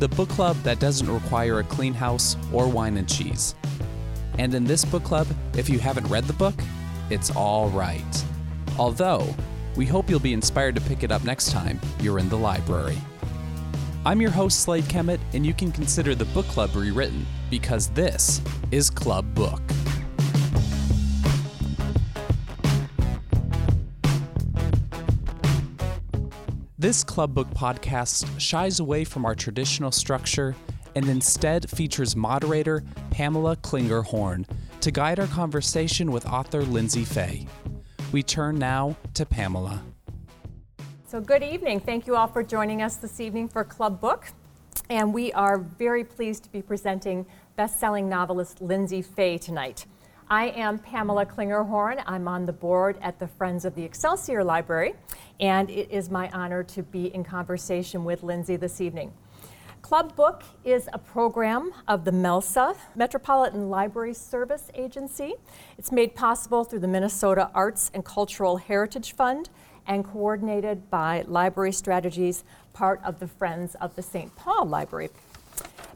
The 0.00 0.08
book 0.08 0.30
club 0.30 0.56
that 0.62 0.80
doesn't 0.80 1.12
require 1.12 1.58
a 1.58 1.64
clean 1.64 1.92
house 1.92 2.34
or 2.54 2.66
wine 2.68 2.96
and 2.96 3.06
cheese. 3.06 3.54
And 4.38 4.54
in 4.54 4.64
this 4.64 4.82
book 4.82 5.04
club, 5.04 5.26
if 5.54 5.68
you 5.68 5.78
haven't 5.78 6.06
read 6.06 6.24
the 6.24 6.32
book, 6.32 6.54
it's 7.10 7.30
all 7.36 7.68
right. 7.68 8.24
Although, 8.78 9.34
we 9.76 9.84
hope 9.84 10.08
you'll 10.08 10.18
be 10.18 10.32
inspired 10.32 10.74
to 10.76 10.80
pick 10.80 11.02
it 11.02 11.12
up 11.12 11.22
next 11.22 11.50
time 11.50 11.78
you're 12.00 12.18
in 12.18 12.30
the 12.30 12.38
library. 12.38 12.96
I'm 14.06 14.22
your 14.22 14.30
host, 14.30 14.60
Slade 14.60 14.84
Kemet, 14.84 15.20
and 15.34 15.44
you 15.44 15.52
can 15.52 15.70
consider 15.70 16.14
the 16.14 16.24
book 16.24 16.46
club 16.46 16.74
rewritten 16.74 17.26
because 17.50 17.88
this 17.88 18.40
is 18.70 18.88
Club 18.88 19.34
Book. 19.34 19.60
This 26.80 27.04
Club 27.04 27.34
Book 27.34 27.50
podcast 27.50 28.40
shies 28.40 28.80
away 28.80 29.04
from 29.04 29.26
our 29.26 29.34
traditional 29.34 29.92
structure 29.92 30.56
and 30.94 31.06
instead 31.10 31.68
features 31.68 32.16
moderator 32.16 32.82
Pamela 33.10 33.56
Klinger 33.56 34.00
Horn 34.00 34.46
to 34.80 34.90
guide 34.90 35.20
our 35.20 35.26
conversation 35.26 36.10
with 36.10 36.24
author 36.24 36.62
Lyndsay 36.62 37.06
Faye. 37.06 37.46
We 38.12 38.22
turn 38.22 38.58
now 38.58 38.96
to 39.12 39.26
Pamela. 39.26 39.82
So, 41.06 41.20
good 41.20 41.42
evening. 41.42 41.80
Thank 41.80 42.06
you 42.06 42.16
all 42.16 42.28
for 42.28 42.42
joining 42.42 42.80
us 42.80 42.96
this 42.96 43.20
evening 43.20 43.50
for 43.50 43.62
Club 43.62 44.00
Book. 44.00 44.28
And 44.88 45.12
we 45.12 45.34
are 45.34 45.58
very 45.58 46.02
pleased 46.02 46.44
to 46.44 46.50
be 46.50 46.62
presenting 46.62 47.26
best 47.56 47.78
selling 47.78 48.08
novelist 48.08 48.60
Lyndsay 48.60 49.04
Faye 49.04 49.36
tonight. 49.36 49.84
I 50.32 50.50
am 50.50 50.78
Pamela 50.78 51.26
Klingerhorn. 51.26 52.04
I'm 52.06 52.28
on 52.28 52.46
the 52.46 52.52
board 52.52 52.96
at 53.02 53.18
the 53.18 53.26
Friends 53.26 53.64
of 53.64 53.74
the 53.74 53.82
Excelsior 53.82 54.44
Library, 54.44 54.94
and 55.40 55.68
it 55.68 55.90
is 55.90 56.08
my 56.08 56.30
honor 56.30 56.62
to 56.62 56.84
be 56.84 57.12
in 57.12 57.24
conversation 57.24 58.04
with 58.04 58.22
Lyndsay 58.22 58.60
this 58.60 58.80
evening. 58.80 59.12
Club 59.82 60.14
Book 60.14 60.44
is 60.62 60.88
a 60.92 60.98
program 60.98 61.72
of 61.88 62.04
the 62.04 62.12
MELSA, 62.12 62.76
Metropolitan 62.94 63.70
Library 63.70 64.14
Service 64.14 64.70
Agency. 64.74 65.34
It's 65.76 65.90
made 65.90 66.14
possible 66.14 66.62
through 66.62 66.78
the 66.78 66.86
Minnesota 66.86 67.50
Arts 67.52 67.90
and 67.92 68.04
Cultural 68.04 68.58
Heritage 68.58 69.16
Fund 69.16 69.50
and 69.84 70.04
coordinated 70.04 70.88
by 70.90 71.24
Library 71.26 71.72
Strategies, 71.72 72.44
part 72.72 73.00
of 73.02 73.18
the 73.18 73.26
Friends 73.26 73.74
of 73.80 73.96
the 73.96 74.02
St. 74.02 74.36
Paul 74.36 74.66
Library. 74.66 75.08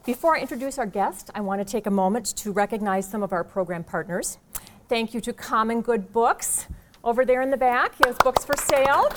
Before 0.05 0.37
I 0.37 0.39
introduce 0.39 0.77
our 0.77 0.85
guest, 0.85 1.31
I 1.33 1.41
want 1.41 1.61
to 1.61 1.65
take 1.65 1.87
a 1.87 1.91
moment 1.91 2.27
to 2.37 2.51
recognize 2.51 3.09
some 3.09 3.23
of 3.23 3.33
our 3.33 3.43
program 3.43 3.83
partners. 3.83 4.37
Thank 4.87 5.15
you 5.15 5.21
to 5.21 5.33
Common 5.33 5.81
Good 5.81 6.13
Books 6.13 6.67
over 7.03 7.25
there 7.25 7.41
in 7.41 7.49
the 7.49 7.57
back. 7.57 7.95
He 7.95 8.03
has 8.05 8.15
books 8.17 8.45
for 8.45 8.53
sale. 8.55 9.09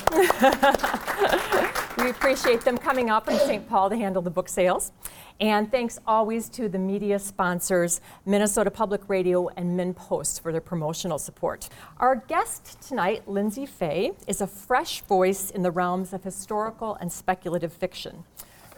we 2.03 2.09
appreciate 2.09 2.61
them 2.61 2.75
coming 2.75 3.11
up 3.11 3.29
in 3.29 3.37
St. 3.37 3.69
Paul 3.69 3.91
to 3.91 3.97
handle 3.97 4.23
the 4.23 4.31
book 4.31 4.49
sales. 4.49 4.91
And 5.39 5.69
thanks 5.69 5.99
always 6.07 6.49
to 6.49 6.67
the 6.67 6.79
media 6.79 7.19
sponsors, 7.19 8.01
Minnesota 8.25 8.71
Public 8.71 9.07
Radio 9.07 9.47
and 9.49 9.79
MinnPost, 9.79 10.41
for 10.41 10.51
their 10.51 10.59
promotional 10.59 11.19
support. 11.19 11.69
Our 11.99 12.15
guest 12.15 12.81
tonight, 12.81 13.27
Lyndsay 13.27 13.69
Faye, 13.69 14.13
is 14.25 14.41
a 14.41 14.47
fresh 14.47 15.01
voice 15.01 15.51
in 15.51 15.61
the 15.61 15.69
realms 15.69 16.13
of 16.13 16.23
historical 16.23 16.95
and 16.95 17.11
speculative 17.11 17.71
fiction. 17.71 18.23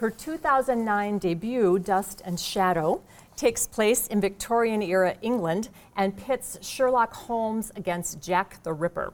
Her 0.02 0.10
2009 0.10 1.20
debut, 1.20 1.78
Dust 1.78 2.24
and 2.26 2.40
Shadow, 2.40 3.04
takes 3.36 3.68
place 3.68 4.08
in 4.08 4.20
Victorian 4.20 4.82
era 4.82 5.14
England 5.22 5.70
and 5.96 6.18
pits 6.18 6.58
Sherlock 6.64 7.14
Holmes 7.14 7.72
against 7.76 8.20
Jack 8.20 8.64
the 8.64 8.74
Ripper. 8.74 9.14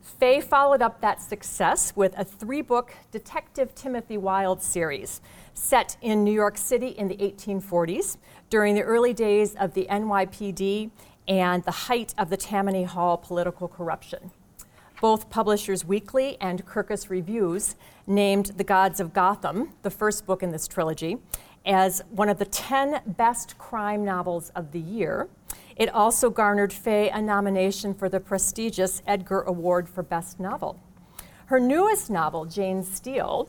Faye 0.00 0.40
followed 0.40 0.80
up 0.80 1.00
that 1.00 1.20
success 1.20 1.92
with 1.96 2.16
a 2.16 2.24
three 2.24 2.62
book 2.62 2.94
Detective 3.10 3.74
Timothy 3.74 4.16
Wilde 4.16 4.62
series 4.62 5.20
set 5.54 5.96
in 6.00 6.22
New 6.22 6.32
York 6.32 6.56
City 6.56 6.90
in 6.90 7.08
the 7.08 7.16
1840s 7.16 8.16
during 8.48 8.76
the 8.76 8.82
early 8.82 9.12
days 9.12 9.56
of 9.56 9.74
the 9.74 9.88
NYPD 9.90 10.92
and 11.26 11.64
the 11.64 11.72
height 11.72 12.14
of 12.16 12.30
the 12.30 12.36
Tammany 12.36 12.84
Hall 12.84 13.16
political 13.16 13.66
corruption. 13.66 14.30
Both 15.00 15.28
Publishers 15.28 15.84
Weekly 15.84 16.38
and 16.40 16.64
Kirkus 16.64 17.10
Reviews 17.10 17.74
named 18.06 18.52
The 18.56 18.64
Gods 18.64 19.00
of 19.00 19.12
Gotham, 19.12 19.74
the 19.82 19.90
first 19.90 20.26
book 20.26 20.42
in 20.42 20.50
this 20.50 20.68
trilogy, 20.68 21.18
as 21.64 22.02
one 22.10 22.28
of 22.28 22.38
the 22.38 22.44
10 22.44 23.02
best 23.06 23.58
crime 23.58 24.04
novels 24.04 24.50
of 24.54 24.72
the 24.72 24.78
year. 24.78 25.28
It 25.74 25.88
also 25.88 26.30
garnered 26.30 26.72
Faye 26.72 27.10
a 27.10 27.20
nomination 27.20 27.92
for 27.92 28.08
the 28.08 28.20
prestigious 28.20 29.02
Edgar 29.06 29.42
Award 29.42 29.88
for 29.88 30.02
Best 30.02 30.38
Novel. 30.38 30.80
Her 31.46 31.60
newest 31.60 32.10
novel, 32.10 32.44
Jane 32.44 32.82
Steele, 32.82 33.48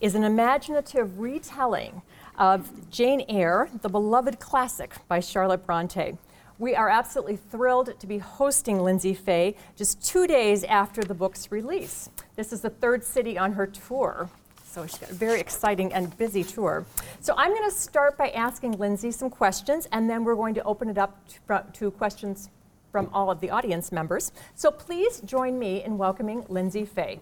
is 0.00 0.14
an 0.14 0.24
imaginative 0.24 1.18
retelling 1.18 2.02
of 2.38 2.90
Jane 2.90 3.24
Eyre, 3.28 3.70
the 3.82 3.88
beloved 3.88 4.38
classic 4.38 4.92
by 5.08 5.20
Charlotte 5.20 5.64
Bronte. 5.64 6.18
We 6.58 6.76
are 6.76 6.88
absolutely 6.88 7.36
thrilled 7.36 7.98
to 7.98 8.06
be 8.06 8.18
hosting 8.18 8.78
Lyndsay 8.78 9.16
Faye 9.16 9.56
just 9.76 10.04
two 10.04 10.26
days 10.26 10.62
after 10.64 11.02
the 11.02 11.14
book's 11.14 11.50
release. 11.50 12.10
This 12.36 12.52
is 12.52 12.62
the 12.62 12.70
third 12.70 13.04
city 13.04 13.38
on 13.38 13.52
her 13.52 13.66
tour. 13.66 14.28
So 14.66 14.84
she's 14.86 14.98
got 14.98 15.10
a 15.10 15.14
very 15.14 15.38
exciting 15.38 15.92
and 15.92 16.16
busy 16.18 16.42
tour. 16.42 16.84
So 17.20 17.34
I'm 17.36 17.50
going 17.50 17.70
to 17.70 17.76
start 17.76 18.18
by 18.18 18.30
asking 18.30 18.74
Lyndsay 18.74 19.14
some 19.14 19.30
questions, 19.30 19.86
and 19.92 20.10
then 20.10 20.24
we're 20.24 20.34
going 20.34 20.54
to 20.54 20.62
open 20.64 20.88
it 20.88 20.98
up 20.98 21.16
to, 21.28 21.64
to 21.74 21.90
questions 21.92 22.50
from 22.90 23.08
all 23.12 23.30
of 23.30 23.40
the 23.40 23.50
audience 23.50 23.92
members. 23.92 24.32
So 24.56 24.72
please 24.72 25.20
join 25.20 25.58
me 25.58 25.84
in 25.84 25.96
welcoming 25.96 26.42
Lyndsay 26.44 26.88
Faye. 26.88 27.20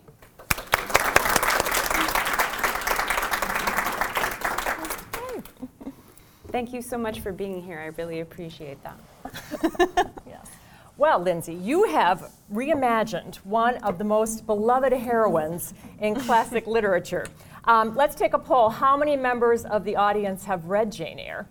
Thank 6.51 6.73
you 6.73 6.83
so 6.83 6.97
much 6.99 7.21
for 7.21 7.33
being 7.33 7.63
here. 7.63 7.79
I 7.81 7.87
really 8.01 8.21
appreciate 8.21 8.79
that. 8.83 10.11
Well, 10.99 11.25
Lyndsay, 11.25 11.65
you 11.65 11.85
have 11.85 12.31
reimagined 12.53 13.37
one 13.37 13.77
of 13.79 13.99
the 13.99 14.05
most 14.05 14.47
beloved 14.47 14.93
heroines 14.93 15.73
in 16.01 16.15
classic 16.15 16.67
literature. 16.69 17.27
Um, 17.65 17.97
let's 17.97 18.15
take 18.15 18.35
a 18.35 18.39
poll. 18.39 18.69
How 18.69 18.97
many 18.97 19.17
members 19.17 19.65
of 19.65 19.85
the 19.85 19.97
audience 19.97 20.45
have 20.45 20.67
read 20.67 20.93
Jane 20.93 21.19
Eyre? 21.19 21.49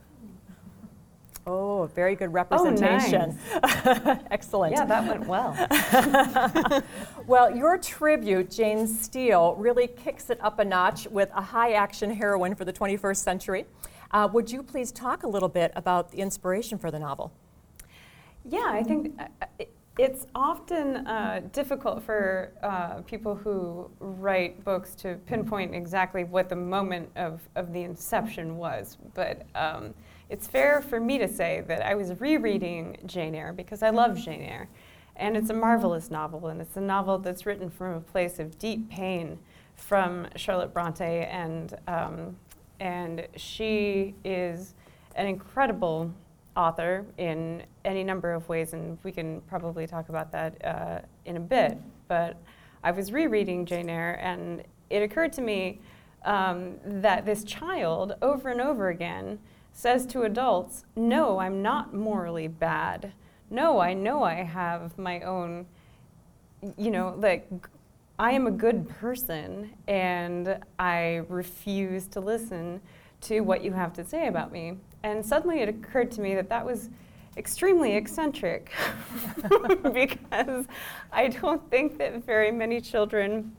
Oh, 1.48 1.90
very 1.96 2.16
good 2.16 2.32
representation. 2.32 3.38
Oh, 3.52 3.60
nice. 3.64 4.20
Excellent. 4.32 4.74
Yeah, 4.74 4.86
that 4.86 5.08
went 5.08 5.26
well. 5.26 6.84
well, 7.28 7.56
your 7.56 7.80
tribute, 7.80 8.52
Jane 8.52 8.88
Steele, 8.88 9.56
really 9.56 9.88
kicks 9.88 10.30
it 10.30 10.38
up 10.42 10.60
a 10.60 10.66
notch 10.66 11.08
with 11.08 11.30
a 11.34 11.42
high 11.42 11.74
action 11.74 12.12
heroine 12.12 12.54
for 12.54 12.64
the 12.64 12.74
21st 12.74 13.18
century. 13.18 13.66
Uh, 14.12 14.30
would 14.32 14.52
you 14.52 14.62
please 14.62 14.92
talk 14.92 15.24
a 15.24 15.28
little 15.28 15.50
bit 15.50 15.72
about 15.76 16.12
the 16.12 16.20
inspiration 16.20 16.78
for 16.78 16.92
the 16.92 17.00
novel? 17.00 17.32
Yeah, 18.50 18.68
I 18.68 18.84
think 18.84 19.20
uh, 19.20 19.66
it's 19.98 20.26
often 20.34 21.06
uh, 21.08 21.42
difficult 21.52 22.02
for 22.04 22.54
uh, 22.64 23.02
people 23.02 23.36
who 23.36 23.90
write 24.00 24.64
books 24.64 24.96
to 24.96 25.16
pinpoint 25.26 25.76
exactly 25.76 26.24
what 26.24 26.50
the 26.50 26.56
moment 26.56 27.10
of, 27.16 27.42
of 27.56 27.72
the 27.74 27.82
inception 27.84 28.58
was. 28.58 28.98
But 29.14 29.46
um, 29.54 29.94
it's 30.30 30.48
fair 30.48 30.82
for 30.82 31.00
me 31.00 31.18
to 31.20 31.28
say 31.28 31.64
that 31.68 31.86
I 31.86 31.94
was 31.96 32.20
rereading 32.20 32.98
Jane 33.06 33.36
Eyre 33.36 33.54
because 33.54 33.84
I 33.84 33.90
love 33.90 34.18
Jane 34.18 34.42
Eyre. 34.42 34.70
And 35.18 35.38
it's 35.38 35.50
a 35.50 35.54
marvelous 35.54 36.10
novel, 36.10 36.48
and 36.48 36.62
it's 36.62 36.78
a 36.78 36.82
novel 36.82 37.20
that's 37.20 37.46
written 37.46 37.70
from 37.70 37.94
a 37.94 38.00
place 38.00 38.40
of 38.40 38.58
deep 38.58 38.90
pain 38.90 39.38
from 39.76 40.28
Charlotte 40.36 40.74
Bronte 40.74 41.04
and 41.04 41.78
um, 41.88 42.36
and 42.80 43.28
she 43.36 44.16
is 44.24 44.74
an 45.16 45.28
incredible 45.28 46.12
author 46.56 47.06
in 47.18 47.64
any 47.86 48.04
number 48.04 48.34
of 48.34 48.48
ways, 48.50 48.74
and 48.74 48.98
we 49.04 49.12
can 49.12 49.42
probably 49.42 49.88
talk 49.88 50.10
about 50.10 50.32
that 50.32 50.66
uh, 50.66 51.00
in 51.26 51.38
a 51.38 51.40
bit. 51.40 51.78
But 52.08 52.38
I 52.84 52.92
was 52.92 53.12
rereading 53.12 53.66
Jane 53.66 53.90
Eyre, 53.90 54.20
and 54.22 54.64
it 54.90 55.02
occurred 55.02 55.34
to 55.34 55.42
me 55.42 55.80
um, 56.24 56.76
that 56.84 57.26
this 57.26 57.44
child, 57.44 58.14
over 58.22 58.50
and 58.50 58.62
over 58.62 58.90
again, 58.90 59.40
says 59.72 60.06
to 60.08 60.24
adults, 60.24 60.86
No, 60.96 61.40
I'm 61.40 61.62
not 61.62 61.94
morally 61.94 62.48
bad. 62.48 63.14
No, 63.50 63.80
I 63.80 63.94
know 63.94 64.24
I 64.24 64.36
have 64.36 64.98
my 64.98 65.22
own, 65.22 65.66
you 66.78 66.92
know, 66.92 67.16
like 67.18 67.48
I 68.18 68.32
am 68.32 68.48
a 68.48 68.52
good 68.52 68.88
person 68.88 69.72
and 69.88 70.60
I 70.78 71.22
refuse 71.28 72.08
to 72.08 72.20
listen 72.20 72.82
to 73.22 73.42
what 73.42 73.64
you 73.64 73.72
have 73.72 73.94
to 73.94 74.06
say 74.06 74.28
about 74.28 74.52
me. 74.52 74.78
And 75.04 75.26
suddenly 75.26 75.62
it 75.62 75.70
occurred 75.70 76.12
to 76.12 76.22
me 76.22 76.36
that 76.36 76.50
that 76.50 76.66
was 76.66 76.90
extremely 77.38 77.96
eccentric 77.96 78.72
because 79.94 80.66
I 81.12 81.28
don't 81.28 81.70
think 81.70 81.98
that 81.98 82.26
very 82.26 82.52
many 82.52 82.82
children 82.82 83.56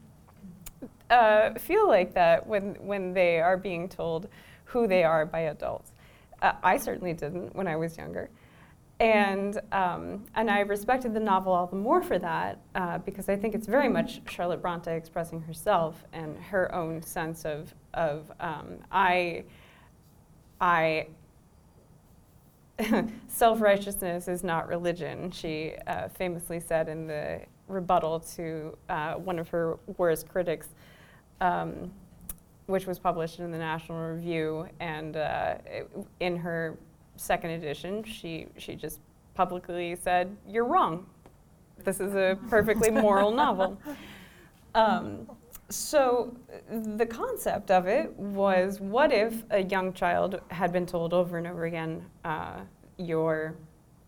uh, 1.11 1.55
feel 1.59 1.87
like 1.89 2.15
that 2.15 2.47
when, 2.47 2.75
when 2.81 3.13
they 3.13 3.41
are 3.41 3.57
being 3.57 3.89
told 3.89 4.29
who 4.65 4.87
they 4.87 5.05
are 5.05 5.27
by 5.27 5.41
adults. 5.41 5.93
Uh, 6.41 6.53
I 6.63 6.79
certainly 6.79 7.13
didn't 7.13 7.55
when 7.55 7.69
I 7.69 7.77
was 7.77 7.97
younger. 7.97 8.31
And, 8.99 9.61
um, 9.73 10.25
and 10.37 10.51
I 10.51 10.61
respected 10.61 11.13
the 11.13 11.21
novel 11.21 11.53
all 11.53 11.67
the 11.67 11.77
more 11.77 12.03
for 12.03 12.19
that 12.19 12.61
uh, 12.75 12.99
because 12.99 13.29
I 13.29 13.37
think 13.37 13.55
it's 13.55 13.67
very 13.67 13.89
much 13.89 14.23
Charlotte 14.29 14.63
Bronte 14.63 14.93
expressing 14.93 15.41
herself 15.41 16.05
and 16.13 16.39
her 16.39 16.73
own 16.75 17.03
sense 17.03 17.45
of, 17.45 17.75
of 17.95 18.31
um, 18.39 18.79
I, 18.91 19.45
I 20.61 21.09
self 23.29 23.61
righteousness 23.61 24.29
is 24.29 24.43
not 24.43 24.69
religion, 24.69 25.31
she 25.31 25.75
uh, 25.87 26.09
famously 26.09 26.61
said 26.61 26.89
in 26.89 27.07
the 27.07 27.41
rebuttal 27.69 28.21
to 28.21 28.77
uh, 28.89 29.15
one 29.15 29.39
of 29.39 29.49
her 29.49 29.79
worst 29.97 30.29
critics, 30.29 30.69
um, 31.41 31.91
which 32.67 32.87
was 32.87 32.99
published 32.99 33.41
in 33.41 33.51
the 33.51 33.59
National 33.59 33.99
Review. 34.15 34.67
And 34.81 35.17
uh, 35.17 35.55
it, 35.67 35.91
in 36.21 36.37
her 36.37 36.79
second 37.17 37.51
edition, 37.51 38.05
she, 38.05 38.47
she 38.57 38.75
just 38.75 39.01
publicly 39.35 39.97
said, 39.97 40.35
You're 40.47 40.65
wrong. 40.65 41.07
This 41.85 42.01
is 42.01 42.15
a 42.15 42.39
perfectly 42.49 42.91
moral 42.91 43.31
novel. 43.31 43.79
Um, 44.75 45.27
so 45.73 46.37
the 46.71 47.07
concept 47.07 47.71
of 47.71 47.87
it 47.87 48.15
was 48.17 48.81
what 48.81 49.13
if 49.13 49.43
a 49.51 49.63
young 49.63 49.93
child 49.93 50.41
had 50.49 50.73
been 50.73 50.87
told 50.87 51.15
over 51.15 51.39
and 51.39 51.47
over 51.47 51.65
again, 51.65 52.05
uh, 52.25 52.61
you're 52.99 53.55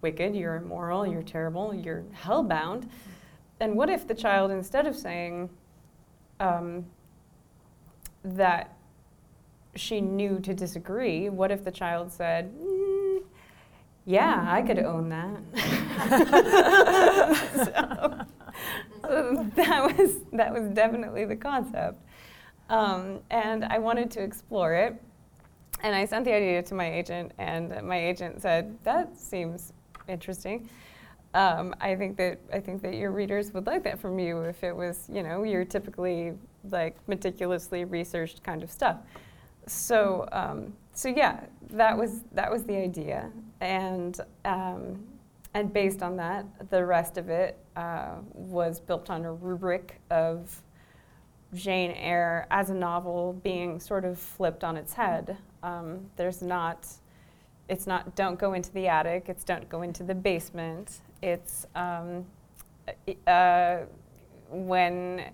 wicked, 0.02 0.36
you're 0.36 0.56
immoral, 0.56 1.06
you're 1.06 1.22
terrible, 1.22 1.74
you're 1.74 2.04
hellbound? 2.14 2.88
And 3.60 3.74
what 3.76 3.88
if 3.88 4.06
the 4.06 4.14
child, 4.14 4.50
instead 4.50 4.86
of 4.86 4.94
saying 4.94 5.48
um, 6.40 6.84
that 8.24 8.76
she 9.76 10.00
knew 10.00 10.38
to 10.40 10.54
disagree, 10.54 11.30
what 11.30 11.50
if 11.50 11.64
the 11.64 11.70
child 11.70 12.12
said, 12.12 12.52
mm, 12.54 13.22
yeah, 14.04 14.44
I 14.46 14.60
could 14.60 14.78
own 14.80 15.08
that. 15.08 15.40
so, 17.64 18.23
that 19.56 19.96
was 19.96 20.16
that 20.32 20.52
was 20.52 20.68
definitely 20.70 21.24
the 21.24 21.36
concept, 21.36 22.02
um, 22.68 23.20
and 23.30 23.64
I 23.64 23.78
wanted 23.78 24.10
to 24.12 24.22
explore 24.22 24.74
it. 24.74 25.00
And 25.82 25.94
I 25.94 26.06
sent 26.06 26.24
the 26.24 26.32
idea 26.32 26.62
to 26.62 26.74
my 26.74 26.90
agent, 26.90 27.32
and 27.38 27.82
my 27.82 27.98
agent 27.98 28.40
said 28.40 28.76
that 28.84 29.16
seems 29.18 29.72
interesting. 30.08 30.68
Um, 31.34 31.74
I 31.80 31.96
think 31.96 32.16
that 32.16 32.38
I 32.52 32.60
think 32.60 32.80
that 32.82 32.94
your 32.94 33.10
readers 33.10 33.52
would 33.52 33.66
like 33.66 33.82
that 33.84 33.98
from 33.98 34.18
you 34.18 34.42
if 34.42 34.62
it 34.62 34.74
was, 34.74 35.08
you 35.12 35.22
know, 35.22 35.42
your 35.42 35.64
typically 35.64 36.32
like 36.70 36.96
meticulously 37.08 37.84
researched 37.84 38.42
kind 38.42 38.62
of 38.62 38.70
stuff. 38.70 38.98
So, 39.66 40.28
um, 40.32 40.72
so 40.92 41.08
yeah, 41.08 41.40
that 41.70 41.96
was 41.96 42.20
that 42.32 42.50
was 42.50 42.64
the 42.64 42.76
idea, 42.76 43.30
and 43.60 44.20
um, 44.44 45.04
and 45.54 45.72
based 45.72 46.02
on 46.02 46.16
that, 46.16 46.44
the 46.70 46.84
rest 46.84 47.16
of 47.16 47.28
it 47.28 47.56
uh, 47.76 48.16
was 48.32 48.80
built 48.80 49.08
on 49.08 49.24
a 49.24 49.32
rubric 49.32 50.00
of 50.10 50.62
Jane 51.54 51.92
Eyre 51.92 52.48
as 52.50 52.70
a 52.70 52.74
novel 52.74 53.40
being 53.44 53.78
sort 53.78 54.04
of 54.04 54.18
flipped 54.18 54.64
on 54.64 54.76
its 54.76 54.92
head. 54.92 55.36
Um, 55.62 56.10
there's 56.16 56.42
not, 56.42 56.88
it's 57.68 57.86
not 57.86 58.16
don't 58.16 58.38
go 58.38 58.54
into 58.54 58.72
the 58.72 58.88
attic. 58.88 59.28
It's 59.28 59.44
don't 59.44 59.68
go 59.68 59.82
into 59.82 60.02
the 60.02 60.14
basement. 60.14 61.00
It's 61.22 61.66
um, 61.76 62.26
uh, 63.26 63.78
when 64.50 65.30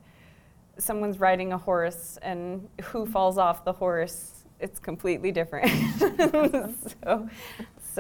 someone's 0.76 1.18
riding 1.18 1.52
a 1.52 1.58
horse 1.58 2.18
and 2.22 2.68
who 2.84 3.06
falls 3.06 3.38
off 3.38 3.64
the 3.64 3.72
horse, 3.72 4.44
it's 4.60 4.78
completely 4.78 5.32
different. 5.32 5.70
so, 7.02 7.28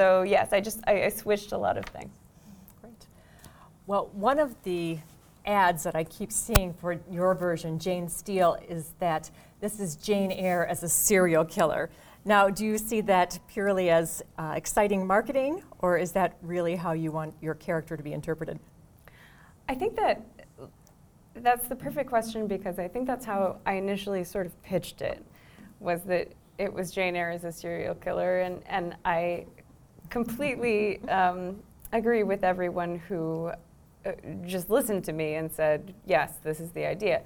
so 0.00 0.22
yes, 0.22 0.54
I 0.54 0.60
just 0.62 0.80
I, 0.86 1.04
I 1.04 1.08
switched 1.10 1.52
a 1.52 1.58
lot 1.58 1.76
of 1.76 1.84
things. 1.84 2.10
Great. 2.80 3.06
Well, 3.86 4.08
one 4.14 4.38
of 4.38 4.56
the 4.62 4.98
ads 5.44 5.82
that 5.82 5.94
I 5.94 6.04
keep 6.04 6.32
seeing 6.32 6.72
for 6.72 6.98
your 7.10 7.34
version, 7.34 7.78
Jane 7.78 8.08
Steele, 8.08 8.56
is 8.66 8.94
that 8.98 9.30
this 9.60 9.78
is 9.78 9.96
Jane 9.96 10.32
Eyre 10.32 10.64
as 10.64 10.82
a 10.82 10.88
serial 10.88 11.44
killer. 11.44 11.90
Now, 12.24 12.48
do 12.48 12.64
you 12.64 12.78
see 12.78 13.02
that 13.02 13.38
purely 13.46 13.90
as 13.90 14.22
uh, 14.38 14.54
exciting 14.56 15.06
marketing, 15.06 15.62
or 15.80 15.98
is 15.98 16.12
that 16.12 16.38
really 16.40 16.76
how 16.76 16.92
you 16.92 17.12
want 17.12 17.34
your 17.42 17.54
character 17.54 17.94
to 17.94 18.02
be 18.02 18.14
interpreted? 18.14 18.58
I 19.68 19.74
think 19.74 19.96
that 19.96 20.22
that's 21.34 21.68
the 21.68 21.76
perfect 21.76 22.08
question 22.08 22.46
because 22.46 22.78
I 22.78 22.88
think 22.88 23.06
that's 23.06 23.26
how 23.26 23.58
I 23.66 23.74
initially 23.74 24.24
sort 24.24 24.46
of 24.46 24.62
pitched 24.62 25.02
it, 25.02 25.22
was 25.78 26.04
that 26.04 26.28
it 26.56 26.72
was 26.72 26.90
Jane 26.90 27.16
Eyre 27.16 27.32
as 27.32 27.44
a 27.44 27.52
serial 27.52 27.94
killer, 27.96 28.40
and, 28.40 28.62
and 28.66 28.96
I 29.04 29.44
completely 30.10 31.00
um, 31.08 31.56
agree 31.92 32.22
with 32.22 32.44
everyone 32.44 32.98
who 33.08 33.50
uh, 34.04 34.12
just 34.44 34.70
listened 34.70 35.04
to 35.04 35.12
me 35.12 35.34
and 35.34 35.50
said, 35.50 35.94
yes, 36.06 36.34
this 36.42 36.60
is 36.60 36.70
the 36.72 36.84
idea. 36.84 37.22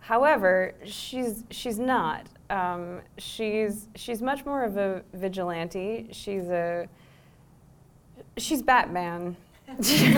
However, 0.00 0.74
she's 0.84 1.44
she's 1.50 1.78
not. 1.78 2.26
Um, 2.50 3.00
she's 3.16 3.88
she's 3.94 4.20
much 4.20 4.44
more 4.44 4.62
of 4.62 4.76
a 4.76 5.02
vigilante. 5.14 6.08
She's 6.12 6.50
a 6.50 6.86
she's 8.36 8.60
Batman. 8.60 9.34
she's 9.82 10.14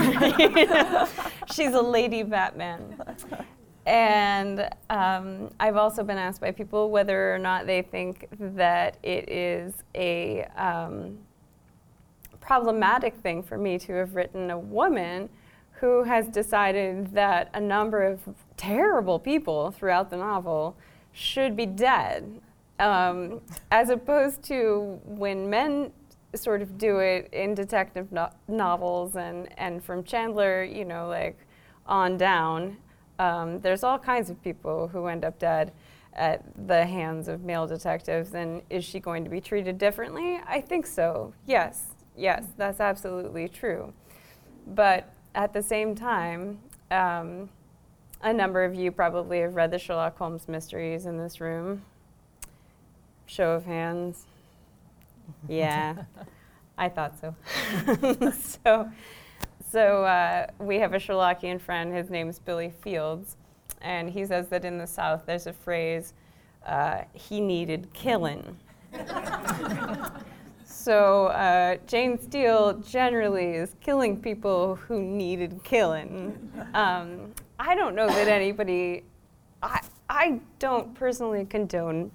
a 1.73 1.81
lady 1.81 2.25
Batman. 2.25 3.01
And 3.87 4.69
um, 4.91 5.51
I've 5.61 5.77
also 5.77 6.03
been 6.03 6.19
asked 6.19 6.41
by 6.41 6.51
people 6.51 6.91
whether 6.91 7.33
or 7.33 7.39
not 7.39 7.67
they 7.67 7.83
think 7.83 8.27
that 8.41 8.97
it 9.05 9.31
is 9.31 9.73
a 9.95 10.43
um, 10.57 11.19
problematic 12.47 13.17
thing 13.17 13.43
for 13.43 13.59
me 13.59 13.77
to 13.77 13.93
have 13.93 14.15
written 14.15 14.51
a 14.53 14.59
woman 14.59 15.29
who 15.81 16.05
has 16.05 16.29
decided 16.29 17.13
that 17.13 17.51
a 17.55 17.61
number 17.61 18.05
of 18.05 18.21
terrible 18.57 19.19
people 19.19 19.73
throughout 19.73 20.11
the 20.11 20.17
novel 20.17 20.77
should 21.13 21.57
be 21.57 21.67
dead. 21.67 22.41
Um, 22.79 23.41
as 23.71 23.91
opposed 23.91 24.43
to 24.45 25.01
when 25.05 25.51
men 25.51 25.91
sort 26.35 26.63
of 26.63 26.79
do 26.79 26.99
it 26.99 27.29
in 27.33 27.55
detective 27.55 28.13
no- 28.13 28.31
novels 28.47 29.17
and, 29.17 29.49
and 29.59 29.83
from 29.83 30.05
Chandler, 30.05 30.63
you 30.63 30.85
know, 30.85 31.09
like 31.09 31.39
on 31.87 32.17
down, 32.17 32.77
um, 33.19 33.61
there's 33.61 33.83
all 33.83 33.99
kinds 33.99 34.31
of 34.31 34.41
people 34.45 34.89
who 34.89 35.07
end 35.07 35.25
up 35.25 35.39
dead 35.39 35.73
at 36.13 36.45
the 36.69 36.87
hands 36.87 37.29
of 37.29 37.43
male 37.43 37.67
detectives. 37.67 38.35
And 38.35 38.63
is 38.71 38.85
she 38.85 39.01
going 39.01 39.25
to 39.25 39.31
be 39.31 39.41
treated 39.41 39.79
differently? 39.79 40.41
I 40.47 40.61
think 40.61 40.87
so. 40.87 41.33
Yes, 41.47 41.96
yes, 42.17 42.47
that's 42.57 42.81
absolutely 42.81 43.49
true. 43.49 43.93
But 44.67 45.13
at 45.35 45.53
the 45.53 45.63
same 45.63 45.95
time, 45.95 46.59
um, 46.91 47.49
a 48.23 48.33
number 48.33 48.65
of 48.65 48.75
you 48.75 48.91
probably 48.91 49.41
have 49.41 49.55
read 49.55 49.71
the 49.71 49.79
Sherlock 49.79 50.17
Holmes 50.19 50.49
mysteries 50.49 51.07
in 51.07 51.19
this 51.19 51.41
room. 51.41 51.83
Show 53.27 53.53
of 53.53 53.65
hands. 53.65 54.27
Yeah, 55.49 56.05
I 56.79 56.89
thought 56.89 57.19
so. 57.21 57.35
so, 58.65 58.89
so 59.73 60.05
uh, 60.05 60.47
we 60.61 60.77
have 60.77 60.95
a 60.95 60.99
Sherlockian 60.99 61.61
friend. 61.61 61.93
His 61.93 62.11
name's 62.11 62.39
Billy 62.39 62.73
Fields, 62.81 63.37
and 63.81 64.09
he 64.09 64.25
says 64.25 64.47
that 64.51 64.65
in 64.65 64.79
the 64.79 64.87
South 64.87 65.25
there's 65.27 65.49
a 65.49 65.53
phrase, 65.53 66.15
uh, 66.65 67.03
"He 67.13 67.41
needed 67.41 67.93
killing." 67.93 68.57
So 70.87 71.27
uh, 71.27 71.79
Jane 71.89 72.17
Steele 72.17 72.75
generally 72.75 73.55
is 73.55 73.75
killing 73.81 74.21
people 74.21 74.77
who 74.77 75.03
needed 75.03 75.59
killing. 75.65 76.39
Um, 76.75 77.33
I 77.59 77.75
don't 77.75 77.97
know 77.97 78.07
that 78.07 78.29
anybody. 78.29 79.03
I 79.65 79.81
I 80.09 80.39
don't 80.61 80.95
personally 80.95 81.45
condone 81.45 82.13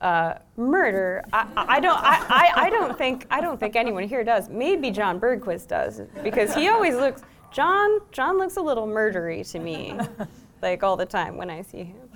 uh, 0.00 0.36
murder. 0.56 1.26
I, 1.30 1.46
I 1.56 1.78
don't. 1.78 1.98
I, 2.02 2.24
I, 2.26 2.52
I, 2.64 2.70
don't 2.70 2.96
think. 2.96 3.26
I 3.30 3.42
don't 3.42 3.60
think 3.60 3.76
anyone 3.76 4.08
here 4.08 4.24
does. 4.24 4.48
Maybe 4.48 4.90
John 4.90 5.20
Bergquist 5.20 5.68
does 5.68 6.00
because 6.22 6.54
he 6.54 6.68
always 6.68 6.94
looks. 6.94 7.20
John 7.52 8.00
John 8.12 8.38
looks 8.38 8.56
a 8.56 8.62
little 8.62 8.86
murdery 8.86 9.46
to 9.52 9.58
me, 9.58 9.94
like 10.62 10.82
all 10.82 10.96
the 10.96 11.04
time 11.04 11.36
when 11.36 11.50
I 11.50 11.60
see 11.60 11.84
him. 11.84 12.08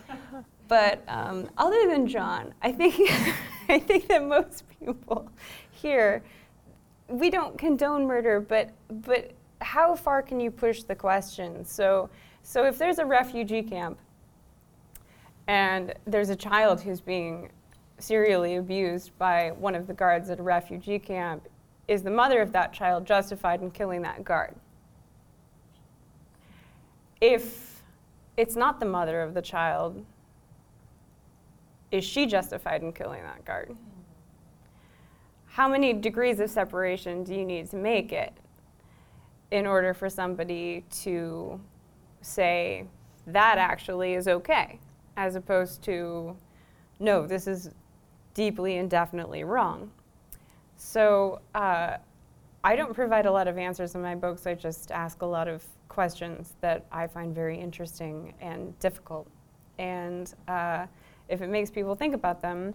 But 0.66 1.04
um, 1.09 1.50
other 1.59 1.88
than 1.88 2.07
John, 2.07 2.54
I 2.62 2.73
think 2.73 2.95
I 3.69 3.78
think 3.78 4.09
that 4.09 4.25
most 4.25 4.64
people 4.80 5.30
here, 5.80 6.22
we 7.08 7.30
don't 7.30 7.58
condone 7.58 8.06
murder, 8.06 8.40
but 8.40 8.70
but 9.02 9.32
how 9.60 9.94
far 9.94 10.22
can 10.22 10.40
you 10.40 10.50
push 10.50 10.82
the 10.82 10.94
question? 10.94 11.64
So 11.64 12.08
so 12.42 12.64
if 12.64 12.78
there's 12.78 12.99
a 12.99 13.04
refugee 13.04 13.62
camp 13.62 13.99
and 15.46 15.94
there's 16.06 16.30
a 16.30 16.37
child 16.37 16.80
who's 16.80 17.00
being 17.00 17.50
serially 17.99 18.56
abused 18.56 19.16
by 19.18 19.50
one 19.52 19.75
of 19.75 19.87
the 19.87 19.92
guards 19.92 20.30
at 20.30 20.40
a 20.40 20.42
refugee 20.42 20.99
camp, 20.99 21.49
is 21.88 22.02
the 22.02 22.10
mother 22.10 22.40
of 22.40 22.52
that 22.52 22.72
child 22.72 23.04
justified 23.04 23.62
in 23.62 23.70
killing 23.70 24.02
that 24.02 24.25
guard? 24.25 24.54
If 27.20 27.82
it's 28.37 28.56
not 28.56 28.80
the 28.80 28.87
mother 28.87 29.20
of 29.20 29.34
the 29.34 29.42
child, 29.42 30.04
is 31.90 32.04
she 32.04 32.25
justified 32.25 32.82
in 32.82 32.92
killing 32.92 33.22
that 33.22 33.44
guard? 33.44 33.76
How 35.52 35.69
many 35.69 35.92
degrees 35.92 36.38
of 36.38 36.49
separation 36.49 37.25
do 37.25 37.35
you 37.35 37.45
need 37.45 37.69
to 37.71 37.76
make 37.76 38.12
it 38.12 38.33
in 39.50 39.66
order 39.66 39.92
for 39.92 40.09
somebody 40.09 40.85
to 41.02 41.61
say 42.21 42.85
that 43.26 43.59
actually 43.59 44.14
is 44.14 44.28
okay, 44.28 44.78
as 45.16 45.35
opposed 45.35 45.83
to 45.83 46.37
no, 47.00 47.26
this 47.26 47.49
is 47.49 47.71
deeply 48.33 48.76
and 48.76 48.88
definitely 48.88 49.42
wrong? 49.42 49.90
So 50.76 51.40
uh, 51.57 51.97
I 52.62 52.76
don't 52.76 52.95
provide 52.95 53.26
a 53.26 53.33
lot 53.33 53.49
of 53.49 53.59
answers 53.59 53.97
in 53.97 54.02
my 54.02 54.14
books. 54.14 54.47
I 54.47 54.54
just 54.54 54.92
ask 54.92 55.23
a 55.23 55.26
lot 55.26 55.49
of 55.49 55.64
questions 55.88 56.54
that 56.61 56.87
I 56.92 57.09
find 57.09 57.35
very 57.35 57.59
interesting 57.59 58.35
and 58.40 58.78
difficult. 58.78 59.26
And 59.80 60.33
uh, 60.47 60.87
if 61.28 61.42
it 61.42 61.49
makes 61.49 61.73
people 61.73 61.97
think 61.97 62.14
about 62.14 62.40
them 62.40 62.73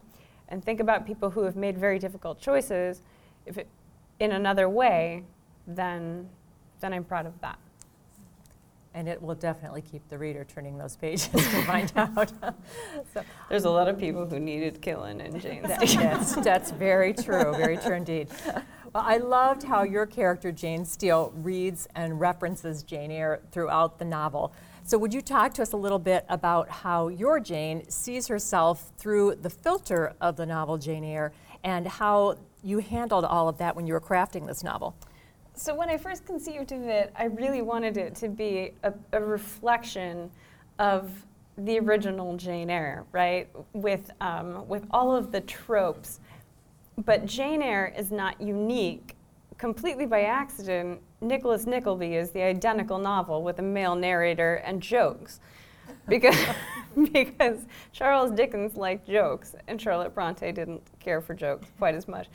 and 0.50 0.64
think 0.64 0.80
about 0.80 1.06
people 1.06 1.30
who 1.30 1.44
have 1.44 1.56
made 1.56 1.78
very 1.78 2.00
difficult 2.00 2.40
choices, 2.40 3.02
if 3.46 3.58
it, 3.58 3.68
in 4.20 4.32
another 4.32 4.70
way, 4.70 5.24
then 5.68 6.30
then 6.80 6.94
I'm 6.94 7.04
proud 7.04 7.26
of 7.26 7.40
that. 7.42 7.58
And 8.94 9.10
it 9.10 9.22
will 9.22 9.36
definitely 9.36 9.82
keep 9.82 10.08
the 10.10 10.18
reader 10.18 10.46
turning 10.46 10.78
those 10.78 10.96
pages 10.96 11.30
to 11.30 11.64
find 11.64 11.92
out. 11.96 12.32
so, 13.14 13.24
There's 13.50 13.66
a 13.66 13.70
lot 13.70 13.90
of 13.90 13.96
um, 13.96 14.02
people 14.02 14.26
who 14.26 14.40
needed 14.40 14.82
killing 14.82 15.20
in 15.20 15.40
Jane 15.40 15.64
That's, 15.64 16.36
that's 16.36 16.72
very 16.72 17.14
true, 17.26 17.54
very 17.56 17.78
true 17.78 17.96
indeed. 17.96 18.30
Well, 18.94 19.04
I 19.06 19.18
loved 19.18 19.64
how 19.64 19.84
your 19.84 20.06
character, 20.06 20.52
Jane 20.52 20.86
Steele, 20.86 21.34
reads 21.36 21.88
and 21.96 22.20
references 22.20 22.84
Jane 22.84 23.12
Eyre 23.12 23.42
throughout 23.52 24.00
the 24.00 24.06
novel. 24.06 24.54
So, 24.88 25.00
would 25.00 25.16
you 25.16 25.22
talk 25.22 25.52
to 25.56 25.64
us 25.64 25.74
a 25.74 25.78
little 25.78 25.98
bit 25.98 26.26
about 26.30 26.70
how 26.70 27.08
your 27.08 27.40
Jane 27.40 27.90
sees 27.90 28.28
herself 28.28 28.92
through 29.00 29.34
the 29.42 29.50
filter 29.50 30.14
of 30.22 30.36
the 30.36 30.46
novel 30.46 30.78
Jane 30.78 31.04
Eyre 31.04 31.34
and 31.64 31.88
how 31.88 32.38
you 32.64 32.78
handled 32.78 33.26
all 33.26 33.50
of 33.50 33.58
that 33.58 33.76
when 33.76 33.88
you 33.88 33.94
were 33.94 34.00
crafting 34.00 34.46
this 34.46 34.64
novel? 34.64 34.96
So 35.56 35.74
when 35.74 35.90
I 35.90 35.98
first 35.98 36.24
conceived 36.28 36.72
of 36.72 36.84
it, 36.84 37.12
I 37.18 37.26
really 37.26 37.64
wanted 37.64 37.98
it 37.98 38.14
to 38.18 38.30
be 38.30 38.74
a, 38.84 38.94
a 39.12 39.20
reflection 39.20 40.30
of 40.78 41.10
the 41.58 41.80
original 41.80 42.38
Jane 42.38 42.70
Eyre, 42.70 43.06
right? 43.12 43.50
With 43.74 44.12
um, 44.22 44.68
with 44.68 44.86
all 44.92 45.16
of 45.16 45.32
the 45.32 45.42
tropes, 45.42 46.20
but 47.06 47.26
Jane 47.26 47.64
Eyre 47.64 47.92
is 47.98 48.12
not 48.12 48.40
unique. 48.40 49.16
Completely 49.58 50.06
by 50.06 50.26
accident, 50.26 51.00
Nicholas 51.22 51.66
Nickleby 51.66 52.16
is 52.16 52.32
the 52.32 52.42
identical 52.42 52.98
novel 52.98 53.44
with 53.44 53.60
a 53.60 53.62
male 53.62 53.96
narrator 53.96 54.56
and 54.56 54.82
jokes, 54.82 55.40
because 56.08 56.36
because 57.12 57.66
Charles 57.92 58.32
Dickens 58.32 58.76
liked 58.76 59.08
jokes 59.08 59.56
and 59.68 59.82
Charlotte 59.82 60.14
Bronte 60.14 60.52
didn't 60.52 60.82
care 61.00 61.22
for 61.22 61.34
jokes 61.34 61.68
quite 61.78 61.96
as 61.96 62.08
much. 62.08 62.28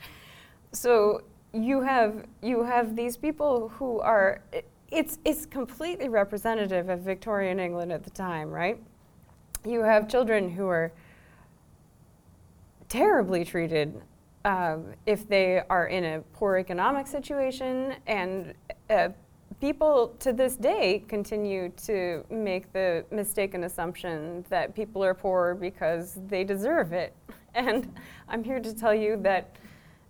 So 0.71 1.21
you 1.53 1.81
have 1.81 2.25
you 2.41 2.63
have 2.63 2.95
these 2.95 3.17
people 3.17 3.69
who 3.69 3.99
are 3.99 4.41
it's 4.89 5.19
it's 5.25 5.45
completely 5.45 6.09
representative 6.09 6.89
of 6.89 7.01
Victorian 7.01 7.59
England 7.59 7.91
at 7.91 8.03
the 8.03 8.09
time, 8.09 8.49
right? 8.49 8.81
You 9.65 9.81
have 9.81 10.07
children 10.09 10.49
who 10.49 10.67
are 10.67 10.91
terribly 12.89 13.45
treated 13.45 14.01
um, 14.45 14.93
if 15.05 15.27
they 15.27 15.61
are 15.69 15.87
in 15.87 16.03
a 16.03 16.21
poor 16.33 16.57
economic 16.57 17.07
situation, 17.07 17.95
and 18.07 18.53
uh, 18.89 19.09
people 19.59 20.15
to 20.19 20.33
this 20.33 20.55
day 20.55 21.03
continue 21.07 21.69
to 21.85 22.25
make 22.29 22.71
the 22.73 23.05
mistaken 23.11 23.65
assumption 23.65 24.43
that 24.49 24.75
people 24.75 25.03
are 25.03 25.13
poor 25.13 25.53
because 25.53 26.19
they 26.27 26.43
deserve 26.43 26.93
it. 26.93 27.15
And 27.53 27.93
I'm 28.29 28.45
here 28.45 28.61
to 28.61 28.73
tell 28.73 28.95
you 28.95 29.17
that 29.23 29.57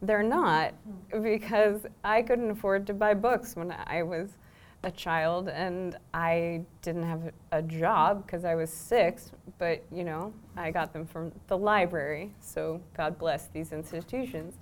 they're 0.03 0.21
not 0.21 0.75
because 1.23 1.87
I 2.03 2.21
couldn't 2.21 2.51
afford 2.51 2.85
to 2.85 2.93
buy 2.93 3.15
books 3.15 3.55
when 3.55 3.71
I 3.71 4.03
was 4.03 4.37
a 4.83 4.91
child 4.91 5.47
and 5.47 5.95
I 6.13 6.61
didn't 6.81 7.03
have 7.03 7.31
a 7.51 7.61
job 7.61 8.25
because 8.25 8.45
I 8.45 8.55
was 8.55 8.71
six, 8.71 9.31
but 9.59 9.83
you 9.91 10.03
know, 10.03 10.33
I 10.57 10.71
got 10.71 10.91
them 10.91 11.05
from 11.05 11.31
the 11.47 11.57
library, 11.57 12.33
so 12.39 12.81
God 12.97 13.17
bless 13.19 13.47
these 13.47 13.73
institutions. 13.73 14.55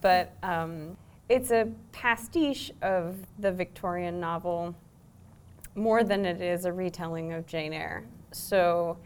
But 0.00 0.32
um, 0.42 0.96
it's 1.28 1.50
a 1.50 1.68
pastiche 1.92 2.72
of 2.82 3.16
the 3.38 3.52
Victorian 3.52 4.20
novel 4.20 4.74
more 5.76 6.04
than 6.04 6.24
it 6.24 6.40
is 6.40 6.64
a 6.64 6.72
retelling 6.72 7.32
of 7.32 7.46
Jane 7.46 7.72
Eyre. 7.72 8.04
So 8.32 8.98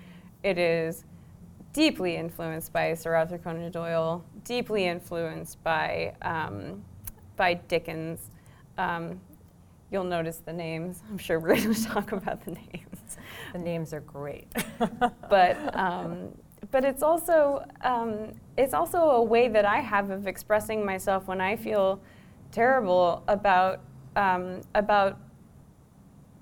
it 0.43 0.59
is 0.59 1.05
deeply 1.73 2.17
influenced 2.17 2.73
by 2.73 2.95
Sir 2.95 3.15
Arthur 3.15 3.39
Conan 3.39 3.71
Doyle, 3.71 4.25
deeply 4.45 4.87
influenced 4.87 5.63
by, 5.63 6.15
um, 6.23 6.83
by 7.37 7.55
Dickens. 7.55 8.31
Um, 8.79 9.21
you'll 9.91 10.05
notice 10.05 10.39
the 10.45 10.53
names. 10.53 11.03
I'm 11.09 11.19
sure 11.19 11.39
we're 11.39 11.57
going 11.57 11.75
to 11.75 11.85
talk 11.85 12.13
about 12.13 12.45
the 12.45 12.53
names. 12.53 13.17
The 13.53 13.59
names 13.59 13.93
are 13.93 14.01
great. 14.01 14.49
but, 15.31 15.77
um, 15.77 16.29
but 16.71 16.85
it's, 16.85 17.03
also, 17.03 17.65
um, 17.83 18.33
it's 18.57 18.75
also 18.75 18.99
a 18.99 19.23
way 19.23 19.49
that 19.49 19.65
I 19.65 19.81
have 19.81 20.11
of 20.11 20.27
expressing 20.27 20.85
myself 20.85 21.27
when 21.27 21.41
I 21.41 21.57
feel 21.57 22.01
terrible 22.53 23.23
about, 23.29 23.81
um, 24.17 24.63
about 24.75 25.19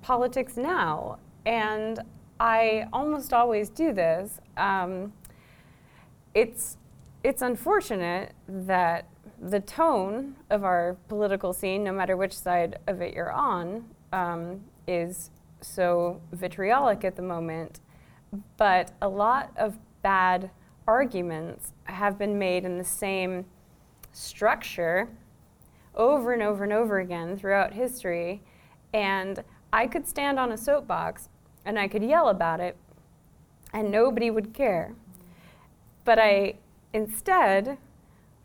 politics 0.01 0.57
now. 0.57 1.19
And 1.45 1.99
I 2.39 2.87
almost 2.93 3.33
always 3.33 3.69
do 3.69 3.93
this. 3.93 4.39
Um, 4.57 5.13
it's 6.33 6.77
it's 7.23 7.41
unfortunate 7.41 8.33
that 8.47 9.07
the 9.39 9.59
tone 9.59 10.35
of 10.49 10.63
our 10.63 10.97
political 11.07 11.53
scene, 11.53 11.83
no 11.83 11.91
matter 11.91 12.17
which 12.17 12.37
side 12.37 12.79
of 12.87 13.01
it 13.01 13.13
you're 13.13 13.31
on, 13.31 13.85
um, 14.11 14.61
is 14.87 15.29
so 15.61 16.21
vitriolic 16.31 17.03
at 17.03 17.15
the 17.15 17.21
moment. 17.21 17.79
But 18.57 18.91
a 19.01 19.09
lot 19.09 19.51
of 19.55 19.77
bad 20.01 20.49
arguments 20.87 21.73
have 21.85 22.17
been 22.17 22.39
made 22.39 22.65
in 22.65 22.77
the 22.77 22.83
same 22.83 23.45
structure 24.11 25.09
over 25.95 26.33
and 26.33 26.41
over 26.41 26.63
and 26.63 26.73
over 26.73 26.99
again 26.99 27.37
throughout 27.37 27.73
history. 27.73 28.41
And 28.93 29.43
I 29.71 29.87
could 29.87 30.07
stand 30.07 30.39
on 30.39 30.51
a 30.51 30.57
soapbox 30.57 31.29
and 31.65 31.77
I 31.77 31.87
could 31.87 32.03
yell 32.03 32.29
about 32.29 32.61
it, 32.61 32.77
and 33.73 33.91
nobody 33.91 34.31
would 34.31 34.53
care. 34.53 34.95
But 36.05 36.17
I 36.17 36.55
instead 36.93 37.77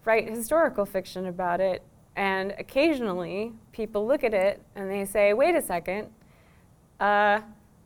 write 0.04 0.28
historical 0.28 0.85
fiction 0.85 1.26
about 1.26 1.61
it, 1.61 1.82
and 2.16 2.54
occasionally 2.59 3.52
people 3.73 4.06
look 4.06 4.25
at 4.25 4.35
it 4.35 4.61
and 4.75 4.90
they 4.90 5.04
say, 5.04 5.32
wait 5.32 5.54
a 5.54 5.62
second, 5.62 6.09
uh, 7.00 7.40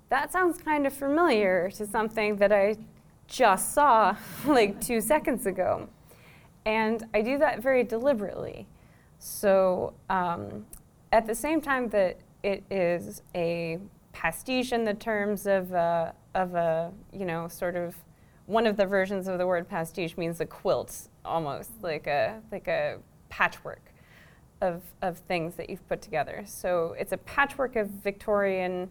that 0.09 0.33
sounds 0.33 0.59
kind 0.59 0.87
of 0.87 0.93
familiar 0.93 1.71
to 1.71 1.87
something 1.87 2.37
that 2.37 2.53
I 2.53 2.77
just 3.29 3.73
saw 3.73 4.17
like 4.47 4.81
two 4.81 5.01
seconds 5.01 5.47
ago. 5.47 5.89
And 6.65 7.05
I 7.15 7.23
do 7.23 7.39
that 7.39 7.63
very 7.63 7.85
deliberately. 7.85 8.67
So 9.19 9.95
um, 10.11 10.67
at 11.13 11.27
the 11.27 11.35
same 11.35 11.61
time 11.61 11.89
that 11.91 12.19
it 12.43 12.65
is 12.71 13.23
a 13.35 13.79
pastiche 14.13 14.73
in 14.73 14.85
the 14.85 14.95
terms 14.95 15.47
of 15.47 15.73
a, 15.73 16.15
of 16.35 16.55
a 16.55 16.93
you 17.13 17.25
know 17.25 17.49
sort 17.49 17.77
of 17.77 17.95
one 18.47 18.67
of 18.67 18.77
the 18.77 18.87
versions 18.87 19.29
of 19.29 19.39
the 19.39 19.47
word 19.47 19.69
pastiche 19.69 20.17
means 20.17 20.41
a 20.41 20.47
quilt 20.47 21.09
almost 21.25 21.71
like 21.83 22.07
a 22.07 22.41
like 22.51 22.69
a 22.69 22.99
patchwork 23.29 23.93
of 24.61 24.83
of 25.03 25.19
things 25.19 25.57
that 25.57 25.69
you've 25.69 25.87
put 25.89 26.01
together. 26.01 26.45
So 26.47 26.95
it's 26.99 27.13
a 27.13 27.19
patchwork 27.19 27.77
of 27.77 27.89
victorian 27.89 28.89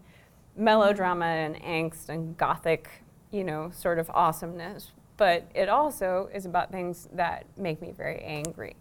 melodrama 0.55 1.25
and 1.25 1.55
angst 1.61 2.09
and 2.09 2.37
gothic 2.37 2.89
you 3.31 3.43
know 3.43 3.71
sort 3.73 3.97
of 3.97 4.09
awesomeness. 4.11 4.91
But 5.17 5.49
it 5.55 5.69
also 5.69 6.29
is 6.33 6.45
about 6.45 6.71
things 6.71 7.07
that 7.13 7.45
make 7.57 7.81
me 7.81 7.91
very 7.91 8.19
angry. 8.19 8.75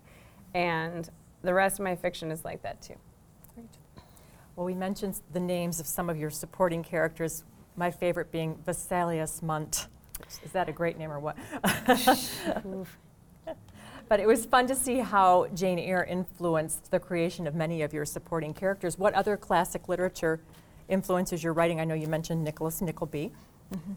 And 0.53 1.09
the 1.43 1.55
rest 1.55 1.79
of 1.79 1.85
my 1.85 1.95
fiction 1.95 2.33
is 2.33 2.45
like 2.45 2.63
that 2.63 2.83
too. 2.83 2.97
Great. 3.55 3.69
well 4.57 4.67
we 4.67 4.75
mentioned 4.75 5.21
the 5.33 5.41
names 5.41 5.79
of 5.79 5.87
some 5.87 6.11
of 6.11 6.19
your 6.19 6.31
supporting 6.31 6.83
characters 6.83 7.45
my 7.77 7.91
favorite 7.91 8.31
being 8.31 8.57
Vesalius 8.65 9.41
Munt 9.41 9.87
is 10.45 10.53
that 10.53 10.69
a 10.69 10.73
great 10.73 10.99
name 10.99 11.11
or 11.11 11.21
what? 11.21 11.37
but 14.09 14.21
it 14.21 14.27
was 14.27 14.45
fun 14.45 14.67
to 14.67 14.75
see 14.75 14.99
how 14.99 15.47
Jane 15.55 15.79
Eyre 15.79 16.05
influenced 16.05 16.91
the 16.91 17.01
creation 17.01 17.47
of 17.47 17.55
many 17.55 17.83
of 17.83 17.93
your 17.93 18.05
supporting 18.05 18.53
characters. 18.55 18.99
What 18.99 19.15
other 19.15 19.37
classic 19.37 19.89
literature 19.89 20.41
influences 20.89 21.43
your 21.43 21.53
writing? 21.53 21.81
I 21.81 21.85
know 21.85 21.95
you 21.95 22.09
mentioned 22.09 22.45
Nicholas 22.45 22.81
Nickleby. 22.83 23.33
Mm-hmm. 23.73 23.93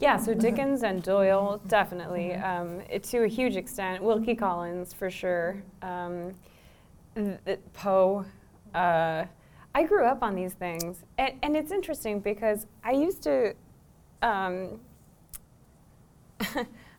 Yeah, 0.00 0.16
so 0.16 0.32
Dickens 0.32 0.84
and 0.84 1.02
Doyle, 1.02 1.60
definitely. 1.66 2.34
Um, 2.34 2.82
it, 2.88 3.02
to 3.04 3.24
a 3.24 3.26
huge 3.26 3.56
extent. 3.56 4.02
Wilkie 4.02 4.36
Collins, 4.36 4.92
for 4.92 5.10
sure. 5.10 5.60
Um, 5.82 6.34
Poe. 7.72 8.24
Uh, 8.74 9.24
I 9.74 9.82
grew 9.82 10.04
up 10.04 10.22
on 10.22 10.36
these 10.36 10.52
things. 10.52 11.02
And, 11.18 11.34
and 11.42 11.56
it's 11.56 11.72
interesting 11.72 12.20
because 12.20 12.66
I 12.84 12.92
used 12.92 13.22
to. 13.24 13.54
Um, 14.22 14.80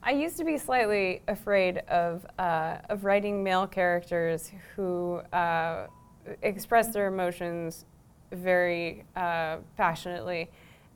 I 0.01 0.12
used 0.12 0.38
to 0.38 0.46
be 0.46 0.58
slightly 0.58 1.22
afraid 1.27 1.79
of, 1.89 2.25
uh, 2.39 2.77
of 2.89 3.03
writing 3.03 3.44
male 3.44 3.68
characters 3.68 4.50
who 4.75 5.15
uh, 5.34 5.88
express 6.41 6.94
their 6.94 7.08
emotions 7.08 7.86
very 8.32 9.03
uh, 9.18 9.58
passionately. 9.75 10.50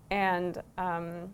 And 0.09 0.61
um, 0.77 1.29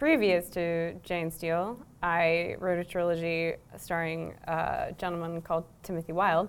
previous 0.00 0.48
to 0.50 0.94
Jane 1.04 1.30
Steele, 1.30 1.78
I 2.02 2.56
wrote 2.58 2.80
a 2.80 2.84
trilogy 2.84 3.54
starring 3.76 4.34
a 4.48 4.92
gentleman 4.98 5.42
called 5.42 5.64
Timothy 5.84 6.12
Wilde, 6.12 6.48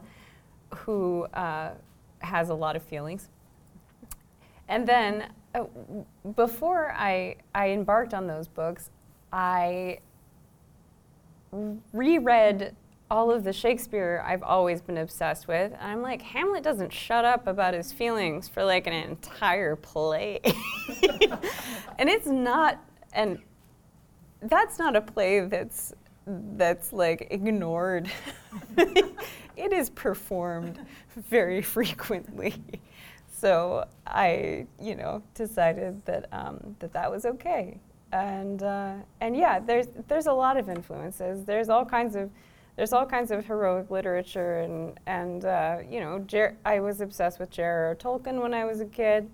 who 0.74 1.26
uh, 1.36 1.74
has 2.20 2.50
a 2.50 2.56
lot 2.56 2.76
of 2.76 2.82
feelings. 2.82 3.30
And 4.68 4.88
then, 4.88 5.32
uh, 5.54 5.66
before 6.36 6.92
I, 6.92 7.36
I 7.54 7.70
embarked 7.70 8.16
on 8.16 8.26
those 8.26 8.48
books, 8.48 8.90
I 9.32 10.00
reread 11.94 12.76
all 13.10 13.32
of 13.32 13.44
the 13.44 13.54
Shakespeare 13.54 14.24
I've 14.26 14.44
always 14.44 14.82
been 14.82 14.98
obsessed 14.98 15.48
with. 15.48 15.74
And 15.74 15.92
I'm 15.92 16.02
like, 16.02 16.22
Hamlet 16.22 16.64
doesn't 16.64 16.92
shut 16.92 17.24
up 17.26 17.48
about 17.48 17.74
his 17.74 17.94
feelings 17.94 18.50
for 18.50 18.64
like 18.64 18.88
an 18.88 18.94
entire 18.94 19.76
play. 19.76 20.42
and 22.00 22.10
it's 22.10 22.28
not, 22.28 22.84
and 23.14 23.40
that's 24.42 24.78
not 24.78 24.96
a 24.96 25.02
play 25.02 25.42
that's 25.42 25.94
that's 26.28 26.92
like 26.92 27.28
ignored. 27.32 28.10
it 28.78 29.72
is 29.72 29.90
performed 29.92 30.80
very 31.16 31.62
frequently. 31.62 32.56
So 33.30 33.86
I, 34.06 34.66
you 34.82 34.96
know, 34.96 35.22
decided 35.36 36.04
that 36.06 36.28
um, 36.32 36.76
that 36.80 36.94
that 36.94 37.12
was 37.12 37.26
okay. 37.26 37.80
And 38.12 38.64
uh, 38.64 38.94
and 39.20 39.36
yeah, 39.36 39.60
there's 39.60 39.88
there's 40.08 40.28
a 40.28 40.34
lot 40.34 40.58
of 40.58 40.70
influences. 40.70 41.44
There's 41.46 41.70
all 41.70 41.86
kinds 41.86 42.16
of 42.16 42.30
there's 42.78 42.94
all 42.94 43.06
kinds 43.06 43.32
of 43.32 43.46
heroic 43.46 43.92
literature 43.92 44.60
and 44.60 44.98
and 45.08 45.44
uh, 45.44 45.80
you 45.90 46.00
know 46.00 46.20
Jer- 46.20 46.56
I 46.64 46.80
was 46.80 47.02
obsessed 47.02 47.40
with 47.40 47.50
J.R.R. 47.50 47.96
Tolkien 47.96 48.42
when 48.42 48.54
I 48.54 48.64
was 48.64 48.80
a 48.80 48.86
kid, 48.86 49.30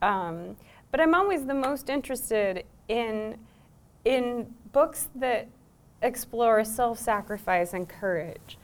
um, 0.00 0.56
but 0.90 1.00
I'm 1.00 1.14
always 1.14 1.44
the 1.44 1.54
most 1.54 1.90
interested 1.90 2.64
in 2.88 3.36
in 4.04 4.54
books 4.72 5.08
that 5.16 5.48
explore 6.02 6.64
self-sacrifice 6.64 7.74
and 7.74 7.88
courage, 7.88 8.56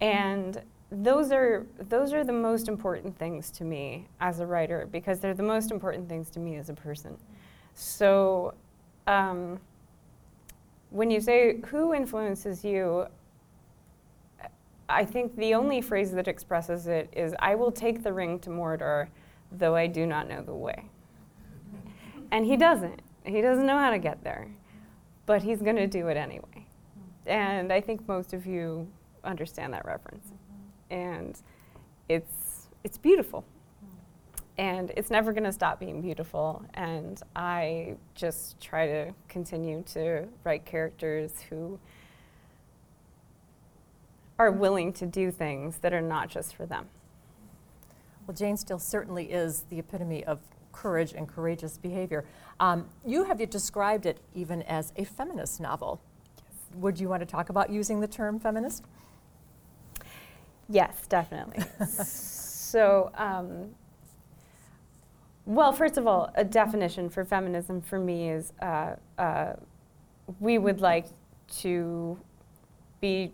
and 0.00 0.62
those 0.90 1.30
are 1.30 1.66
those 1.78 2.14
are 2.14 2.24
the 2.24 2.32
most 2.32 2.68
important 2.68 3.18
things 3.18 3.50
to 3.50 3.64
me 3.64 4.08
as 4.18 4.40
a 4.40 4.46
writer 4.46 4.88
because 4.90 5.20
they're 5.20 5.34
the 5.34 5.42
most 5.42 5.70
important 5.70 6.08
things 6.08 6.30
to 6.30 6.40
me 6.40 6.56
as 6.56 6.70
a 6.70 6.74
person. 6.74 7.16
So. 7.74 8.54
Um, 9.06 9.58
when 10.90 11.10
you 11.10 11.20
say 11.20 11.60
who 11.66 11.94
influences 11.94 12.64
you, 12.64 13.06
I 14.88 15.04
think 15.04 15.34
the 15.36 15.54
only 15.54 15.80
phrase 15.80 16.12
that 16.12 16.28
expresses 16.28 16.86
it 16.86 17.08
is 17.16 17.34
I 17.38 17.54
will 17.54 17.72
take 17.72 18.02
the 18.02 18.12
ring 18.12 18.38
to 18.40 18.50
Mordor, 18.50 19.08
though 19.50 19.74
I 19.74 19.86
do 19.86 20.06
not 20.06 20.28
know 20.28 20.42
the 20.42 20.54
way. 20.54 20.84
And 22.30 22.44
he 22.44 22.56
doesn't. 22.56 23.00
He 23.24 23.40
doesn't 23.40 23.66
know 23.66 23.78
how 23.78 23.90
to 23.90 23.98
get 23.98 24.22
there, 24.22 24.48
but 25.26 25.42
he's 25.42 25.62
going 25.62 25.76
to 25.76 25.86
do 25.86 26.08
it 26.08 26.16
anyway. 26.16 26.66
And 27.26 27.72
I 27.72 27.80
think 27.80 28.06
most 28.08 28.32
of 28.32 28.46
you 28.46 28.86
understand 29.24 29.72
that 29.72 29.84
reference. 29.84 30.26
And 30.90 31.40
it's, 32.08 32.68
it's 32.84 32.98
beautiful. 32.98 33.44
And 34.58 34.92
it's 34.96 35.10
never 35.10 35.32
going 35.32 35.44
to 35.44 35.52
stop 35.52 35.80
being 35.80 36.02
beautiful. 36.02 36.64
And 36.74 37.20
I 37.34 37.96
just 38.14 38.60
try 38.60 38.86
to 38.86 39.14
continue 39.28 39.82
to 39.92 40.28
write 40.44 40.64
characters 40.64 41.32
who 41.48 41.78
are 44.38 44.50
willing 44.50 44.92
to 44.94 45.06
do 45.06 45.30
things 45.30 45.78
that 45.78 45.92
are 45.92 46.02
not 46.02 46.28
just 46.28 46.54
for 46.54 46.66
them. 46.66 46.86
Well, 48.26 48.34
Jane 48.34 48.56
Steele 48.56 48.78
certainly 48.78 49.32
is 49.32 49.64
the 49.68 49.78
epitome 49.78 50.24
of 50.24 50.40
courage 50.72 51.12
and 51.12 51.28
courageous 51.28 51.78
behavior. 51.78 52.24
Um, 52.60 52.86
you 53.06 53.24
have 53.24 53.38
described 53.50 54.06
it 54.06 54.18
even 54.34 54.62
as 54.62 54.92
a 54.96 55.04
feminist 55.04 55.60
novel. 55.60 56.00
Yes. 56.36 56.46
Would 56.76 57.00
you 57.00 57.08
want 57.08 57.20
to 57.20 57.26
talk 57.26 57.50
about 57.50 57.70
using 57.70 58.00
the 58.00 58.06
term 58.06 58.38
feminist? 58.38 58.84
Yes, 60.68 61.06
definitely. 61.08 61.62
so, 61.86 63.10
um, 63.14 63.74
well, 65.44 65.72
first 65.72 65.98
of 65.98 66.06
all, 66.06 66.30
a 66.34 66.44
definition 66.44 67.08
for 67.08 67.24
feminism 67.24 67.80
for 67.80 67.98
me 67.98 68.30
is 68.30 68.52
uh, 68.62 68.94
uh, 69.18 69.54
we 70.40 70.58
would 70.58 70.80
like 70.80 71.06
to 71.60 72.18
be 73.00 73.32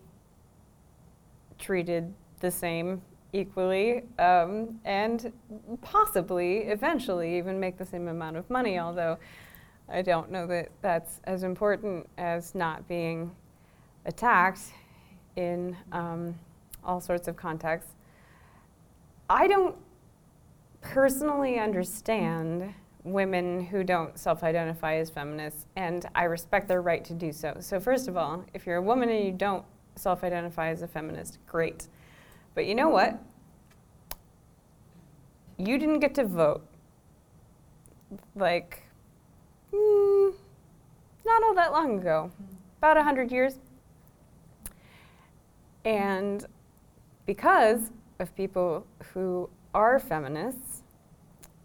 treated 1.58 2.12
the 2.40 2.50
same 2.50 3.02
equally 3.32 4.04
um, 4.18 4.80
and 4.84 5.32
possibly 5.82 6.58
eventually 6.58 7.36
even 7.36 7.60
make 7.60 7.76
the 7.76 7.84
same 7.84 8.08
amount 8.08 8.36
of 8.36 8.48
money, 8.48 8.78
although 8.78 9.18
I 9.88 10.02
don't 10.02 10.30
know 10.30 10.46
that 10.46 10.70
that's 10.80 11.20
as 11.24 11.42
important 11.42 12.08
as 12.16 12.54
not 12.54 12.88
being 12.88 13.30
attacked 14.06 14.72
in 15.36 15.76
um, 15.92 16.34
all 16.84 17.00
sorts 17.00 17.28
of 17.28 17.36
contexts. 17.36 17.92
I 19.28 19.46
don't 19.46 19.76
personally 20.80 21.58
understand 21.58 22.74
women 23.04 23.64
who 23.64 23.84
don't 23.84 24.18
self 24.18 24.42
identify 24.42 24.96
as 24.96 25.10
feminists, 25.10 25.66
and 25.76 26.06
I 26.14 26.24
respect 26.24 26.68
their 26.68 26.82
right 26.82 27.04
to 27.04 27.14
do 27.14 27.32
so. 27.32 27.56
So, 27.60 27.80
first 27.80 28.08
of 28.08 28.16
all, 28.16 28.44
if 28.54 28.66
you're 28.66 28.76
a 28.76 28.82
woman 28.82 29.08
and 29.08 29.24
you 29.24 29.32
don't 29.32 29.64
self 29.96 30.24
identify 30.24 30.68
as 30.68 30.82
a 30.82 30.88
feminist, 30.88 31.38
great. 31.46 31.88
But 32.54 32.66
you 32.66 32.74
know 32.74 32.88
what? 32.88 33.22
You 35.58 35.78
didn't 35.78 36.00
get 36.00 36.14
to 36.16 36.24
vote. 36.24 36.64
Like, 38.34 38.82
mm, 39.72 40.32
not 41.26 41.42
all 41.42 41.54
that 41.54 41.72
long 41.72 41.98
ago, 41.98 42.30
about 42.78 42.96
100 42.96 43.30
years. 43.30 43.58
And 45.84 46.44
because 47.26 47.90
of 48.18 48.34
people 48.34 48.86
who 49.12 49.50
are 49.74 49.98
feminists, 49.98 50.82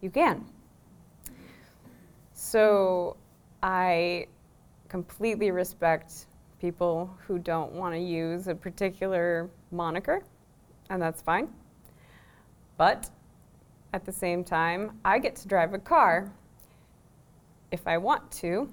you 0.01 0.09
can. 0.09 0.45
So 2.33 3.17
I 3.61 4.27
completely 4.89 5.51
respect 5.51 6.27
people 6.59 7.09
who 7.25 7.39
don't 7.39 7.71
want 7.73 7.93
to 7.95 7.99
use 7.99 8.47
a 8.47 8.55
particular 8.55 9.49
moniker, 9.71 10.23
and 10.89 11.01
that's 11.01 11.21
fine. 11.21 11.47
But 12.77 13.09
at 13.93 14.05
the 14.05 14.11
same 14.11 14.43
time, 14.43 14.99
I 15.03 15.19
get 15.19 15.35
to 15.37 15.47
drive 15.47 15.73
a 15.73 15.79
car 15.79 16.31
if 17.71 17.87
I 17.87 17.97
want 17.97 18.29
to, 18.31 18.69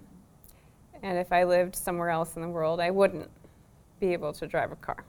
and 1.03 1.19
if 1.19 1.33
I 1.33 1.45
lived 1.45 1.75
somewhere 1.75 2.11
else 2.11 2.37
in 2.37 2.43
the 2.43 2.49
world, 2.49 2.81
I 2.81 2.91
wouldn't 2.91 3.31
be 3.99 4.13
able 4.13 4.33
to 4.35 4.47
drive 4.47 4.73
a 4.73 4.77
car. 4.77 5.05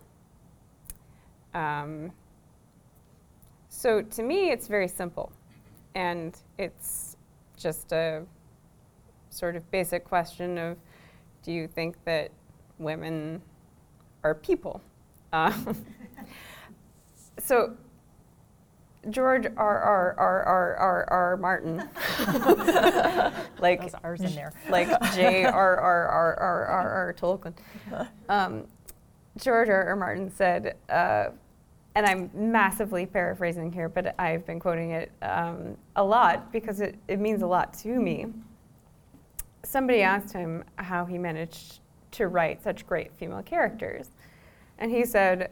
Um, 1.53 2.11
so 3.73 4.01
to 4.01 4.21
me, 4.21 4.51
it's 4.51 4.67
very 4.67 4.87
simple, 4.87 5.31
and 5.95 6.37
it's 6.57 7.15
just 7.57 7.93
a 7.93 8.23
sort 9.29 9.55
of 9.55 9.71
basic 9.71 10.03
question 10.03 10.57
of 10.57 10.77
do 11.41 11.53
you 11.53 11.67
think 11.67 11.95
that 12.03 12.31
women 12.77 13.41
are 14.23 14.35
people. 14.35 14.81
Uh, 15.31 15.53
so 17.39 17.73
George 19.09 19.47
R. 19.57 19.79
R. 19.79 20.15
R. 20.17 20.43
R. 20.43 20.75
R. 20.75 21.05
R. 21.09 21.37
Martin, 21.37 21.77
like 23.59 23.81
Those 23.81 23.95
R's 24.03 24.21
in 24.21 24.35
there, 24.35 24.53
like 24.69 24.89
J. 25.13 25.45
R. 25.45 25.77
R. 25.77 26.07
R. 26.07 26.35
R. 26.39 26.65
R. 26.65 26.89
R. 26.89 27.13
Tolkien. 27.13 27.53
Um, 28.29 28.67
George 29.37 29.69
R. 29.69 29.87
R. 29.87 29.95
Martin 29.95 30.29
said, 30.29 30.75
uh, 30.89 31.29
and 31.95 32.05
I'm 32.05 32.29
massively 32.33 33.05
paraphrasing 33.05 33.71
here, 33.71 33.89
but 33.89 34.15
I've 34.19 34.45
been 34.45 34.59
quoting 34.59 34.91
it 34.91 35.11
um, 35.21 35.77
a 35.95 36.03
lot 36.03 36.51
because 36.51 36.79
it, 36.79 36.95
it 37.07 37.19
means 37.19 37.41
a 37.41 37.47
lot 37.47 37.73
to 37.79 37.89
me. 37.89 38.27
Somebody 39.63 40.01
asked 40.01 40.33
him 40.33 40.63
how 40.77 41.05
he 41.05 41.17
managed 41.17 41.79
to 42.11 42.27
write 42.27 42.63
such 42.63 42.87
great 42.87 43.11
female 43.13 43.43
characters. 43.43 44.09
And 44.79 44.91
he 44.91 45.05
said, 45.05 45.51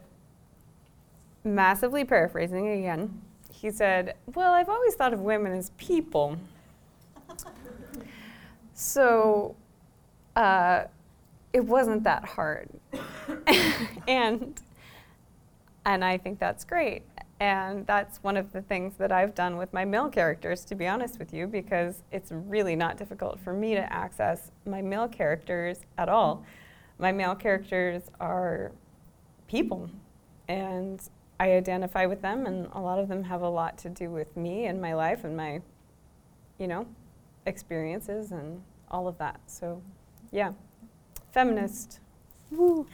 massively 1.44 2.04
paraphrasing 2.04 2.68
again, 2.68 3.20
he 3.52 3.70
said, 3.70 4.14
Well, 4.34 4.52
I've 4.52 4.68
always 4.68 4.94
thought 4.94 5.12
of 5.12 5.20
women 5.20 5.52
as 5.52 5.70
people. 5.76 6.38
So 8.72 9.54
uh, 10.34 10.84
it 11.52 11.64
wasn't 11.64 12.04
that 12.04 12.24
hard. 12.24 12.70
and 14.08 14.58
and 15.84 16.04
I 16.04 16.18
think 16.18 16.38
that's 16.38 16.64
great. 16.64 17.02
And 17.40 17.86
that's 17.86 18.22
one 18.22 18.36
of 18.36 18.52
the 18.52 18.60
things 18.60 18.94
that 18.98 19.10
I've 19.10 19.34
done 19.34 19.56
with 19.56 19.72
my 19.72 19.86
male 19.86 20.10
characters, 20.10 20.64
to 20.66 20.74
be 20.74 20.86
honest 20.86 21.18
with 21.18 21.32
you, 21.32 21.46
because 21.46 22.02
it's 22.12 22.30
really 22.30 22.76
not 22.76 22.98
difficult 22.98 23.40
for 23.40 23.54
me 23.54 23.74
to 23.74 23.92
access 23.92 24.50
my 24.66 24.82
male 24.82 25.08
characters 25.08 25.80
at 25.96 26.10
all. 26.10 26.44
My 26.98 27.12
male 27.12 27.34
characters 27.34 28.02
are 28.20 28.72
people, 29.48 29.88
and 30.48 31.00
I 31.38 31.52
identify 31.52 32.04
with 32.04 32.20
them, 32.20 32.44
and 32.44 32.68
a 32.72 32.80
lot 32.80 32.98
of 32.98 33.08
them 33.08 33.24
have 33.24 33.40
a 33.40 33.48
lot 33.48 33.78
to 33.78 33.88
do 33.88 34.10
with 34.10 34.36
me 34.36 34.66
and 34.66 34.78
my 34.78 34.92
life 34.92 35.24
and 35.24 35.34
my, 35.34 35.62
you 36.58 36.66
know, 36.66 36.86
experiences 37.46 38.32
and 38.32 38.62
all 38.90 39.08
of 39.08 39.16
that. 39.16 39.40
So, 39.46 39.80
yeah, 40.30 40.52
feminist. 41.32 42.00
Woo. 42.50 42.86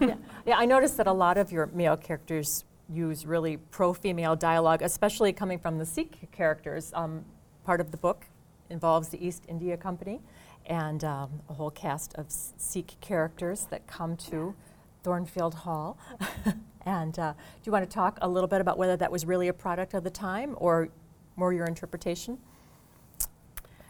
yeah. 0.00 0.14
yeah, 0.46 0.56
I 0.56 0.66
noticed 0.66 0.96
that 0.96 1.06
a 1.06 1.12
lot 1.12 1.38
of 1.38 1.52
your 1.52 1.66
male 1.66 1.96
characters 1.96 2.64
use 2.88 3.24
really 3.24 3.56
pro-female 3.56 4.36
dialogue, 4.36 4.82
especially 4.82 5.32
coming 5.32 5.58
from 5.58 5.78
the 5.78 5.86
Sikh 5.86 6.30
characters. 6.32 6.92
Um, 6.94 7.24
part 7.64 7.80
of 7.80 7.90
the 7.90 7.96
book 7.96 8.26
involves 8.70 9.08
the 9.08 9.24
East 9.24 9.44
India 9.48 9.76
Company 9.76 10.20
and 10.66 11.04
um, 11.04 11.30
a 11.48 11.54
whole 11.54 11.70
cast 11.70 12.14
of 12.14 12.26
Sikh 12.28 12.96
characters 13.00 13.66
that 13.70 13.86
come 13.86 14.16
to 14.16 14.54
Thornfield 15.02 15.54
Hall. 15.54 15.98
and 16.86 17.18
uh, 17.18 17.32
do 17.32 17.38
you 17.64 17.72
want 17.72 17.88
to 17.88 17.94
talk 17.94 18.18
a 18.22 18.28
little 18.28 18.48
bit 18.48 18.60
about 18.60 18.78
whether 18.78 18.96
that 18.96 19.12
was 19.12 19.24
really 19.26 19.48
a 19.48 19.52
product 19.52 19.94
of 19.94 20.04
the 20.04 20.10
time 20.10 20.54
or 20.56 20.88
more 21.36 21.52
your 21.52 21.66
interpretation 21.66 22.38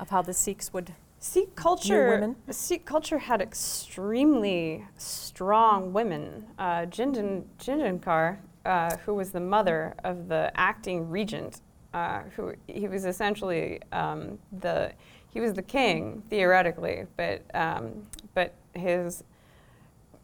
of 0.01 0.11
how 0.11 0.23
the 0.23 0.33
Sikhs 0.33 0.73
would 0.73 0.93
Sikh 1.25 1.57
culture, 1.57 2.37
Sikh 2.51 2.85
culture 2.85 3.17
had 3.17 3.41
extremely 3.41 4.85
strong 4.99 5.95
women. 5.95 6.45
Uh, 6.59 6.85
Jindan, 6.85 7.45
Jindankar, 7.59 8.37
uh, 8.67 8.97
who 8.99 9.15
was 9.15 9.31
the 9.31 9.41
mother 9.41 9.95
of 10.05 10.29
the 10.29 10.53
acting 10.55 11.09
regent, 11.09 11.63
uh, 11.95 12.25
who 12.37 12.53
he 12.67 12.89
was 12.89 13.07
essentially 13.07 13.81
um, 13.91 14.39
the 14.61 14.93
he 15.33 15.41
was 15.41 15.55
the 15.55 15.63
king 15.63 16.23
theoretically, 16.29 17.07
but 17.17 17.41
um, 17.55 18.07
but 18.35 18.53
his 18.75 19.25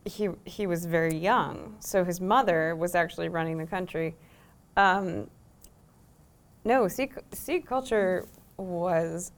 he 0.04 0.28
he 0.44 0.66
was 0.66 0.84
very 0.84 1.16
young, 1.16 1.76
so 1.80 2.04
his 2.04 2.20
mother 2.20 2.76
was 2.76 2.94
actually 2.94 3.30
running 3.30 3.56
the 3.56 3.66
country. 3.66 4.16
Um, 4.76 5.30
no, 6.62 6.88
Sikh, 6.88 7.14
Sikh 7.32 7.66
culture 7.66 8.28
was 8.58 9.32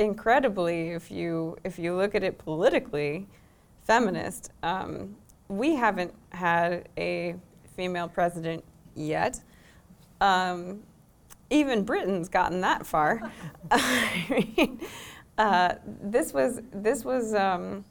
incredibly, 0.00 0.90
if 0.90 1.10
you 1.10 1.56
if 1.62 1.78
you 1.78 1.94
look 1.94 2.14
at 2.14 2.24
it 2.24 2.38
politically, 2.38 3.28
feminist. 3.84 4.50
Um, 4.62 5.16
we 5.48 5.74
haven't 5.74 6.14
had 6.30 6.88
a 6.96 7.36
female 7.76 8.08
president 8.08 8.64
yet. 8.94 9.40
Um, 10.20 10.80
even 11.50 11.84
Britain's 11.84 12.28
gotten 12.28 12.60
that 12.62 12.86
far. 12.86 13.30
I 13.70 14.26
mean, 14.56 14.80
uh, 15.38 15.74
this 15.84 16.32
was 16.32 16.60
this 16.72 17.04
was 17.04 17.34
um, 17.34 17.84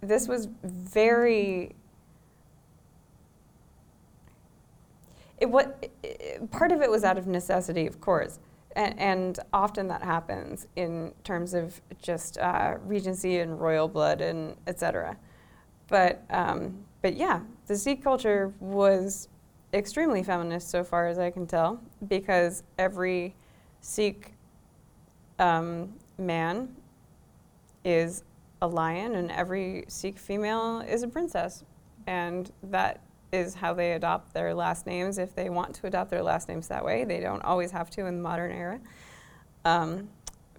this 0.00 0.26
was 0.28 0.48
very. 0.62 1.74
It, 5.38 5.50
what 5.50 5.90
part 6.50 6.72
of 6.72 6.80
it 6.80 6.90
was 6.90 7.04
out 7.04 7.18
of 7.18 7.26
necessity, 7.26 7.86
of 7.86 8.00
course, 8.00 8.38
and, 8.76 9.00
and, 9.00 9.40
often 9.52 9.88
that 9.88 10.02
happens 10.02 10.66
in 10.76 11.12
terms 11.24 11.54
of 11.54 11.80
just 12.00 12.38
uh, 12.38 12.76
regency 12.84 13.38
and 13.38 13.60
royal 13.60 13.88
blood 13.88 14.20
and 14.20 14.54
etc. 14.66 15.16
But 15.88 16.22
um, 16.30 16.84
but 17.02 17.16
yeah, 17.16 17.40
the 17.66 17.76
Sikh 17.76 18.02
culture 18.02 18.52
was 18.60 19.28
extremely 19.72 20.22
feminist 20.22 20.70
so 20.70 20.84
far 20.84 21.08
as 21.08 21.18
I 21.18 21.30
can 21.30 21.46
tell, 21.46 21.80
because 22.08 22.62
every 22.78 23.34
Sikh 23.80 24.32
um, 25.38 25.92
man 26.18 26.74
is 27.84 28.24
a 28.62 28.66
lion 28.66 29.14
and 29.14 29.30
every 29.30 29.84
Sikh 29.88 30.18
female 30.18 30.80
is 30.80 31.02
a 31.02 31.08
princess, 31.08 31.64
and 32.06 32.52
that 32.62 33.00
is 33.32 33.54
how 33.54 33.74
they 33.74 33.92
adopt 33.92 34.32
their 34.32 34.54
last 34.54 34.86
names 34.86 35.18
if 35.18 35.34
they 35.34 35.50
want 35.50 35.74
to 35.74 35.86
adopt 35.86 36.10
their 36.10 36.22
last 36.22 36.48
names 36.48 36.68
that 36.68 36.84
way. 36.84 37.04
They 37.04 37.20
don't 37.20 37.42
always 37.42 37.70
have 37.70 37.90
to 37.90 38.06
in 38.06 38.16
the 38.16 38.22
modern 38.22 38.52
era. 38.52 38.80
Um, 39.64 40.08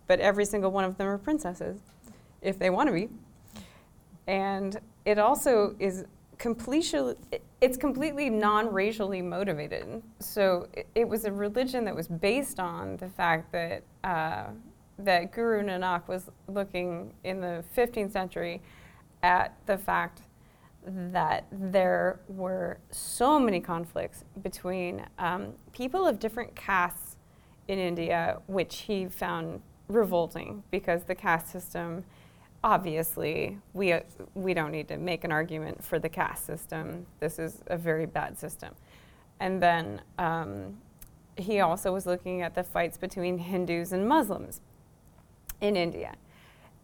but 0.08 0.20
every 0.20 0.46
single 0.46 0.72
one 0.72 0.84
of 0.84 0.98
them 0.98 1.08
are 1.08 1.18
princesses 1.18 1.80
if 2.42 2.60
they 2.60 2.70
want 2.70 2.88
to 2.88 2.94
be. 2.94 3.10
And 4.28 4.80
it 5.06 5.18
also 5.18 5.76
is 5.80 6.06
completely 6.38 7.16
it's 7.62 7.78
completely 7.78 8.30
non-racially 8.30 9.22
motivated. 9.22 10.04
So 10.20 10.68
it, 10.74 10.88
it, 10.94 11.10
was 11.10 11.26
a 11.26 11.32
religion 11.32 11.86
that 11.86 11.96
was 11.96 12.08
based 12.08 12.60
on 12.60 12.98
the 12.98 13.10
fact 13.10 13.52
that 13.52 13.84
uh, 14.04 14.48
that 15.00 15.32
Guru 15.32 15.64
Nanak 15.64 16.08
was 16.08 16.30
looking 16.48 17.14
in 17.24 17.40
the 17.42 17.64
15th 17.76 18.12
century 18.12 18.62
at 19.24 19.56
the 19.66 19.78
fact 19.78 20.22
that 20.88 21.46
there 21.52 22.20
were 22.28 22.80
so 22.92 23.40
many 23.40 23.60
conflicts 23.60 24.24
between 24.42 25.06
um, 25.20 25.54
people 25.74 26.08
of 26.08 26.20
different 26.20 26.56
castes 26.56 27.18
in 27.68 27.78
India, 27.78 28.40
which 28.48 28.80
he 28.82 29.06
found 29.08 29.62
revolting 29.90 30.64
because 30.72 31.04
the 31.04 31.16
caste 31.16 31.52
system, 31.52 32.04
obviously, 32.64 33.58
we, 33.74 33.92
uh, 33.92 34.00
we 34.34 34.54
don't 34.54 34.72
need 34.72 34.88
to 34.88 34.98
make 34.98 35.24
an 35.24 35.32
argument 35.32 35.84
for 35.84 36.00
the 36.00 36.10
caste 36.10 36.46
system. 36.46 37.06
This 37.20 37.40
is 37.40 37.62
a 37.68 37.78
very 37.78 38.06
bad 38.06 38.38
system. 38.38 38.74
And 39.40 39.62
then 39.62 40.02
um, 40.18 40.78
he 41.36 41.60
also 41.60 41.94
was 41.94 42.06
looking 42.06 42.42
at 42.42 42.56
the 42.56 42.64
fights 42.64 42.98
between 42.98 43.38
Hindus 43.38 43.92
and 43.92 44.08
Muslims 44.08 44.62
in 45.62 45.76
India. 45.76 46.16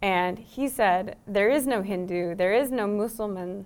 And 0.01 0.37
he 0.37 0.67
said, 0.67 1.15
there 1.25 1.49
is 1.49 1.65
no 1.65 1.81
Hindu, 1.81 2.35
there 2.35 2.53
is 2.53 2.71
no 2.71 2.85
Muslim 2.87 3.65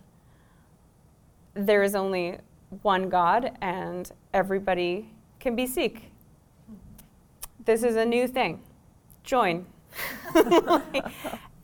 there 1.57 1.83
is 1.83 1.95
only 1.95 2.37
one 2.81 3.09
God 3.09 3.57
and 3.61 4.11
everybody 4.33 5.09
can 5.39 5.55
be 5.55 5.65
Sikh. 5.65 6.11
This 7.65 7.83
is 7.83 7.95
a 7.95 8.05
new 8.05 8.27
thing. 8.27 8.61
Join. 9.23 9.65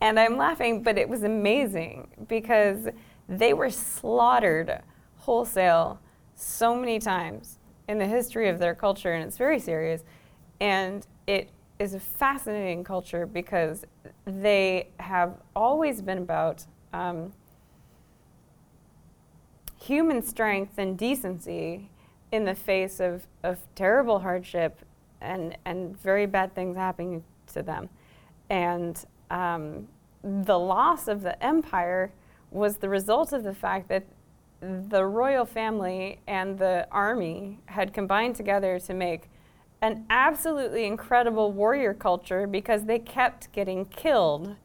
and 0.00 0.18
I'm 0.18 0.36
laughing, 0.36 0.82
but 0.82 0.98
it 0.98 1.08
was 1.08 1.22
amazing 1.22 2.08
because 2.28 2.88
they 3.28 3.54
were 3.54 3.70
slaughtered 3.70 4.82
wholesale 5.16 6.00
so 6.34 6.74
many 6.74 6.98
times 6.98 7.58
in 7.88 7.98
the 7.98 8.06
history 8.06 8.48
of 8.48 8.58
their 8.58 8.74
culture, 8.74 9.14
and 9.14 9.24
it's 9.24 9.36
very 9.36 9.58
serious. 9.58 10.04
And 10.60 11.06
it 11.26 11.50
is 11.78 11.94
a 11.94 12.00
fascinating 12.00 12.84
culture 12.84 13.26
because 13.26 13.84
they 14.26 14.88
have 14.98 15.34
always 15.54 16.02
been 16.02 16.18
about 16.18 16.64
um, 16.92 17.32
human 19.84 20.22
strength 20.22 20.78
and 20.78 20.96
decency 20.96 21.90
in 22.32 22.44
the 22.44 22.54
face 22.54 23.00
of, 23.00 23.26
of 23.42 23.58
terrible 23.74 24.20
hardship 24.20 24.80
and, 25.20 25.56
and 25.64 26.00
very 26.00 26.26
bad 26.26 26.54
things 26.54 26.76
happening 26.76 27.22
to 27.52 27.62
them. 27.62 27.88
And 28.50 29.04
um, 29.30 29.88
the 30.22 30.58
loss 30.58 31.06
of 31.08 31.22
the 31.22 31.42
empire 31.44 32.12
was 32.50 32.78
the 32.78 32.88
result 32.88 33.32
of 33.32 33.42
the 33.44 33.54
fact 33.54 33.88
that 33.88 34.04
the 34.60 35.04
royal 35.04 35.44
family 35.44 36.20
and 36.26 36.58
the 36.58 36.86
army 36.90 37.58
had 37.66 37.92
combined 37.92 38.36
together 38.36 38.78
to 38.80 38.94
make 38.94 39.28
an 39.82 40.06
absolutely 40.08 40.86
incredible 40.86 41.52
warrior 41.52 41.92
culture 41.92 42.46
because 42.46 42.84
they 42.84 42.98
kept 42.98 43.52
getting 43.52 43.84
killed 43.84 44.56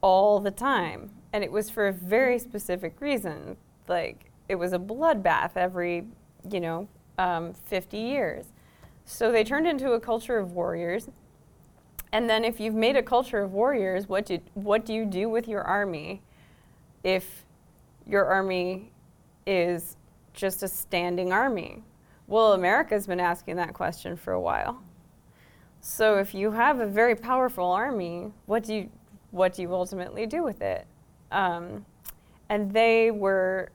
all 0.00 0.40
the 0.40 0.50
time. 0.50 1.10
And 1.32 1.44
it 1.44 1.52
was 1.52 1.70
for 1.70 1.86
a 1.86 1.92
very 1.92 2.38
specific 2.38 3.00
reason. 3.00 3.56
Like, 3.86 4.29
it 4.50 4.58
was 4.58 4.72
a 4.72 4.78
bloodbath 4.80 5.52
every, 5.54 6.04
you 6.50 6.58
know, 6.58 6.88
um, 7.18 7.54
50 7.54 7.96
years. 7.96 8.46
So 9.04 9.30
they 9.30 9.44
turned 9.44 9.68
into 9.68 9.92
a 9.92 10.00
culture 10.00 10.38
of 10.38 10.52
warriors. 10.52 11.08
And 12.10 12.28
then 12.28 12.44
if 12.44 12.58
you've 12.58 12.74
made 12.74 12.96
a 12.96 13.02
culture 13.02 13.38
of 13.38 13.52
warriors, 13.52 14.08
what 14.08 14.26
do, 14.26 14.40
what 14.54 14.84
do 14.84 14.92
you 14.92 15.04
do 15.04 15.28
with 15.28 15.46
your 15.46 15.62
army 15.62 16.20
if 17.04 17.44
your 18.08 18.24
army 18.24 18.90
is 19.46 19.96
just 20.34 20.64
a 20.64 20.68
standing 20.68 21.32
army? 21.32 21.84
Well, 22.26 22.54
America's 22.54 23.06
been 23.06 23.20
asking 23.20 23.54
that 23.56 23.72
question 23.72 24.16
for 24.16 24.32
a 24.32 24.40
while. 24.40 24.82
So 25.80 26.18
if 26.18 26.34
you 26.34 26.50
have 26.50 26.80
a 26.80 26.86
very 26.86 27.14
powerful 27.14 27.70
army, 27.70 28.32
what 28.46 28.64
do 28.64 28.74
you, 28.74 28.90
what 29.30 29.54
do 29.54 29.62
you 29.62 29.72
ultimately 29.72 30.26
do 30.26 30.42
with 30.42 30.60
it? 30.60 30.88
Um, 31.30 31.86
and 32.48 32.72
they 32.72 33.12
were 33.12 33.70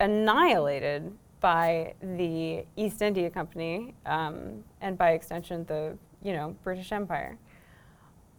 annihilated 0.00 1.12
by 1.40 1.94
the 2.00 2.64
East 2.76 3.02
India 3.02 3.30
Company 3.30 3.94
um, 4.06 4.64
and 4.80 4.96
by 4.96 5.10
extension 5.10 5.64
the 5.66 5.96
you 6.22 6.32
know 6.32 6.56
British 6.62 6.90
Empire. 6.92 7.38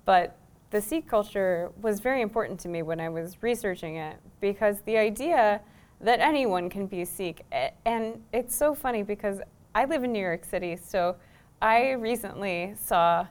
but 0.05 0.37
the 0.71 0.81
Sikh 0.81 1.07
culture 1.07 1.71
was 1.81 1.99
very 1.99 2.21
important 2.21 2.59
to 2.61 2.67
me 2.67 2.81
when 2.81 2.99
I 2.99 3.07
was 3.09 3.41
researching 3.41 3.95
it 3.95 4.17
because 4.41 4.81
the 4.81 4.97
idea 4.97 5.61
that 6.01 6.19
anyone 6.19 6.69
can 6.69 6.87
be 6.87 7.05
Sikh, 7.05 7.45
and 7.85 8.21
it's 8.33 8.53
so 8.55 8.75
funny 8.75 9.03
because 9.03 9.39
I 9.73 9.85
live 9.85 10.03
in 10.03 10.11
New 10.11 10.19
York 10.19 10.43
City, 10.43 10.75
so 10.75 11.15
I 11.61 11.91
recently 11.91 12.73
saw 12.77 13.27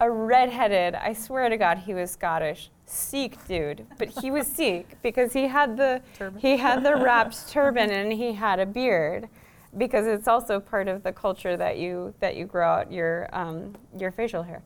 a 0.00 0.10
redheaded, 0.10 0.94
I 0.94 1.12
swear 1.12 1.48
to 1.48 1.56
God, 1.56 1.78
he 1.78 1.94
was 1.94 2.10
Scottish, 2.10 2.70
Sikh 2.86 3.46
dude, 3.48 3.84
but 3.98 4.08
he 4.08 4.30
was 4.30 4.46
Sikh 4.46 4.96
because 5.02 5.32
he 5.32 5.48
had 5.48 5.76
the 5.76 6.00
turban. 6.14 6.40
he 6.40 6.56
had 6.56 6.84
the 6.84 6.94
wrapped 6.94 7.48
turban 7.50 7.90
and 7.90 8.12
he 8.12 8.32
had 8.32 8.60
a 8.60 8.66
beard 8.66 9.28
because 9.76 10.06
it's 10.06 10.28
also 10.28 10.60
part 10.60 10.86
of 10.88 11.02
the 11.02 11.12
culture 11.12 11.56
that 11.56 11.78
you 11.78 12.14
that 12.20 12.36
you 12.36 12.46
grow 12.46 12.68
out 12.68 12.92
your 12.92 13.28
um, 13.32 13.74
your 13.98 14.12
facial 14.12 14.42
hair 14.42 14.62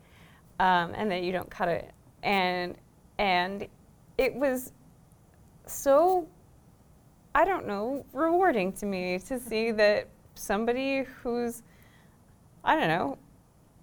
um, 0.61 0.93
and 0.95 1.11
that 1.11 1.23
you 1.23 1.33
don't 1.33 1.51
cut 1.51 1.69
it 1.69 1.91
and 2.23 2.77
and 3.19 3.67
it 4.19 4.35
was 4.35 4.73
so 5.67 6.29
I 7.35 7.45
don't 7.47 7.67
know 7.67 8.05
rewarding 8.13 8.73
to 8.75 8.87
me 8.87 9.19
to 9.21 9.41
see 9.41 9.71
that 9.73 10.09
somebody 10.35 11.05
who's 11.23 11.63
I 12.63 12.77
don't 12.77 12.89
know 12.89 13.17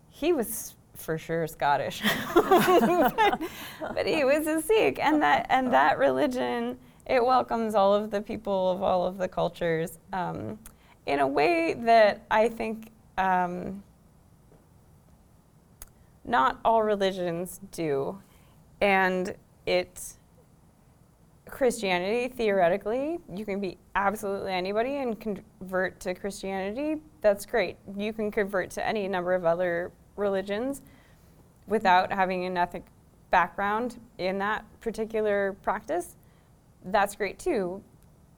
he 0.09 0.31
was 0.31 0.75
for 0.97 1.17
sure 1.17 1.47
Scottish, 1.47 2.01
but, 2.33 4.05
he 4.05 4.23
was 4.23 4.47
a 4.47 4.61
Sikh, 4.61 4.99
and 4.99 5.21
that 5.21 5.45
and 5.49 5.71
that 5.73 5.97
religion 5.97 6.77
it 7.05 7.23
welcomes 7.23 7.73
all 7.73 7.95
of 7.95 8.11
the 8.11 8.21
people 8.21 8.71
of 8.71 8.83
all 8.83 9.05
of 9.05 9.17
the 9.17 9.27
cultures 9.27 9.97
um, 10.11 10.59
in 11.05 11.19
a 11.19 11.27
way 11.27 11.73
that 11.73 12.25
I 12.29 12.49
think 12.49 12.91
um, 13.17 13.81
not 16.25 16.59
all 16.65 16.83
religions 16.83 17.59
do, 17.71 18.19
and 18.81 19.33
it. 19.65 20.13
Christianity, 21.49 22.27
theoretically, 22.27 23.19
you 23.33 23.45
can 23.45 23.61
be 23.61 23.77
absolutely 23.95 24.51
anybody 24.51 24.97
and 24.97 25.17
convert 25.17 25.97
to 26.01 26.13
Christianity. 26.13 27.01
That's 27.21 27.45
great. 27.45 27.77
You 27.95 28.11
can 28.11 28.31
convert 28.31 28.69
to 28.71 28.85
any 28.85 29.07
number 29.07 29.33
of 29.33 29.45
other 29.45 29.93
religions 30.17 30.81
without 31.67 32.11
having 32.11 32.45
an 32.45 32.57
ethnic 32.57 32.85
background 33.29 33.99
in 34.17 34.37
that 34.39 34.65
particular 34.79 35.55
practice, 35.61 36.15
that's 36.85 37.15
great 37.15 37.37
too. 37.39 37.81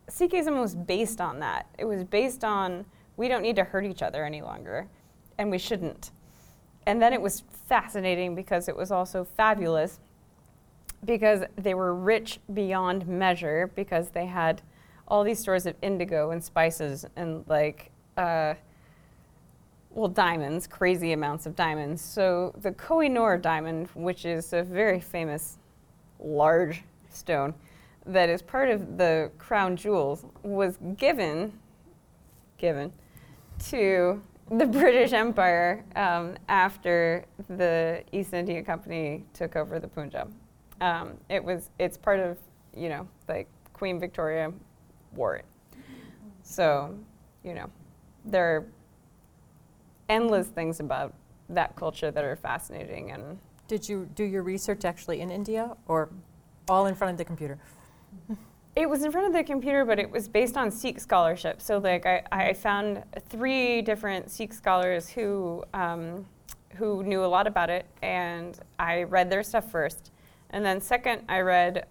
Sikhism 0.10 0.60
was 0.60 0.76
based 0.76 1.22
on 1.22 1.40
that. 1.40 1.68
It 1.78 1.86
was 1.86 2.04
based 2.04 2.44
on 2.44 2.86
we 3.18 3.28
don't 3.28 3.42
need 3.42 3.58
to 3.58 3.64
hurt 3.64 3.86
each 3.86 4.02
other 4.02 4.24
any 4.24 4.42
longer, 4.42 4.88
and 5.38 5.52
we 5.52 5.58
shouldn't. 5.58 6.12
And 6.86 7.02
then 7.02 7.14
it 7.14 7.22
was 7.22 7.44
fascinating 7.68 8.34
because 8.34 8.68
it 8.68 8.76
was 8.76 8.92
also 8.92 9.24
fabulous 9.24 10.00
because 11.06 11.44
they 11.56 11.74
were 11.74 11.94
rich 11.94 12.40
beyond 12.54 13.08
measure 13.08 13.72
because 13.76 14.10
they 14.10 14.26
had 14.26 14.62
all 15.08 15.24
these 15.24 15.40
stores 15.40 15.66
of 15.66 15.76
indigo 15.82 16.32
and 16.32 16.44
spices 16.44 17.06
and 17.16 17.44
like 17.48 17.92
uh, 18.18 18.54
well, 20.00 20.08
diamonds, 20.08 20.66
crazy 20.66 21.12
amounts 21.12 21.46
of 21.46 21.58
diamonds. 21.58 22.02
So 22.02 22.54
the 22.62 22.72
Koh-i-Noor 22.72 23.38
diamond, 23.38 23.90
which 23.96 24.24
is 24.24 24.54
a 24.54 24.64
very 24.64 25.02
famous 25.02 25.58
large 26.22 26.84
stone 27.10 27.54
that 28.06 28.30
is 28.30 28.42
part 28.42 28.70
of 28.70 28.98
the 28.98 29.30
crown 29.38 29.76
jewels, 29.76 30.24
was 30.42 30.78
given, 30.96 31.52
given 32.58 32.94
to 33.68 34.22
the 34.50 34.66
British 34.80 35.12
Empire 35.12 35.84
um, 35.98 36.38
after 36.48 37.26
the 37.50 38.02
East 38.14 38.34
India 38.34 38.64
Company 38.64 39.26
took 39.34 39.58
over 39.58 39.80
the 39.80 39.88
Punjab. 39.90 40.32
Um, 40.80 41.18
it 41.28 41.44
was, 41.44 41.72
it's 41.78 41.98
part 41.98 42.22
of, 42.22 42.38
you 42.74 42.88
know, 42.88 43.06
like 43.28 43.50
Queen 43.74 44.00
Victoria 44.00 44.54
wore 45.14 45.36
it. 45.36 45.46
So, 46.42 46.98
you 47.44 47.54
know, 47.54 47.70
there 48.24 48.66
endless 50.10 50.48
things 50.48 50.80
about 50.80 51.14
that 51.48 51.76
culture 51.76 52.12
that 52.12 52.24
are 52.24 52.36
fascinating 52.36 53.12
and 53.12 53.40
did 53.70 53.88
you 53.88 54.10
do 54.16 54.24
your 54.24 54.42
research 54.42 54.84
actually 54.84 55.22
in 55.22 55.30
India 55.30 55.78
or 55.88 56.10
all 56.68 56.88
in 56.88 56.96
front 56.96 57.12
of 57.12 57.18
the 57.18 57.24
computer? 57.24 57.58
It 58.76 58.90
was 58.90 59.04
in 59.04 59.12
front 59.12 59.28
of 59.28 59.34
the 59.34 59.44
computer, 59.44 59.86
but 59.86 60.00
it 60.00 60.10
was 60.10 60.28
based 60.28 60.58
on 60.58 60.72
Sikh 60.72 61.00
scholarship. 61.00 61.62
So, 61.62 61.78
like, 61.78 62.06
I, 62.06 62.24
I 62.32 62.54
found 62.54 63.04
three 63.28 63.82
different 63.82 64.32
Sikh 64.32 64.54
scholars 64.54 65.10
who 65.10 65.64
um, 65.74 66.26
who 66.76 67.04
knew 67.04 67.24
a 67.24 67.28
lot 67.28 67.46
about 67.46 67.70
it, 67.70 67.86
and 68.02 68.58
I 68.78 69.04
read 69.04 69.30
their 69.30 69.44
stuff 69.44 69.70
first. 69.70 70.12
And 70.52 70.66
then, 70.66 70.82
second, 70.82 71.24
I 71.28 71.42
read 71.42 71.86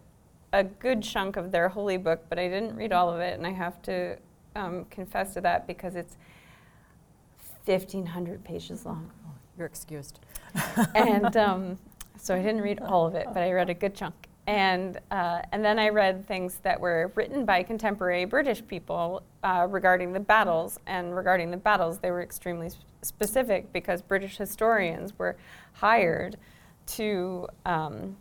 a 0.52 0.64
good 0.64 1.02
chunk 1.02 1.36
of 1.36 1.52
their 1.52 1.68
holy 1.68 1.96
book, 1.96 2.24
but 2.28 2.38
I 2.38 2.48
didn't 2.48 2.74
read 2.74 2.92
all 2.92 3.10
of 3.10 3.20
it, 3.20 3.36
and 3.38 3.46
I 3.46 3.50
have 3.50 3.82
to 3.82 4.16
um, 4.56 4.86
confess 4.86 5.34
to 5.34 5.40
that 5.42 5.66
because 5.66 5.94
it's 5.94 6.16
1,500 7.68 8.44
pages 8.44 8.84
long. 8.86 9.10
Oh, 9.26 9.30
you're 9.56 9.66
excused. 9.66 10.20
and 10.94 11.36
um, 11.36 11.78
so 12.16 12.34
I 12.34 12.38
didn't 12.38 12.62
read 12.62 12.80
all 12.80 13.06
of 13.06 13.14
it, 13.14 13.26
but 13.32 13.42
I 13.42 13.52
read 13.52 13.70
a 13.70 13.74
good 13.74 13.94
chunk. 13.94 14.14
And, 14.46 14.98
uh, 15.10 15.42
and 15.52 15.62
then 15.62 15.78
I 15.78 15.90
read 15.90 16.26
things 16.26 16.60
that 16.62 16.80
were 16.80 17.12
written 17.14 17.44
by 17.44 17.62
contemporary 17.62 18.24
British 18.24 18.66
people 18.66 19.22
uh, 19.42 19.66
regarding 19.68 20.14
the 20.14 20.20
battles. 20.20 20.78
And 20.86 21.14
regarding 21.14 21.50
the 21.50 21.58
battles, 21.58 21.98
they 21.98 22.10
were 22.10 22.22
extremely 22.22 22.70
sp- 22.72 22.80
specific 23.02 23.72
because 23.74 24.00
British 24.00 24.38
historians 24.38 25.18
were 25.18 25.36
hired 25.74 26.38
to, 26.86 27.46
um, 27.66 28.16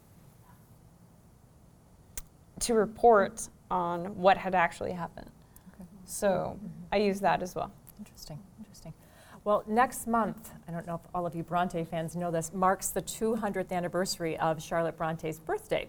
to 2.60 2.74
report 2.74 3.48
on 3.72 4.18
what 4.18 4.38
had 4.38 4.54
actually 4.54 4.92
happened. 4.92 5.32
Okay. 5.74 5.86
So 6.04 6.58
mm-hmm. 6.58 6.68
I 6.92 6.98
used 6.98 7.22
that 7.22 7.42
as 7.42 7.56
well. 7.56 7.72
Interesting. 8.00 8.40
Well, 9.48 9.64
next 9.66 10.08
month, 10.08 10.52
I 10.68 10.74
don't 10.74 10.86
know 10.86 10.96
if 10.96 11.10
all 11.16 11.26
of 11.26 11.34
you 11.34 11.42
Bronte 11.42 11.82
fans 11.86 12.18
know 12.18 12.32
this, 12.32 12.52
marks 12.54 12.90
the 12.90 13.02
200th 13.02 13.72
anniversary 13.72 14.38
of 14.40 14.62
Charlotte 14.62 14.98
Bronte's 14.98 15.40
birthday. 15.40 15.88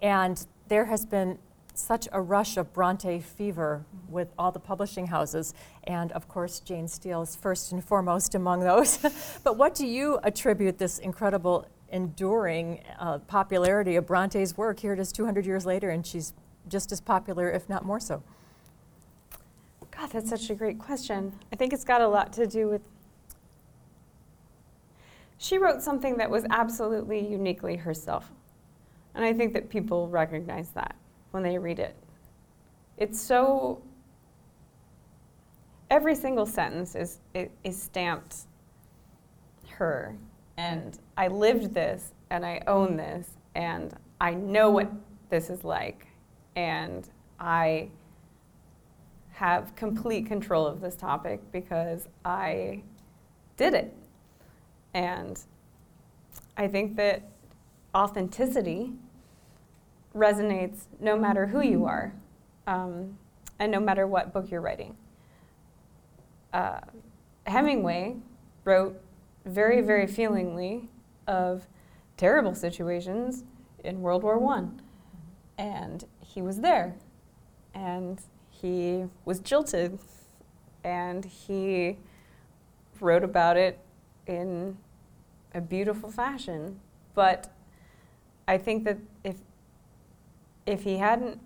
And 0.00 0.46
there 0.68 0.84
has 0.84 1.04
been 1.04 1.36
such 1.74 2.06
a 2.12 2.20
rush 2.20 2.56
of 2.56 2.72
Bronte 2.72 3.18
fever 3.18 3.84
with 4.08 4.28
all 4.38 4.52
the 4.52 4.60
publishing 4.60 5.08
houses, 5.08 5.52
and 5.82 6.12
of 6.12 6.28
course, 6.28 6.60
Jane 6.60 6.86
Steele 6.86 7.22
is 7.22 7.34
first 7.34 7.72
and 7.72 7.84
foremost 7.84 8.36
among 8.36 8.60
those. 8.60 8.98
but 9.42 9.56
what 9.56 9.74
do 9.74 9.84
you 9.84 10.20
attribute 10.22 10.78
this 10.78 11.00
incredible, 11.00 11.66
enduring 11.90 12.84
uh, 13.00 13.18
popularity 13.18 13.96
of 13.96 14.06
Bronte's 14.06 14.56
work? 14.56 14.78
Here 14.78 14.92
it 14.92 15.00
is 15.00 15.10
200 15.10 15.44
years 15.44 15.66
later, 15.66 15.90
and 15.90 16.06
she's 16.06 16.34
just 16.68 16.92
as 16.92 17.00
popular, 17.00 17.50
if 17.50 17.68
not 17.68 17.84
more 17.84 17.98
so. 17.98 18.22
God, 19.90 20.10
that's 20.10 20.30
such 20.30 20.50
a 20.50 20.54
great 20.54 20.78
question. 20.78 21.32
I 21.52 21.56
think 21.56 21.72
it's 21.72 21.84
got 21.84 22.00
a 22.00 22.08
lot 22.08 22.32
to 22.34 22.46
do 22.46 22.68
with 22.68 22.80
she 25.42 25.58
wrote 25.58 25.82
something 25.82 26.18
that 26.18 26.30
was 26.30 26.44
absolutely 26.50 27.18
uniquely 27.18 27.74
herself. 27.74 28.30
And 29.16 29.24
I 29.24 29.32
think 29.32 29.52
that 29.54 29.68
people 29.68 30.06
recognize 30.06 30.70
that 30.70 30.94
when 31.32 31.42
they 31.42 31.58
read 31.58 31.80
it. 31.80 31.96
It's 32.96 33.20
so, 33.20 33.82
every 35.90 36.14
single 36.14 36.46
sentence 36.46 36.94
is, 36.94 37.18
is 37.64 37.82
stamped 37.82 38.36
her. 39.68 40.14
And 40.56 40.96
I 41.16 41.26
lived 41.26 41.74
this, 41.74 42.12
and 42.30 42.46
I 42.46 42.62
own 42.68 42.96
this, 42.96 43.28
and 43.56 43.92
I 44.20 44.34
know 44.34 44.70
what 44.70 44.92
this 45.28 45.50
is 45.50 45.64
like, 45.64 46.06
and 46.54 47.08
I 47.40 47.88
have 49.30 49.74
complete 49.74 50.26
control 50.26 50.68
of 50.68 50.80
this 50.80 50.94
topic 50.94 51.40
because 51.50 52.06
I 52.24 52.84
did 53.56 53.74
it. 53.74 53.96
And 54.94 55.40
I 56.56 56.68
think 56.68 56.96
that 56.96 57.22
authenticity 57.94 58.92
resonates 60.14 60.84
no 61.00 61.16
matter 61.16 61.46
who 61.46 61.62
you 61.62 61.86
are 61.86 62.12
um, 62.66 63.16
and 63.58 63.72
no 63.72 63.80
matter 63.80 64.06
what 64.06 64.32
book 64.32 64.50
you're 64.50 64.60
writing. 64.60 64.96
Uh, 66.52 66.80
Hemingway 67.46 68.16
wrote 68.64 69.00
very, 69.44 69.80
very 69.80 70.06
feelingly 70.06 70.88
of 71.26 71.66
terrible 72.16 72.54
situations 72.54 73.44
in 73.84 74.00
World 74.00 74.22
War 74.22 74.42
I. 74.52 74.64
And 75.58 76.04
he 76.20 76.42
was 76.42 76.60
there. 76.60 76.94
And 77.74 78.20
he 78.50 79.06
was 79.24 79.40
jilted. 79.40 79.98
And 80.84 81.24
he 81.24 81.98
wrote 83.00 83.24
about 83.24 83.56
it 83.56 83.78
in 84.26 84.76
a 85.54 85.60
beautiful 85.60 86.10
fashion. 86.10 86.80
But 87.14 87.52
I 88.48 88.58
think 88.58 88.84
that 88.84 88.98
if 89.24 89.36
if 90.66 90.84
he 90.84 90.98
hadn't 90.98 91.40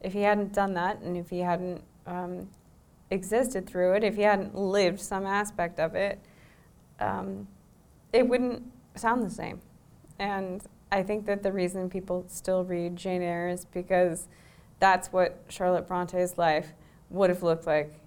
if 0.00 0.12
he 0.12 0.22
hadn't 0.22 0.52
done 0.52 0.74
that, 0.74 1.00
and 1.00 1.16
if 1.16 1.28
he 1.28 1.40
hadn't 1.40 1.82
um, 2.06 2.48
existed 3.10 3.68
through 3.68 3.94
it, 3.94 4.04
if 4.04 4.16
he 4.16 4.22
hadn't 4.22 4.54
lived 4.54 5.00
some 5.00 5.26
aspect 5.26 5.78
of 5.78 5.94
it, 5.94 6.18
um, 6.98 7.46
it 8.12 8.26
wouldn't 8.26 8.62
sound 8.94 9.22
the 9.22 9.30
same. 9.30 9.60
And 10.18 10.62
I 10.90 11.02
think 11.02 11.26
that 11.26 11.42
the 11.42 11.52
reason 11.52 11.90
people 11.90 12.24
still 12.28 12.64
read 12.64 12.96
Jane 12.96 13.22
Eyre 13.22 13.48
is 13.48 13.64
because 13.66 14.26
that's 14.78 15.12
what 15.12 15.38
Charlotte 15.48 15.86
Bronte's 15.86 16.38
life 16.38 16.72
would 17.10 17.30
have 17.30 17.42
looked 17.42 17.66
like 17.66 18.00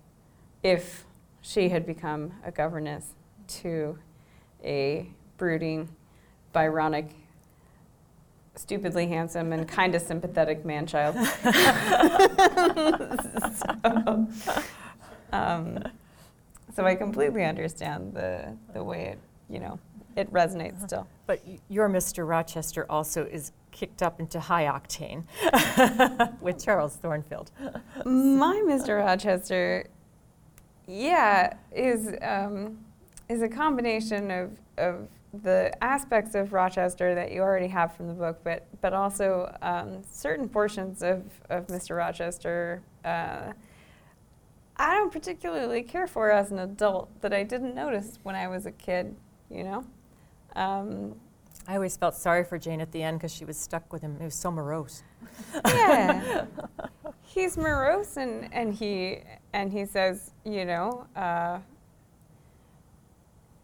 if 0.63 1.05
she 1.43 1.69
had 1.69 1.85
become 1.85 2.33
a 2.43 2.51
governess 2.51 3.13
to 3.47 3.99
a 4.63 5.07
brooding, 5.37 5.89
Byronic, 6.55 7.09
stupidly 8.55 9.07
handsome, 9.07 9.51
and 9.51 9.67
kind 9.67 9.93
of 9.93 10.01
sympathetic 10.01 10.63
man 10.63 10.87
child. 10.87 11.15
so, 13.57 14.27
um, 15.33 15.83
so 16.73 16.85
I 16.85 16.95
completely 16.95 17.43
understand 17.43 18.13
the, 18.13 18.55
the 18.73 18.83
way 18.83 19.07
it, 19.07 19.19
you 19.49 19.59
know, 19.59 19.77
it 20.15 20.31
resonates 20.31 20.81
still. 20.81 21.07
But 21.27 21.41
your 21.67 21.89
Mr. 21.89 22.27
Rochester 22.27 22.85
also 22.89 23.25
is 23.25 23.51
kicked 23.71 24.01
up 24.01 24.19
into 24.19 24.39
high 24.39 24.65
octane 24.65 25.23
with 26.41 26.63
Charles 26.63 26.95
Thornfield. 26.95 27.51
My 28.05 28.63
Mr. 28.65 28.99
Rochester, 28.99 29.87
yeah, 30.87 31.53
is 31.71 32.13
um, 32.21 32.77
is 33.29 33.41
a 33.41 33.49
combination 33.49 34.31
of 34.31 34.51
of 34.77 35.07
the 35.41 35.71
aspects 35.83 36.35
of 36.35 36.53
Rochester 36.53 37.15
that 37.15 37.31
you 37.31 37.41
already 37.41 37.67
have 37.67 37.95
from 37.95 38.07
the 38.07 38.13
book, 38.13 38.39
but 38.43 38.67
but 38.81 38.93
also 38.93 39.55
um, 39.61 40.01
certain 40.09 40.47
portions 40.47 41.01
of 41.01 41.23
of 41.49 41.67
Mr. 41.67 41.97
Rochester. 41.97 42.81
Uh, 43.03 43.53
I 44.75 44.95
don't 44.95 45.11
particularly 45.11 45.83
care 45.83 46.07
for 46.07 46.31
as 46.31 46.51
an 46.51 46.59
adult 46.59 47.21
that 47.21 47.33
I 47.33 47.43
didn't 47.43 47.75
notice 47.75 48.17
when 48.23 48.35
I 48.35 48.47
was 48.47 48.65
a 48.65 48.71
kid, 48.71 49.15
you 49.49 49.63
know? 49.63 49.85
Um, 50.55 51.15
I 51.67 51.75
always 51.75 51.95
felt 51.95 52.15
sorry 52.15 52.43
for 52.43 52.57
Jane 52.57 52.81
at 52.81 52.91
the 52.91 53.01
end 53.01 53.19
because 53.19 53.31
she 53.31 53.45
was 53.45 53.55
stuck 53.55 53.93
with 53.93 54.01
him. 54.01 54.17
He 54.17 54.25
was 54.25 54.35
so 54.35 54.51
morose. 54.51 55.03
yeah, 55.65 56.45
he's 57.21 57.55
morose, 57.55 58.17
and, 58.17 58.53
and 58.53 58.73
he 58.73 59.19
and 59.53 59.71
he 59.71 59.85
says, 59.85 60.31
you 60.43 60.65
know, 60.65 61.07
uh, 61.15 61.59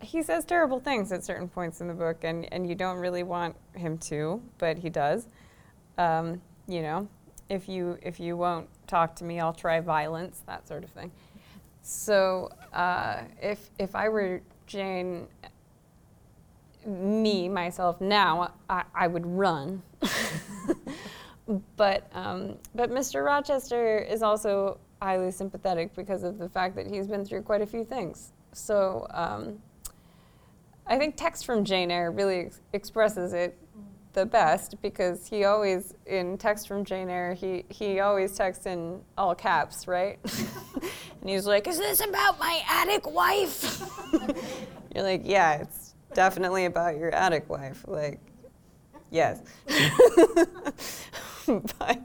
he 0.02 0.24
says 0.24 0.46
terrible 0.46 0.80
things 0.80 1.12
at 1.12 1.24
certain 1.24 1.50
points 1.50 1.82
in 1.82 1.88
the 1.88 1.94
book, 1.94 2.24
and, 2.24 2.52
and 2.54 2.68
you 2.68 2.76
don't 2.76 2.98
really 2.98 3.24
want 3.24 3.56
him 3.76 3.98
to, 3.98 4.42
but 4.58 4.78
he 4.78 4.90
does. 4.90 5.28
Um, 5.98 6.42
you 6.68 6.82
know, 6.82 7.08
if 7.50 7.68
you 7.68 7.98
if 8.02 8.20
you 8.20 8.38
won't 8.38 8.70
talk 8.88 9.16
to 9.18 9.24
me, 9.24 9.40
I'll 9.40 9.54
try 9.54 9.80
violence, 9.82 10.42
that 10.46 10.68
sort 10.68 10.84
of 10.84 10.92
thing. 10.92 11.12
So 11.82 12.50
uh, 12.72 13.24
if 13.42 13.70
if 13.80 13.96
I 13.96 14.08
were 14.08 14.42
Jane 14.68 15.28
me 16.86 17.50
myself 17.50 18.00
now, 18.00 18.54
I, 18.70 18.84
I 18.96 19.08
would 19.08 19.26
run. 19.26 19.82
but 21.78 22.10
um, 22.14 22.58
but 22.76 22.92
Mr. 22.92 23.26
Rochester 23.26 23.98
is 23.98 24.22
also 24.22 24.80
highly 25.02 25.32
sympathetic 25.32 25.96
because 25.96 26.24
of 26.24 26.38
the 26.38 26.50
fact 26.50 26.76
that 26.76 26.88
he's 26.88 27.08
been 27.08 27.26
through 27.26 27.42
quite 27.42 27.62
a 27.62 27.66
few 27.66 27.84
things. 27.84 28.34
So 28.52 29.08
um, 29.12 29.60
I 30.86 30.98
think 30.98 31.16
text 31.16 31.46
from 31.46 31.64
Jane 31.64 31.92
Eyre 31.92 32.12
really 32.12 32.40
ex- 32.40 32.62
expresses 32.74 33.34
it 33.34 33.58
the 34.14 34.26
best 34.26 34.82
because 34.82 35.28
he 35.28 35.46
always 35.46 35.94
in 36.06 36.38
text 36.38 36.68
from 36.68 36.84
Jane 36.84 37.10
Eyre 37.10 37.34
he 37.34 37.66
he 37.70 38.00
always 38.00 38.36
texts 38.36 38.66
in 38.66 39.02
all 39.18 39.36
caps, 39.36 39.88
right? 39.88 40.20
and 41.22 41.30
he's 41.30 41.46
like, 41.46 41.68
"Is 41.68 41.78
this 41.78 42.02
about 42.02 42.40
my 42.40 42.62
attic 42.70 43.10
wife?" 43.10 43.82
You're 44.96 45.04
like, 45.04 45.22
"Yeah, 45.26 45.62
it's 45.62 45.90
definitely 46.14 46.66
about 46.66 46.98
your 46.98 47.14
attic 47.14 47.50
wife. 47.50 47.86
Like, 47.88 48.20
yes. 49.12 49.42
but 51.80 52.02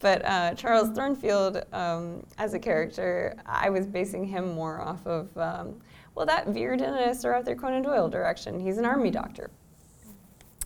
but 0.00 0.24
uh, 0.24 0.54
Charles 0.54 0.90
Thornfield, 0.90 1.62
um, 1.72 2.24
as 2.38 2.54
a 2.54 2.58
character, 2.58 3.36
I 3.44 3.68
was 3.68 3.86
basing 3.86 4.24
him 4.24 4.54
more 4.54 4.80
off 4.80 5.06
of, 5.06 5.36
um, 5.36 5.78
well, 6.14 6.24
that 6.24 6.48
veered 6.48 6.80
in 6.80 6.94
a 6.94 7.14
Sir 7.14 7.34
Arthur 7.34 7.54
Conan 7.54 7.82
Doyle 7.82 8.08
direction. 8.08 8.58
He's 8.58 8.78
an 8.78 8.86
army 8.86 9.10
doctor. 9.10 9.50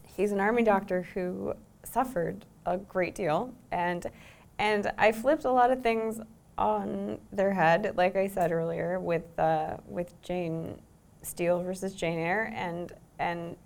He's 0.06 0.30
an 0.30 0.38
army 0.38 0.62
doctor 0.62 1.02
who 1.14 1.54
suffered 1.82 2.46
a 2.64 2.78
great 2.78 3.14
deal, 3.14 3.52
and 3.72 4.06
and 4.60 4.92
I 4.96 5.10
flipped 5.10 5.44
a 5.44 5.50
lot 5.50 5.72
of 5.72 5.82
things 5.82 6.20
on 6.56 7.18
their 7.32 7.52
head, 7.52 7.94
like 7.96 8.14
I 8.14 8.28
said 8.28 8.52
earlier, 8.52 9.00
with 9.00 9.36
uh, 9.38 9.78
with 9.88 10.20
Jane 10.22 10.80
Steele 11.22 11.60
versus 11.60 11.94
Jane 11.94 12.20
Eyre, 12.20 12.52
and 12.54 12.92
and 13.18 13.56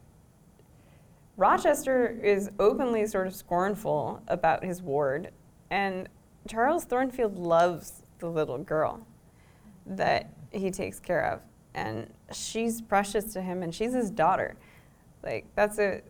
Rochester 1.39 2.19
is 2.21 2.51
openly 2.59 3.07
sort 3.07 3.29
of 3.29 3.35
scornful 3.35 4.21
about 4.27 4.65
his 4.65 4.83
ward, 4.83 5.31
and 5.71 6.09
Charles 6.49 6.85
Thornfield 6.85 7.39
loves 7.39 8.03
the 8.19 8.29
little 8.29 8.59
girl 8.59 9.07
that 9.87 10.31
he 10.51 10.73
takes 10.73 10.99
care 10.99 11.25
of, 11.25 11.41
and 11.75 12.13
she's 12.33 12.83
precious 12.83 13.33
to 13.35 13.41
him, 13.41 13.63
and 13.63 13.73
she's 13.73 13.95
his 13.95 14.11
daughter. 14.11 14.57
Like 15.23 15.47
that's 15.55 15.79
a 15.79 16.03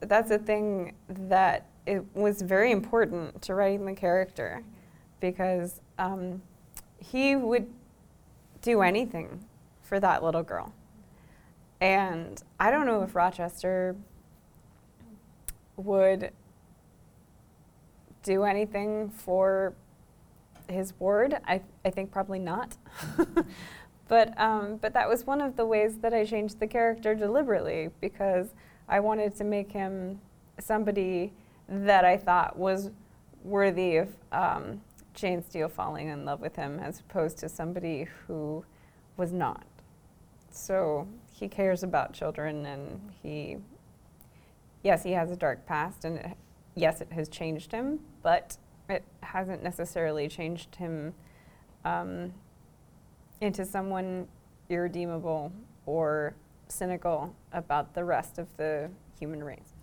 that's 0.00 0.30
a 0.30 0.38
thing 0.38 0.94
that 1.08 1.64
it 1.86 2.04
was 2.14 2.42
very 2.42 2.70
important 2.70 3.40
to 3.42 3.54
writing 3.54 3.86
the 3.86 3.94
character, 3.94 4.62
because 5.20 5.80
um, 5.98 6.42
he 6.98 7.34
would 7.34 7.66
do 8.60 8.82
anything 8.82 9.42
for 9.80 9.98
that 10.00 10.22
little 10.22 10.42
girl. 10.42 10.74
And 11.80 12.42
I 12.60 12.70
don't 12.70 12.84
know 12.84 13.02
if 13.02 13.14
Rochester 13.14 13.96
would 15.76 16.30
do 18.22 18.44
anything 18.44 19.10
for 19.10 19.74
his 20.68 20.92
ward. 20.98 21.36
I, 21.46 21.60
I 21.84 21.90
think 21.90 22.10
probably 22.10 22.38
not. 22.38 22.76
but, 24.08 24.38
um, 24.40 24.76
but 24.76 24.92
that 24.94 25.08
was 25.08 25.26
one 25.26 25.40
of 25.40 25.56
the 25.56 25.64
ways 25.64 25.98
that 25.98 26.12
I 26.12 26.24
changed 26.24 26.58
the 26.58 26.66
character 26.66 27.14
deliberately 27.14 27.90
because 28.00 28.48
I 28.88 29.00
wanted 29.00 29.34
to 29.36 29.44
make 29.44 29.70
him 29.70 30.20
somebody 30.58 31.32
that 31.68 32.04
I 32.04 32.16
thought 32.16 32.58
was 32.58 32.90
worthy 33.42 33.96
of 33.96 34.08
um, 34.32 34.80
Jane 35.14 35.42
Steele 35.42 35.68
falling 35.68 36.08
in 36.08 36.24
love 36.24 36.40
with 36.40 36.56
him 36.56 36.78
as 36.78 37.00
opposed 37.00 37.38
to 37.38 37.48
somebody 37.48 38.06
who 38.26 38.64
was 39.16 39.32
not. 39.32 39.64
So 40.50 41.06
he 41.32 41.48
cares 41.48 41.82
about 41.82 42.12
children 42.12 42.66
and 42.66 43.00
he, 43.22 43.58
yes, 44.86 45.02
he 45.02 45.12
has 45.12 45.32
a 45.32 45.36
dark 45.36 45.66
past 45.66 46.04
and 46.04 46.18
it, 46.18 46.36
yes, 46.76 47.00
it 47.00 47.12
has 47.12 47.28
changed 47.28 47.72
him, 47.72 47.98
but 48.22 48.56
it 48.88 49.04
hasn't 49.20 49.62
necessarily 49.62 50.28
changed 50.28 50.76
him 50.76 51.12
um, 51.84 52.32
into 53.40 53.64
someone 53.64 54.28
irredeemable 54.70 55.52
or 55.86 56.34
cynical 56.68 57.34
about 57.52 57.94
the 57.94 58.04
rest 58.04 58.38
of 58.38 58.46
the 58.56 58.88
human 59.18 59.42
race. 59.42 59.74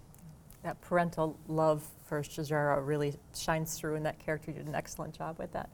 That 0.64 0.80
parental 0.80 1.38
love 1.50 1.86
for 2.06 2.22
Shahrazad 2.22 2.88
really 2.88 3.14
shines 3.36 3.78
through 3.78 3.96
in 3.96 4.04
that 4.04 4.20
character. 4.20 4.52
You 4.52 4.58
did 4.58 4.68
an 4.68 4.76
excellent 4.76 5.14
job 5.14 5.38
with 5.38 5.52
that. 5.52 5.70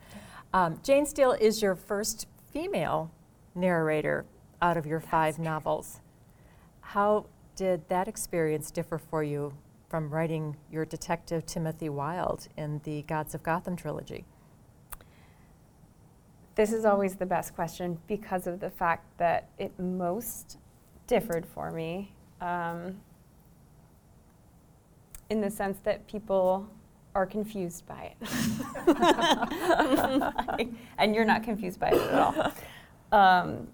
Um, 0.53 0.79
Jane 0.83 1.05
Steele 1.05 1.33
is 1.33 1.61
your 1.61 1.75
first 1.75 2.25
female 2.51 3.11
narrator 3.53 4.25
out 4.59 4.75
of 4.75 4.87
your 4.87 4.99
five 4.99 5.35
true. 5.35 5.45
novels. 5.45 5.99
How 6.81 7.27
did 7.59 7.89
that 7.89 8.07
experience 8.07 8.71
differ 8.71 8.97
for 8.97 9.21
you 9.21 9.53
from 9.89 10.09
writing 10.09 10.55
your 10.71 10.85
detective 10.85 11.45
Timothy 11.45 11.89
Wilde 11.89 12.47
in 12.55 12.79
the 12.85 13.01
Gods 13.01 13.35
of 13.35 13.43
Gotham 13.43 13.75
trilogy? 13.75 14.23
This 16.55 16.71
is 16.71 16.85
always 16.85 17.15
the 17.15 17.25
best 17.25 17.53
question 17.53 17.99
because 18.07 18.47
of 18.47 18.61
the 18.61 18.69
fact 18.69 19.05
that 19.17 19.49
it 19.57 19.77
most 19.77 20.57
differed 21.05 21.45
for 21.45 21.69
me 21.69 22.13
um, 22.39 22.95
in 25.29 25.41
the 25.41 25.51
sense 25.51 25.79
that 25.83 26.07
people 26.07 26.65
are 27.13 27.25
confused 27.25 27.85
by 27.85 28.13
it. 28.21 28.29
and 30.97 31.13
you're 31.13 31.25
not 31.25 31.43
confused 31.43 31.77
by 31.77 31.89
it 31.89 31.95
at 31.95 32.13
all. 32.13 32.53
Um, 33.11 33.67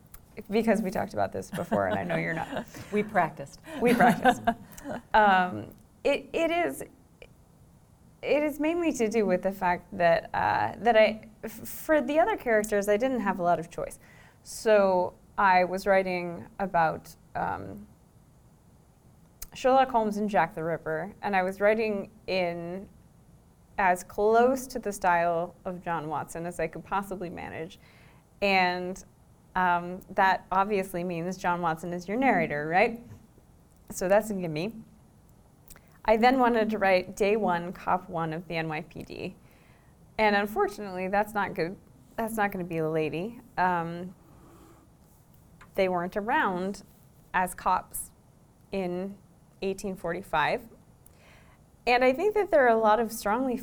because 0.50 0.82
we 0.82 0.92
talked 0.92 1.14
about 1.14 1.32
this 1.32 1.50
before, 1.52 1.88
and 1.88 1.98
I 1.98 2.04
know 2.04 2.16
you're 2.16 2.34
not. 2.34 2.66
we 2.92 3.04
practiced. 3.04 3.60
We 3.82 3.94
practiced. 3.94 4.42
um, 5.14 5.68
it, 6.04 6.30
it 6.34 6.52
is. 6.52 6.84
It 8.22 8.44
is 8.44 8.60
mainly 8.60 8.92
to 8.94 9.08
do 9.08 9.26
with 9.26 9.44
the 9.44 9.52
fact 9.52 9.86
that 9.98 10.30
uh, 10.34 10.74
that 10.80 10.96
I, 10.96 11.28
f- 11.44 11.52
for 11.52 12.02
the 12.02 12.20
other 12.20 12.36
characters, 12.36 12.90
I 12.90 12.98
didn't 12.98 13.20
have 13.20 13.40
a 13.40 13.44
lot 13.44 13.60
of 13.60 13.70
choice. 13.70 14.00
So 14.44 15.14
I 15.38 15.64
was 15.64 15.86
writing 15.86 16.46
about 16.60 17.14
um, 17.36 17.86
Sherlock 19.54 19.90
Holmes 19.90 20.18
and 20.18 20.30
Jack 20.30 20.56
the 20.56 20.64
Ripper, 20.64 21.14
and 21.22 21.36
I 21.36 21.44
was 21.44 21.62
writing 21.62 22.10
in 22.28 22.88
as 23.78 24.04
close 24.04 24.68
to 24.68 24.80
the 24.80 24.92
style 24.92 25.54
of 25.66 25.84
John 25.84 26.08
Watson 26.08 26.46
as 26.46 26.60
I 26.60 26.68
could 26.68 26.84
possibly 26.86 27.30
manage, 27.30 27.80
and 28.42 29.04
um, 29.56 30.02
that 30.16 30.46
obviously 30.52 31.04
means 31.04 31.38
John 31.38 31.62
Watson 31.62 31.94
is 31.94 32.08
your 32.08 32.18
narrator, 32.18 32.68
right? 32.68 33.00
so 33.92 34.08
that's 34.08 34.30
a 34.30 34.34
gimme. 34.34 34.74
I 36.04 36.18
then 36.18 36.40
wanted 36.40 36.70
to 36.72 36.78
write 36.78 37.16
day 37.16 37.36
one, 37.36 37.74
cop 37.74 38.10
one 38.10 38.34
of 38.34 38.48
the 38.48 38.56
NYPD. 38.56 39.34
And 40.18 40.36
unfortunately, 40.36 41.08
that's 41.08 41.34
not 41.34 41.56
good. 41.56 41.76
That's 42.16 42.38
not 42.38 42.52
going 42.52 42.64
to 42.64 42.70
be 42.70 42.78
a 42.78 42.90
lady. 42.90 43.42
Um, 43.58 44.14
they 45.76 45.90
weren't 45.90 46.16
around 46.16 46.84
as 47.34 47.54
cops 47.54 48.12
in 48.72 49.16
1845. 49.62 50.62
And 51.88 52.04
I 52.04 52.14
think 52.14 52.34
that 52.36 52.52
there 52.52 52.66
are 52.66 52.76
a 52.76 52.80
lot 52.80 53.00
of 53.00 53.12
strongly 53.12 53.62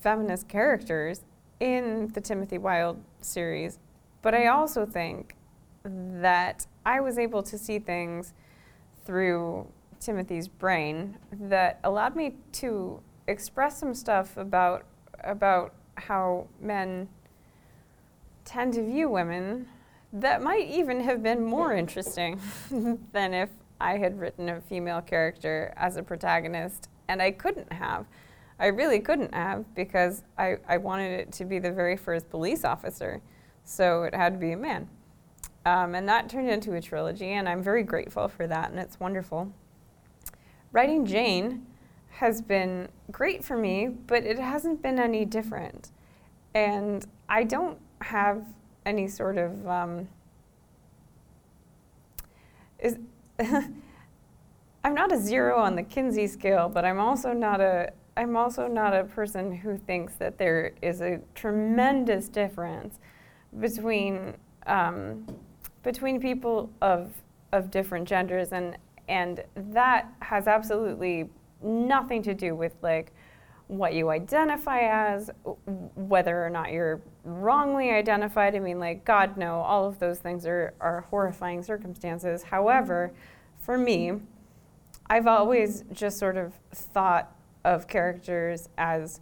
feminist 0.00 0.48
characters 0.48 1.22
in 1.58 2.08
the 2.14 2.20
Timothy 2.20 2.58
Wilde 2.58 3.02
series, 3.20 3.78
but 4.22 4.34
I 4.34 4.40
mm-hmm. 4.40 4.58
also 4.58 4.86
think 4.86 5.36
that 5.84 6.66
I 6.84 7.00
was 7.00 7.18
able 7.18 7.42
to 7.44 7.56
see 7.56 7.78
things 7.78 8.34
through 9.04 9.66
Timothy's 9.98 10.48
brain 10.48 11.16
that 11.32 11.80
allowed 11.84 12.16
me 12.16 12.34
to 12.52 13.00
express 13.26 13.78
some 13.78 13.94
stuff 13.94 14.36
about 14.36 14.84
about 15.22 15.74
how 15.96 16.46
men 16.60 17.08
tend 18.44 18.72
to 18.72 18.82
view 18.84 19.08
women 19.08 19.68
that 20.12 20.42
might 20.42 20.66
even 20.68 21.00
have 21.00 21.22
been 21.22 21.44
more 21.44 21.74
interesting 21.74 22.40
than 23.12 23.34
if 23.34 23.50
I 23.80 23.96
had 23.96 24.18
written 24.18 24.48
a 24.48 24.60
female 24.60 25.00
character 25.00 25.72
as 25.76 25.96
a 25.96 26.02
protagonist, 26.02 26.88
and 27.08 27.22
I 27.22 27.30
couldn't 27.30 27.72
have. 27.72 28.06
I 28.58 28.66
really 28.66 29.00
couldn't 29.00 29.34
have 29.34 29.72
because 29.74 30.22
I, 30.36 30.56
I 30.68 30.76
wanted 30.76 31.18
it 31.18 31.32
to 31.32 31.44
be 31.44 31.58
the 31.58 31.72
very 31.72 31.96
first 31.96 32.28
police 32.28 32.64
officer, 32.64 33.22
so 33.70 34.02
it 34.02 34.14
had 34.14 34.32
to 34.32 34.38
be 34.38 34.52
a 34.52 34.56
man. 34.56 34.88
Um, 35.64 35.94
and 35.94 36.08
that 36.08 36.28
turned 36.28 36.50
into 36.50 36.74
a 36.74 36.80
trilogy, 36.80 37.30
and 37.30 37.48
I'm 37.48 37.62
very 37.62 37.84
grateful 37.84 38.26
for 38.28 38.46
that, 38.46 38.70
and 38.70 38.78
it's 38.80 38.98
wonderful. 38.98 39.52
Writing 40.72 41.06
Jane 41.06 41.66
has 42.08 42.42
been 42.42 42.88
great 43.12 43.44
for 43.44 43.56
me, 43.56 43.86
but 43.88 44.24
it 44.24 44.38
hasn't 44.38 44.82
been 44.82 44.98
any 44.98 45.24
different. 45.24 45.90
And 46.54 47.06
I 47.28 47.44
don't 47.44 47.78
have 48.00 48.44
any 48.84 49.06
sort 49.06 49.38
of. 49.38 49.66
Um, 49.68 50.08
is 52.80 52.98
I'm 54.82 54.94
not 54.94 55.12
a 55.12 55.18
zero 55.18 55.58
on 55.58 55.76
the 55.76 55.82
Kinsey 55.82 56.26
scale, 56.26 56.68
but 56.68 56.84
I'm 56.84 56.98
also 56.98 57.32
not 57.32 57.60
a 57.60 57.92
I'm 58.16 58.36
also 58.36 58.66
not 58.66 58.94
a 58.94 59.04
person 59.04 59.52
who 59.52 59.76
thinks 59.76 60.14
that 60.14 60.38
there 60.38 60.72
is 60.82 61.00
a 61.00 61.20
tremendous 61.34 62.28
difference 62.28 62.98
between 63.58 64.34
um, 64.66 65.26
between 65.82 66.20
people 66.20 66.70
of 66.80 67.12
of 67.52 67.70
different 67.70 68.06
genders, 68.06 68.52
and 68.52 68.76
and 69.08 69.42
that 69.56 70.06
has 70.20 70.46
absolutely 70.46 71.28
nothing 71.62 72.22
to 72.22 72.34
do 72.34 72.54
with 72.54 72.74
like 72.82 73.12
what 73.70 73.94
you 73.94 74.10
identify 74.10 74.80
as, 74.80 75.30
whether 75.94 76.44
or 76.44 76.50
not 76.50 76.72
you're 76.72 77.00
wrongly 77.22 77.90
identified. 77.90 78.56
I 78.56 78.58
mean, 78.58 78.80
like, 78.80 79.04
God, 79.04 79.36
no, 79.36 79.60
all 79.60 79.86
of 79.86 80.00
those 80.00 80.18
things 80.18 80.44
are, 80.44 80.74
are 80.80 81.02
horrifying 81.02 81.62
circumstances. 81.62 82.42
However, 82.42 83.12
for 83.60 83.78
me, 83.78 84.14
I've 85.08 85.28
always 85.28 85.84
just 85.92 86.18
sort 86.18 86.36
of 86.36 86.54
thought 86.72 87.32
of 87.64 87.86
characters 87.86 88.68
as 88.76 89.20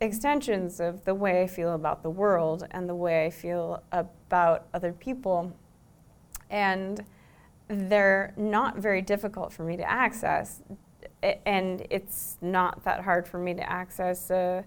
extensions 0.00 0.80
of 0.80 1.04
the 1.04 1.14
way 1.14 1.42
I 1.42 1.46
feel 1.46 1.74
about 1.74 2.02
the 2.02 2.10
world 2.10 2.66
and 2.70 2.88
the 2.88 2.94
way 2.94 3.26
I 3.26 3.30
feel 3.30 3.82
about 3.92 4.66
other 4.74 4.92
people. 4.92 5.52
And 6.50 7.04
they're 7.68 8.32
not 8.36 8.78
very 8.78 9.02
difficult 9.02 9.52
for 9.52 9.64
me 9.64 9.76
to 9.76 9.90
access 9.90 10.62
and 11.44 11.86
it's 11.90 12.36
not 12.40 12.84
that 12.84 13.02
hard 13.02 13.26
for 13.26 13.38
me 13.38 13.54
to 13.54 13.70
access 13.70 14.30
a, 14.30 14.64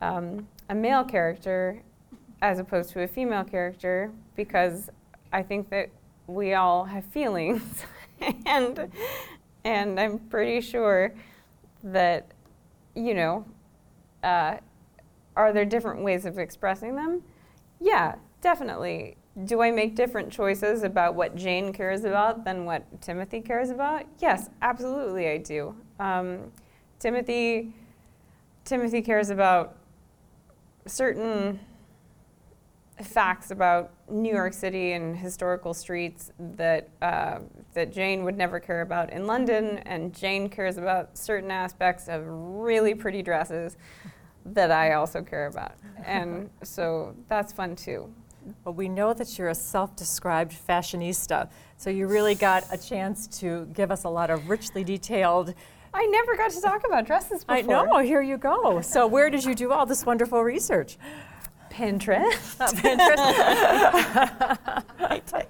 um, 0.00 0.46
a 0.68 0.74
male 0.74 1.04
character 1.04 1.82
as 2.42 2.58
opposed 2.58 2.90
to 2.90 3.02
a 3.02 3.08
female 3.08 3.44
character 3.44 4.10
because 4.34 4.90
I 5.32 5.42
think 5.42 5.70
that 5.70 5.90
we 6.26 6.54
all 6.54 6.84
have 6.84 7.04
feelings, 7.04 7.84
and 8.46 8.90
and 9.64 9.98
I'm 9.98 10.18
pretty 10.18 10.60
sure 10.60 11.14
that 11.82 12.26
you 12.94 13.14
know, 13.14 13.44
uh, 14.26 14.58
are 15.36 15.52
there 15.52 15.64
different 15.64 16.02
ways 16.02 16.26
of 16.26 16.38
expressing 16.38 16.96
them? 16.96 17.22
Yeah, 17.80 18.16
definitely. 18.40 19.16
Do 19.44 19.62
I 19.62 19.70
make 19.70 19.94
different 19.94 20.32
choices 20.32 20.82
about 20.82 21.14
what 21.14 21.36
Jane 21.36 21.72
cares 21.72 22.04
about 22.04 22.44
than 22.44 22.64
what 22.64 23.00
Timothy 23.00 23.40
cares 23.40 23.70
about? 23.70 24.04
Yes, 24.18 24.50
absolutely, 24.62 25.28
I 25.28 25.38
do. 25.38 25.76
Um, 26.00 26.52
Timothy, 26.98 27.72
Timothy 28.64 29.02
cares 29.02 29.30
about 29.30 29.76
certain 30.86 31.60
facts 33.02 33.50
about 33.50 33.92
New 34.10 34.32
York 34.32 34.54
City 34.54 34.92
and 34.92 35.16
historical 35.16 35.74
streets 35.74 36.32
that 36.38 36.88
uh, 37.02 37.40
that 37.74 37.92
Jane 37.92 38.24
would 38.24 38.38
never 38.38 38.58
care 38.58 38.80
about 38.80 39.12
in 39.12 39.26
London, 39.26 39.78
and 39.84 40.14
Jane 40.14 40.48
cares 40.48 40.78
about 40.78 41.18
certain 41.18 41.50
aspects 41.50 42.08
of 42.08 42.22
really 42.26 42.94
pretty 42.94 43.22
dresses 43.22 43.76
that 44.52 44.70
I 44.70 44.92
also 44.94 45.22
care 45.22 45.46
about, 45.46 45.72
and 46.04 46.50
so 46.62 47.14
that's 47.28 47.52
fun 47.52 47.76
too. 47.76 48.12
Well, 48.64 48.74
we 48.74 48.88
know 48.88 49.12
that 49.12 49.38
you're 49.38 49.48
a 49.48 49.54
self 49.54 49.96
described 49.96 50.54
fashionista, 50.68 51.50
so 51.76 51.90
you 51.90 52.06
really 52.06 52.34
got 52.34 52.64
a 52.72 52.78
chance 52.78 53.26
to 53.40 53.66
give 53.74 53.90
us 53.90 54.04
a 54.04 54.08
lot 54.08 54.30
of 54.30 54.48
richly 54.48 54.84
detailed. 54.84 55.54
I 55.92 56.06
never 56.06 56.36
got 56.36 56.50
to 56.50 56.60
talk 56.60 56.86
about 56.86 57.06
dresses 57.06 57.44
before. 57.44 57.56
I 57.56 57.62
know, 57.62 57.98
here 57.98 58.22
you 58.22 58.36
go. 58.36 58.80
So, 58.82 59.06
where 59.06 59.30
did 59.30 59.44
you 59.44 59.54
do 59.54 59.72
all 59.72 59.86
this 59.86 60.04
wonderful 60.04 60.42
research? 60.42 60.98
Pinterest. 61.70 62.60
Uh, 62.60 62.68
Pinterest. 62.72 63.16
I, 64.98 65.22
did. 65.26 65.46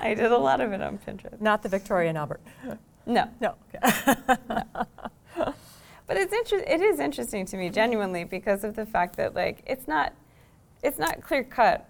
I 0.00 0.14
did 0.14 0.32
a 0.32 0.38
lot 0.38 0.60
of 0.60 0.72
it 0.72 0.82
on 0.82 0.98
Pinterest. 0.98 1.40
Not 1.40 1.62
the 1.62 1.68
Victoria 1.68 2.08
and 2.08 2.18
Albert. 2.18 2.40
No. 3.06 3.28
No. 3.40 3.54
no. 3.70 3.82
But 6.12 6.20
it's 6.20 6.34
inter- 6.34 6.64
it 6.66 6.82
is 6.82 7.00
interesting 7.00 7.46
to 7.46 7.56
me 7.56 7.70
genuinely 7.70 8.24
because 8.24 8.64
of 8.64 8.76
the 8.76 8.84
fact 8.84 9.16
that 9.16 9.34
like 9.34 9.62
it's 9.66 9.88
not 9.88 10.12
it's 10.82 10.98
not 10.98 11.22
clear 11.22 11.42
cut 11.42 11.88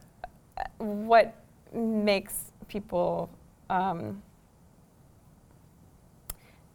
what 0.79 1.35
makes 1.73 2.53
people 2.69 3.29
um, 3.69 4.23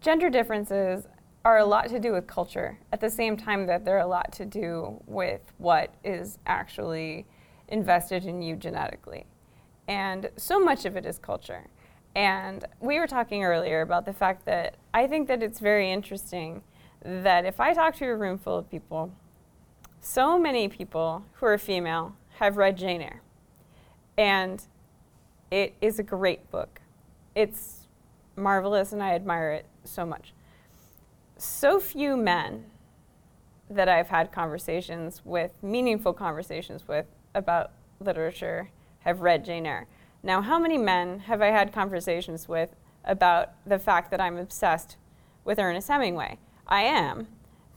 gender 0.01 0.29
differences 0.29 1.07
are 1.45 1.59
a 1.59 1.65
lot 1.65 1.87
to 1.87 2.01
do 2.01 2.11
with 2.11 2.27
culture 2.27 2.77
at 2.91 2.99
the 2.99 3.09
same 3.09 3.37
time 3.37 3.65
that 3.67 3.85
they're 3.85 3.99
a 3.99 4.05
lot 4.05 4.33
to 4.33 4.45
do 4.45 5.01
with 5.07 5.39
what 5.57 5.93
is 6.03 6.39
actually 6.47 7.25
invested 7.69 8.25
in 8.25 8.41
you 8.41 8.57
genetically. 8.57 9.25
And 9.87 10.29
so 10.35 10.59
much 10.59 10.83
of 10.83 10.97
it 10.97 11.05
is 11.05 11.17
culture. 11.17 11.65
And 12.13 12.65
we 12.81 12.99
were 12.99 13.07
talking 13.07 13.45
earlier 13.45 13.79
about 13.79 14.05
the 14.05 14.11
fact 14.11 14.43
that 14.47 14.75
I 14.93 15.07
think 15.07 15.29
that 15.29 15.41
it's 15.41 15.61
very 15.61 15.89
interesting 15.89 16.61
that 17.03 17.45
if 17.45 17.59
I 17.59 17.73
talk 17.73 17.95
to 17.97 18.05
a 18.05 18.15
room 18.15 18.37
full 18.37 18.57
of 18.57 18.69
people, 18.69 19.11
so 20.01 20.37
many 20.37 20.67
people 20.67 21.25
who 21.33 21.45
are 21.45 21.57
female 21.57 22.15
have 22.39 22.57
read 22.57 22.77
Jane 22.77 23.01
Eyre. 23.01 23.21
And 24.17 24.63
it 25.51 25.75
is 25.81 25.99
a 25.99 26.03
great 26.03 26.49
book. 26.51 26.81
It's 27.35 27.87
marvelous, 28.35 28.93
and 28.93 29.01
I 29.01 29.13
admire 29.13 29.51
it 29.51 29.65
so 29.83 30.05
much. 30.05 30.33
So 31.37 31.79
few 31.79 32.17
men 32.17 32.65
that 33.69 33.89
I've 33.89 34.09
had 34.09 34.31
conversations 34.31 35.21
with, 35.25 35.51
meaningful 35.61 36.13
conversations 36.13 36.87
with, 36.87 37.05
about 37.35 37.71
literature 37.99 38.71
have 38.99 39.21
read 39.21 39.45
Jane 39.45 39.65
Eyre. 39.65 39.87
Now, 40.23 40.41
how 40.41 40.59
many 40.59 40.77
men 40.77 41.19
have 41.19 41.41
I 41.41 41.47
had 41.47 41.71
conversations 41.71 42.47
with 42.47 42.75
about 43.03 43.51
the 43.65 43.79
fact 43.79 44.11
that 44.11 44.19
I'm 44.19 44.37
obsessed 44.37 44.97
with 45.43 45.59
Ernest 45.59 45.87
Hemingway? 45.87 46.39
I 46.67 46.81
am. 46.81 47.27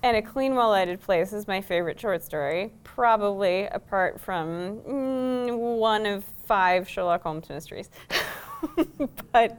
And 0.02 0.16
A 0.16 0.22
Clean, 0.22 0.54
Well 0.54 0.70
Lighted 0.70 1.00
Place 1.00 1.32
is 1.32 1.46
my 1.46 1.60
favorite 1.60 2.00
short 2.00 2.22
story, 2.22 2.72
probably 2.84 3.64
apart 3.66 4.20
from 4.20 4.80
mm, 4.80 5.76
one 5.78 6.06
of 6.06 6.24
five 6.46 6.88
Sherlock 6.88 7.22
Holmes 7.22 7.48
mysteries. 7.48 7.90
but, 9.32 9.58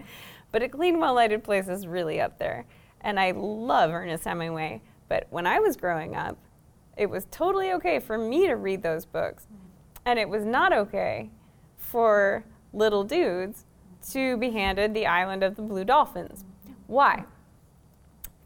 but 0.52 0.64
A 0.64 0.70
Clean, 0.70 1.00
Well 1.00 1.14
Lighted 1.14 1.44
Place 1.44 1.68
is 1.68 1.86
really 1.86 2.20
up 2.20 2.40
there. 2.40 2.66
And 3.02 3.20
I 3.20 3.32
love 3.32 3.92
Ernest 3.92 4.24
Hemingway. 4.24 4.82
But 5.08 5.28
when 5.30 5.46
I 5.46 5.60
was 5.60 5.78
growing 5.78 6.16
up, 6.16 6.38
it 6.98 7.10
was 7.10 7.26
totally 7.32 7.72
okay 7.74 8.00
for 8.00 8.18
me 8.18 8.48
to 8.48 8.56
read 8.56 8.82
those 8.82 9.06
books. 9.06 9.48
And 10.06 10.18
it 10.18 10.28
was 10.28 10.44
not 10.44 10.74
okay 10.74 11.30
for 11.78 12.44
little 12.74 13.04
dudes 13.04 13.66
to 14.12 14.38
be 14.38 14.52
handed 14.52 14.94
The 14.94 15.06
Island 15.06 15.44
of 15.44 15.56
the 15.56 15.62
Blue 15.62 15.84
Dolphins. 15.84 16.46
Why? 16.88 17.26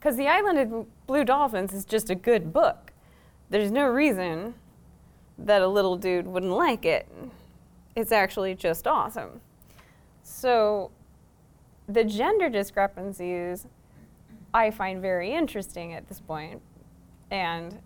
Because 0.05 0.17
The 0.17 0.27
Island 0.27 0.59
of 0.59 1.07
Blue 1.07 1.23
Dolphins 1.23 1.73
is 1.73 1.83
just 1.83 2.11
a 2.11 2.15
good 2.15 2.53
book. 2.53 2.93
There's 3.49 3.71
no 3.71 3.87
reason 3.87 4.53
that 5.39 5.63
a 5.63 5.67
little 5.67 5.97
dude 5.97 6.27
wouldn't 6.27 6.51
like 6.51 6.85
it. 6.85 7.07
It's 7.95 8.11
actually 8.11 8.53
just 8.53 8.85
awesome. 8.85 9.41
So 10.21 10.91
the 11.87 12.03
gender 12.03 12.49
discrepancies 12.49 13.65
I 14.53 14.69
find 14.69 15.01
very 15.01 15.31
interesting 15.31 15.93
at 15.93 16.07
this 16.07 16.19
point 16.19 16.61
and 17.31 17.79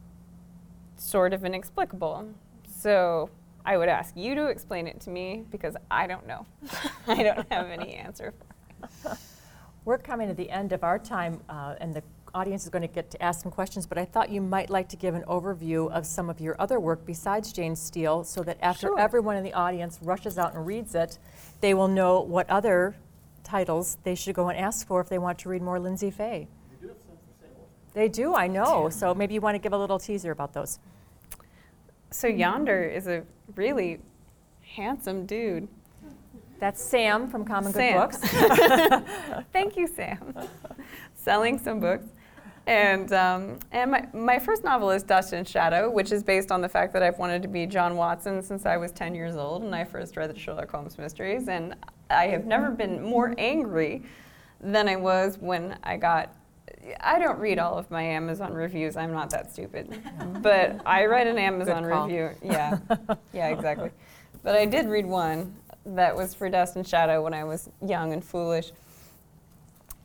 sort 0.98 1.32
of 1.32 1.46
inexplicable. 1.46 2.28
So 2.68 3.30
I 3.64 3.78
would 3.78 3.88
ask 3.88 4.18
you 4.18 4.36
to 4.36 4.48
explain 4.48 4.88
it 4.88 5.00
to 5.02 5.10
me 5.10 5.46
because 5.52 5.78
I 5.90 6.06
don't 6.06 6.28
know. 6.28 6.46
I 7.08 7.24
don't 7.24 7.50
have 7.50 7.68
any 7.68 7.94
answer 8.06 8.34
for 9.02 9.14
it. 9.14 9.18
We're 9.90 9.98
coming 9.98 10.28
to 10.28 10.36
the 10.36 10.52
end 10.52 10.72
of 10.72 10.84
our 10.84 11.00
time, 11.00 11.42
uh, 11.50 11.74
and 11.82 11.96
the 11.96 12.04
audience 12.36 12.64
is 12.64 12.70
going 12.70 12.84
to 12.84 12.88
get 12.88 13.10
to 13.10 13.24
ask 13.24 13.42
some 13.42 13.52
questions, 13.52 13.88
but 13.88 13.98
I 13.98 14.06
thought 14.06 14.30
you 14.30 14.40
might 14.40 14.70
like 14.70 14.88
to 14.90 14.96
give 14.96 15.16
an 15.16 15.24
overview 15.24 15.90
of 15.90 16.06
some 16.06 16.30
of 16.30 16.40
your 16.40 16.56
other 16.60 16.80
work 16.80 17.08
besides 17.08 17.52
Jane 17.52 17.76
Steele 17.76 18.24
so 18.24 18.44
that 18.44 18.60
after 18.62 18.86
Sure. 18.86 19.00
everyone 19.00 19.36
in 19.36 19.44
the 19.44 19.54
audience 19.54 19.98
rushes 20.04 20.38
out 20.38 20.54
and 20.54 20.64
reads 20.64 20.94
it, 20.94 21.18
they 21.62 21.74
will 21.74 21.88
know 21.88 22.22
what 22.22 22.48
other 22.52 22.98
titles 23.44 23.98
they 24.04 24.14
should 24.14 24.36
go 24.36 24.48
and 24.50 24.60
ask 24.60 24.86
for 24.86 25.02
if 25.02 25.10
they 25.10 25.18
want 25.18 25.40
to 25.40 25.50
read 25.50 25.64
more 25.64 25.80
Lyndsay 25.80 26.14
Faye. 26.14 26.48
They 27.96 28.10
do, 28.10 28.36
I 28.36 28.46
know. 28.46 28.90
So 28.90 29.16
maybe 29.16 29.34
you 29.34 29.42
want 29.42 29.56
to 29.56 29.60
give 29.60 29.74
a 29.74 29.78
little 29.80 29.98
teaser 29.98 30.30
about 30.30 30.54
those. 30.54 30.78
So 32.12 32.28
yonder 32.28 32.84
is 32.84 33.08
a 33.08 33.24
really 33.56 34.02
handsome 34.62 35.26
dude. 35.26 35.68
That's 36.60 36.84
Sam 36.84 37.30
from 37.30 37.46
Common 37.46 37.72
Good 37.72 37.80
Sam. 37.80 38.00
Books. 38.00 39.46
Thank 39.54 39.78
you, 39.78 39.88
Sam. 39.88 40.34
Selling 41.16 41.58
some 41.58 41.80
books. 41.80 42.06
And, 42.68 43.12
um, 43.14 43.60
and 43.72 43.92
my, 43.92 44.08
my 44.14 44.38
first 44.38 44.64
novel 44.64 44.92
is 44.92 45.02
Dust 45.02 45.34
and 45.34 45.48
Shadow, 45.48 45.90
which 45.90 46.12
is 46.12 46.22
based 46.22 46.52
on 46.52 46.62
the 46.62 46.70
fact 46.70 46.94
that 46.94 47.02
I've 47.02 47.18
wanted 47.18 47.42
to 47.42 47.48
be 47.48 47.66
John 47.66 47.96
Watson 47.96 48.44
since 48.44 48.66
I 48.66 48.78
was 48.78 48.92
10 48.92 49.16
years 49.16 49.36
old 49.36 49.64
and 49.64 49.74
I 49.74 49.86
first 49.86 50.18
read 50.18 50.30
the 50.30 50.38
Sherlock 50.38 50.70
Holmes 50.70 50.98
mysteries. 50.98 51.48
And 51.48 51.76
I 52.10 52.28
have 52.28 52.46
never 52.46 52.70
been 52.70 53.02
more 53.02 53.34
angry 53.38 54.04
than 54.60 54.88
I 54.88 54.98
was 54.98 55.38
when 55.40 55.80
I 55.84 55.98
got. 55.98 56.36
I 57.00 57.18
don't 57.18 57.40
read 57.40 57.58
all 57.58 57.78
of 57.78 57.90
my 57.90 58.04
Amazon 58.04 58.54
reviews. 58.54 58.98
I'm 58.98 59.14
not 59.14 59.30
that 59.32 59.52
stupid. 59.52 60.04
but 60.42 60.80
I 60.86 61.06
read 61.06 61.26
an 61.26 61.40
Amazon 61.40 61.84
review. 61.84 62.32
Yeah. 62.44 62.78
Yeah, 63.34 63.48
exactly. 63.48 63.92
But 64.44 64.56
I 64.56 64.66
did 64.66 64.88
read 64.88 65.06
one 65.06 65.56
that 65.96 66.16
was 66.16 66.34
for 66.34 66.50
Dust 66.50 66.76
and 66.76 66.88
Shadow 66.88 67.24
when 67.24 67.34
I 67.34 67.44
was 67.44 67.70
young 67.86 68.14
and 68.14 68.24
foolish. 68.24 68.72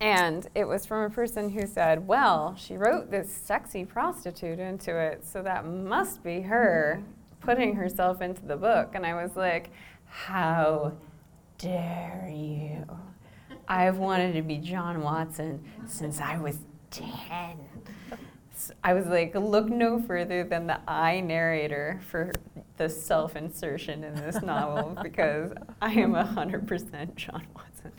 And 0.00 0.46
it 0.54 0.64
was 0.64 0.84
from 0.84 1.04
a 1.04 1.10
person 1.10 1.48
who 1.48 1.66
said, 1.66 2.06
Well, 2.06 2.54
she 2.56 2.76
wrote 2.76 3.10
this 3.10 3.32
sexy 3.32 3.84
prostitute 3.84 4.58
into 4.58 4.96
it, 4.96 5.24
so 5.24 5.42
that 5.42 5.66
must 5.66 6.22
be 6.22 6.40
her 6.42 7.02
putting 7.40 7.76
herself 7.76 8.20
into 8.20 8.44
the 8.44 8.56
book. 8.56 8.92
And 8.94 9.06
I 9.06 9.14
was 9.22 9.36
like, 9.36 9.70
How 10.06 10.92
dare 11.58 12.30
you? 12.32 12.84
I've 13.68 13.98
wanted 13.98 14.34
to 14.34 14.42
be 14.42 14.58
John 14.58 15.02
Watson 15.02 15.64
since 15.86 16.20
I 16.20 16.38
was 16.38 16.58
10. 16.90 17.58
I 18.82 18.94
was 18.94 19.06
like, 19.06 19.34
look 19.34 19.68
no 19.68 20.00
further 20.00 20.44
than 20.44 20.66
the 20.66 20.78
I 20.88 21.20
narrator 21.20 22.00
for 22.08 22.32
the 22.76 22.88
self 22.88 23.36
insertion 23.36 24.04
in 24.04 24.14
this 24.14 24.42
novel 24.42 24.98
because 25.02 25.52
I 25.80 25.92
am 25.92 26.12
100% 26.12 27.14
John 27.14 27.46
Watson. 27.54 27.92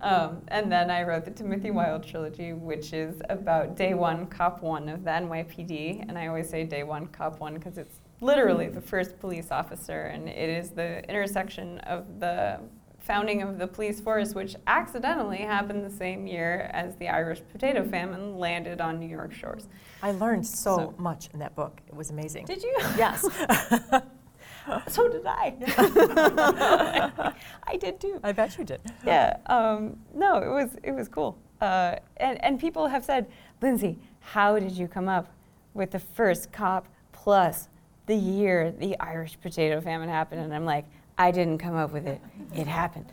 Um, 0.00 0.42
and 0.48 0.70
then 0.70 0.90
I 0.90 1.02
wrote 1.02 1.24
the 1.24 1.30
Timothy 1.30 1.70
Wilde 1.70 2.04
trilogy, 2.04 2.52
which 2.52 2.92
is 2.92 3.22
about 3.30 3.76
day 3.76 3.94
one, 3.94 4.26
cop 4.26 4.62
one 4.62 4.88
of 4.88 5.04
the 5.04 5.10
NYPD. 5.10 6.04
And 6.08 6.18
I 6.18 6.26
always 6.26 6.48
say 6.48 6.64
day 6.64 6.82
one, 6.82 7.06
cop 7.06 7.40
one 7.40 7.54
because 7.54 7.78
it's 7.78 8.00
literally 8.20 8.68
the 8.68 8.80
first 8.80 9.18
police 9.18 9.50
officer, 9.50 10.02
and 10.02 10.28
it 10.28 10.48
is 10.48 10.70
the 10.70 11.02
intersection 11.08 11.78
of 11.80 12.20
the 12.20 12.60
founding 13.02 13.42
of 13.42 13.58
the 13.58 13.66
police 13.66 14.00
force, 14.00 14.32
which 14.34 14.54
accidentally 14.66 15.38
happened 15.38 15.84
the 15.84 15.90
same 15.94 16.26
year 16.26 16.70
as 16.72 16.94
the 16.96 17.08
Irish 17.08 17.40
potato 17.50 17.84
famine 17.88 18.38
landed 18.38 18.80
on 18.80 18.98
New 19.00 19.08
York 19.08 19.32
shores. 19.32 19.68
I 20.02 20.12
learned 20.12 20.46
so, 20.46 20.76
So- 20.76 20.94
much 20.98 21.28
in 21.32 21.40
that 21.40 21.54
book. 21.54 21.80
It 21.88 21.94
was 21.94 22.10
amazing. 22.10 22.46
Did 22.46 22.62
you? 22.62 22.74
yes. 22.96 23.22
so 24.88 25.08
did 25.08 25.22
I. 25.26 25.54
I 27.66 27.76
did 27.76 28.00
too. 28.00 28.20
I 28.22 28.32
bet 28.32 28.56
you 28.58 28.64
did. 28.64 28.80
yeah. 29.04 29.36
Um, 29.46 29.96
no, 30.14 30.36
it 30.38 30.48
was 30.48 30.76
it 30.82 30.92
was 30.92 31.08
cool. 31.08 31.36
Uh, 31.60 31.96
and 32.18 32.42
and 32.44 32.58
people 32.60 32.86
have 32.86 33.04
said, 33.04 33.26
Lyndsay, 33.60 33.96
how 34.20 34.58
did 34.58 34.72
you 34.72 34.86
come 34.88 35.08
up 35.08 35.32
with 35.74 35.90
the 35.90 35.98
first 35.98 36.52
cop 36.52 36.86
plus 37.12 37.68
the 38.06 38.14
year 38.16 38.70
the 38.72 38.98
Irish 39.00 39.38
potato 39.40 39.80
famine 39.80 40.08
happened? 40.08 40.40
And 40.40 40.54
I'm 40.54 40.64
like, 40.64 40.84
I 41.18 41.30
didn't 41.30 41.58
come 41.58 41.76
up 41.76 41.92
with 41.92 42.06
it. 42.06 42.20
It 42.54 42.66
happened. 42.66 43.06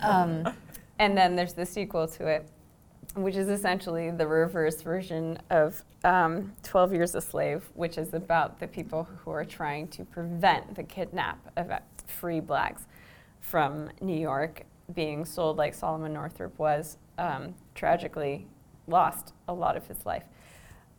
um, 0.00 0.48
and 0.98 1.16
then 1.16 1.36
there's 1.36 1.54
the 1.54 1.66
sequel 1.66 2.06
to 2.08 2.26
it, 2.26 2.48
which 3.14 3.36
is 3.36 3.48
essentially 3.48 4.10
the 4.10 4.26
reverse 4.26 4.82
version 4.82 5.38
of 5.50 5.82
um, 6.04 6.52
12 6.62 6.92
Years 6.92 7.14
a 7.14 7.20
Slave, 7.20 7.68
which 7.74 7.98
is 7.98 8.14
about 8.14 8.60
the 8.60 8.66
people 8.66 9.04
who 9.04 9.30
are 9.30 9.44
trying 9.44 9.88
to 9.88 10.04
prevent 10.04 10.74
the 10.74 10.82
kidnap 10.82 11.38
of 11.56 11.70
free 12.06 12.40
blacks 12.40 12.82
from 13.40 13.90
New 14.00 14.18
York 14.18 14.64
being 14.94 15.24
sold 15.24 15.56
like 15.56 15.74
Solomon 15.74 16.12
Northup 16.12 16.58
was, 16.58 16.98
um, 17.18 17.54
tragically 17.74 18.46
lost 18.86 19.32
a 19.48 19.54
lot 19.54 19.76
of 19.76 19.86
his 19.86 20.04
life. 20.04 20.24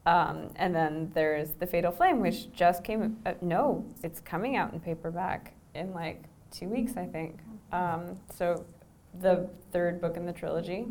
Um, 0.06 0.50
and 0.56 0.74
then 0.74 1.12
there's 1.14 1.52
The 1.54 1.66
Fatal 1.66 1.92
Flame, 1.92 2.20
which 2.20 2.52
just 2.52 2.84
came, 2.84 3.18
uh, 3.26 3.34
no, 3.42 3.86
it's 4.04 4.20
coming 4.20 4.56
out 4.56 4.74
in 4.74 4.80
paperback 4.80 5.54
in 5.74 5.94
like 5.94 6.24
two 6.58 6.70
weeks, 6.70 6.94
I 6.98 7.06
think. 7.06 7.40
Um, 7.72 8.18
so 8.34 8.66
the 9.20 9.50
third 9.72 10.00
book 10.02 10.18
in 10.18 10.26
the 10.26 10.34
trilogy 10.34 10.88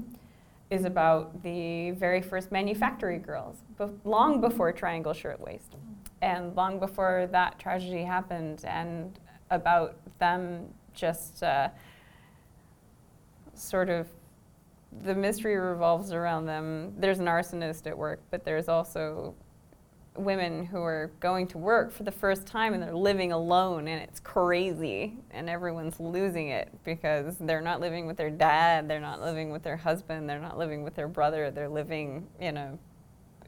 is 0.70 0.84
about 0.84 1.42
the 1.42 1.92
very 1.92 2.20
first 2.20 2.50
manufactory 2.50 3.18
girls, 3.18 3.56
bef- 3.78 3.96
long 4.04 4.40
before 4.40 4.72
Triangle 4.72 5.12
Shirtwaist, 5.12 5.76
and 6.22 6.54
long 6.56 6.78
before 6.78 7.28
that 7.32 7.58
tragedy 7.58 8.02
happened, 8.02 8.64
and 8.64 9.18
about 9.50 9.96
them 10.18 10.66
just 10.94 11.42
uh, 11.42 11.68
sort 13.54 13.90
of 13.90 14.08
the 15.02 15.14
mystery 15.14 15.56
revolves 15.56 16.12
around 16.12 16.46
them. 16.46 16.92
There's 16.98 17.18
an 17.18 17.26
arsonist 17.26 17.86
at 17.86 17.96
work, 17.96 18.20
but 18.30 18.44
there's 18.44 18.68
also 18.68 19.34
women 20.16 20.64
who 20.64 20.80
are 20.80 21.10
going 21.18 21.46
to 21.48 21.58
work 21.58 21.92
for 21.92 22.04
the 22.04 22.12
first 22.12 22.46
time 22.46 22.72
and 22.72 22.82
they're 22.82 22.94
living 22.94 23.32
alone 23.32 23.88
and 23.88 24.00
it's 24.00 24.20
crazy 24.20 25.16
and 25.32 25.50
everyone's 25.50 25.98
losing 25.98 26.48
it 26.48 26.68
because 26.84 27.36
they're 27.40 27.60
not 27.60 27.80
living 27.80 28.06
with 28.06 28.16
their 28.16 28.30
dad, 28.30 28.88
they're 28.88 29.00
not 29.00 29.20
living 29.20 29.50
with 29.50 29.62
their 29.64 29.76
husband, 29.76 30.28
they're 30.28 30.38
not 30.38 30.56
living 30.56 30.84
with 30.84 30.94
their 30.94 31.08
brother, 31.08 31.50
they're 31.50 31.68
living 31.68 32.26
in 32.38 32.56
a 32.56 32.78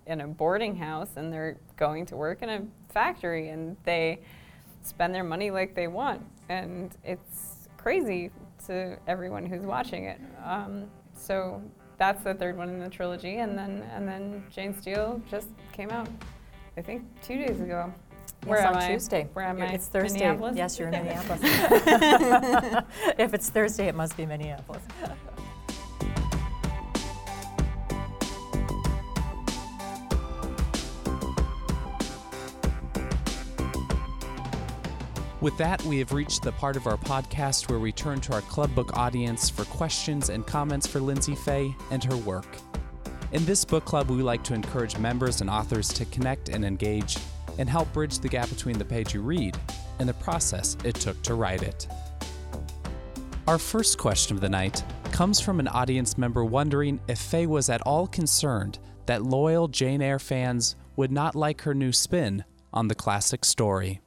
in 0.07 0.21
a 0.21 0.27
boarding 0.27 0.77
house 0.77 1.11
and 1.17 1.33
they're 1.33 1.57
going 1.77 2.07
to 2.07 2.17
work 2.17 2.43
in 2.43 2.49
a 2.49 2.63
factory 2.93 3.49
and 3.49 3.77
they 3.85 4.19
spend 4.83 5.15
their 5.15 5.25
money 5.25 5.51
like 5.51 5.75
they 5.75 5.89
want 5.89 6.25
and 6.49 6.97
it's 7.05 7.69
crazy 7.77 8.31
to 8.67 8.97
everyone 9.07 9.47
who's 9.47 9.65
watching 9.65 10.05
it. 10.05 10.21
Um, 10.45 10.87
so 11.13 11.63
that's 11.99 12.23
the 12.25 12.35
third 12.35 12.57
one 12.57 12.69
in 12.69 12.81
the 12.81 12.89
trilogy 12.89 13.39
and 13.39 13.57
then 13.57 13.85
and 13.95 14.07
then 14.07 14.45
Jane 14.51 14.77
Steele 14.77 15.21
just 15.31 15.49
came 15.73 15.91
out 15.91 16.09
I 16.77 16.83
think 16.83 17.03
two 17.23 17.39
days 17.39 17.61
ago. 17.61 17.93
Where 18.45 18.59
yes, 18.59 18.69
am 18.69 18.77
on 18.77 18.83
I? 18.83 18.93
Tuesday. 18.93 19.29
Where 19.33 19.45
am 19.45 19.59
You're- 19.59 19.71
I? 19.71 19.75
It's 19.75 19.87
Thursday. 19.89 20.19
Minneapolis? 20.19 20.57
Yes, 20.57 20.79
you're 20.79 20.89
in 20.89 21.05
Minneapolis. 21.05 21.41
if 23.19 23.35
it's 23.35 23.51
Thursday, 23.51 23.89
it 23.89 23.95
must 23.95 24.17
be 24.17 24.27
Minneapolis. 24.27 24.83
With 35.41 35.59
that, 35.59 35.83
we 35.85 35.99
have 35.99 36.13
reached 36.13 36.43
the 36.43 36.53
part 36.53 36.77
of 36.77 36.87
our 36.87 36.97
podcast 36.97 37.69
where 37.69 37.79
we 37.79 37.93
turn 37.93 38.21
to 38.23 38.33
our 38.33 38.41
Club 38.43 38.75
Book 38.75 38.97
audience 38.97 39.51
for 39.51 39.65
questions 39.67 40.31
and 40.31 40.47
comments 40.47 40.87
for 40.87 40.99
Lyndsay 40.99 41.37
Faye 41.37 41.75
and 41.91 42.03
her 42.05 42.17
work. 42.17 42.47
In 43.37 43.45
this 43.45 43.67
book 43.67 43.85
club, 43.85 44.09
we 44.09 44.23
like 44.23 44.43
to 44.45 44.55
encourage 44.55 44.97
members 44.97 45.43
and 45.43 45.51
authors 45.51 45.89
to 45.89 46.07
connect 46.07 46.49
and 46.49 46.65
engage 46.65 47.19
and 47.59 47.69
help 47.69 47.93
bridge 47.93 48.19
the 48.19 48.31
gap 48.31 48.49
between 48.49 48.79
the 48.79 48.85
page 48.85 49.13
you 49.13 49.21
read 49.21 49.55
and 49.99 50.09
the 50.09 50.15
process 50.15 50.75
it 50.85 50.95
took 50.95 51.21
to 51.21 51.35
write 51.35 51.63
it. 51.63 51.87
Our 53.47 53.59
first 53.59 53.99
question 53.99 54.39
of 54.39 54.41
the 54.41 54.49
night 54.49 54.83
comes 55.13 55.39
from 55.39 55.61
an 55.61 55.69
audience 55.69 56.17
member 56.17 56.47
wondering 56.47 56.99
if 57.09 57.19
Faye 57.19 57.47
was 57.47 57.69
at 57.69 57.83
all 57.83 58.07
concerned 58.07 58.79
that 59.05 59.23
loyal 59.23 59.69
Jane 59.69 60.01
Eyre 60.01 60.19
fans 60.19 60.75
would 60.97 61.13
not 61.13 61.35
like 61.35 61.61
her 61.61 61.75
new 61.75 61.93
spin 61.93 62.43
on 62.73 62.89
the 62.89 62.95
classic 62.95 63.45
story. 63.45 64.01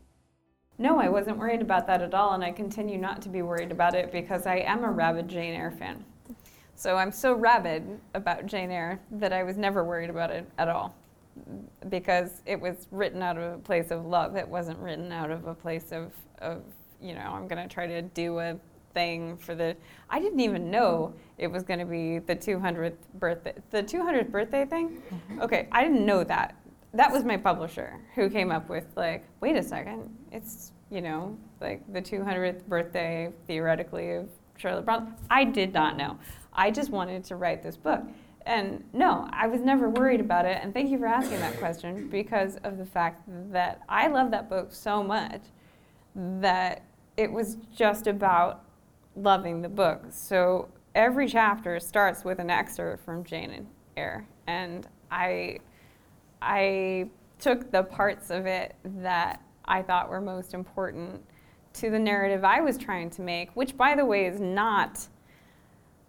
No, 0.79 0.99
I 0.99 1.09
wasn't 1.09 1.37
worried 1.37 1.61
about 1.61 1.85
that 1.85 2.01
at 2.01 2.15
all, 2.15 2.33
and 2.33 2.43
I 2.43 2.51
continue 2.51 2.97
not 2.97 3.21
to 3.21 3.29
be 3.29 3.43
worried 3.43 3.71
about 3.71 3.93
it 3.93 4.11
because 4.11 4.47
I 4.47 4.55
am 4.55 4.83
a 4.83 4.89
rabid 4.89 5.27
Jane 5.27 5.53
Eyre 5.53 5.69
fan. 5.69 6.03
So 6.79 6.95
I'm 6.95 7.11
so 7.11 7.33
rabid 7.33 7.99
about 8.13 8.45
Jane 8.45 8.71
Eyre 8.71 9.01
that 9.11 9.33
I 9.33 9.43
was 9.43 9.57
never 9.57 9.83
worried 9.83 10.09
about 10.09 10.31
it 10.31 10.49
at 10.57 10.69
all 10.69 10.95
because 11.89 12.41
it 12.45 12.57
was 12.57 12.87
written 12.89 13.21
out 13.21 13.37
of 13.37 13.55
a 13.55 13.57
place 13.57 13.91
of 13.91 14.05
love. 14.05 14.37
It 14.37 14.47
wasn't 14.47 14.79
written 14.79 15.11
out 15.11 15.29
of 15.29 15.45
a 15.45 15.53
place 15.53 15.91
of, 15.91 16.13
of 16.37 16.63
you 17.01 17.15
know, 17.15 17.33
I'm 17.33 17.49
going 17.49 17.61
to 17.61 17.67
try 17.67 17.85
to 17.85 18.01
do 18.01 18.39
a 18.39 18.57
thing 18.93 19.35
for 19.35 19.55
the. 19.55 19.75
I 20.09 20.21
didn't 20.21 20.39
even 20.39 20.71
know 20.71 21.13
it 21.37 21.47
was 21.47 21.63
going 21.63 21.79
to 21.79 21.85
be 21.85 22.19
the 22.19 22.33
200th 22.33 22.95
birthday. 23.15 23.55
The 23.71 23.83
200th 23.83 24.31
birthday 24.31 24.63
thing. 24.63 25.01
Mm-hmm. 25.11 25.41
Okay, 25.41 25.67
I 25.73 25.83
didn't 25.83 26.05
know 26.05 26.23
that. 26.23 26.55
That 26.93 27.11
was 27.11 27.25
my 27.25 27.35
publisher 27.35 27.99
who 28.15 28.29
came 28.29 28.51
up 28.51 28.69
with 28.69 28.85
like, 28.95 29.25
wait 29.41 29.57
a 29.57 29.63
second, 29.63 30.09
it's 30.31 30.71
you 30.89 31.01
know 31.01 31.37
like 31.59 31.81
the 31.91 32.01
200th 32.01 32.65
birthday 32.67 33.33
theoretically 33.47 34.13
of 34.13 34.29
Charlotte 34.55 34.85
Bronte. 34.85 35.11
I 35.29 35.43
did 35.43 35.73
not 35.73 35.97
know. 35.97 36.17
I 36.59 36.71
just 36.71 36.89
wanted 36.89 37.23
to 37.23 37.37
write 37.37 37.63
this 37.63 37.77
book. 37.77 38.03
And 38.45 38.83
no, 38.91 39.29
I 39.31 39.47
was 39.47 39.61
never 39.61 39.89
worried 39.89 40.19
about 40.19 40.45
it. 40.45 40.59
And 40.61 40.73
thank 40.73 40.89
you 40.89 40.99
for 40.99 41.05
asking 41.05 41.39
that 41.39 41.57
question 41.57 42.09
because 42.09 42.57
of 42.65 42.77
the 42.77 42.85
fact 42.85 43.23
that 43.53 43.81
I 43.87 44.07
love 44.07 44.29
that 44.31 44.49
book 44.49 44.73
so 44.73 45.01
much 45.01 45.39
that 46.15 46.83
it 47.15 47.31
was 47.31 47.55
just 47.73 48.07
about 48.07 48.65
loving 49.15 49.61
the 49.61 49.69
book. 49.69 50.01
So 50.09 50.67
every 50.95 51.29
chapter 51.29 51.79
starts 51.79 52.25
with 52.25 52.39
an 52.39 52.49
excerpt 52.49 53.05
from 53.05 53.23
Jane 53.23 53.65
Eyre. 53.95 54.27
And 54.45 54.85
I, 55.09 55.59
I 56.41 57.09
took 57.39 57.71
the 57.71 57.83
parts 57.83 58.31
of 58.31 58.45
it 58.45 58.75
that 58.83 59.41
I 59.63 59.81
thought 59.81 60.09
were 60.09 60.19
most 60.19 60.53
important 60.53 61.23
to 61.75 61.89
the 61.89 61.99
narrative 61.99 62.43
I 62.43 62.59
was 62.59 62.77
trying 62.77 63.11
to 63.11 63.21
make, 63.21 63.49
which, 63.55 63.77
by 63.77 63.95
the 63.95 64.03
way, 64.03 64.25
is 64.25 64.41
not 64.41 65.07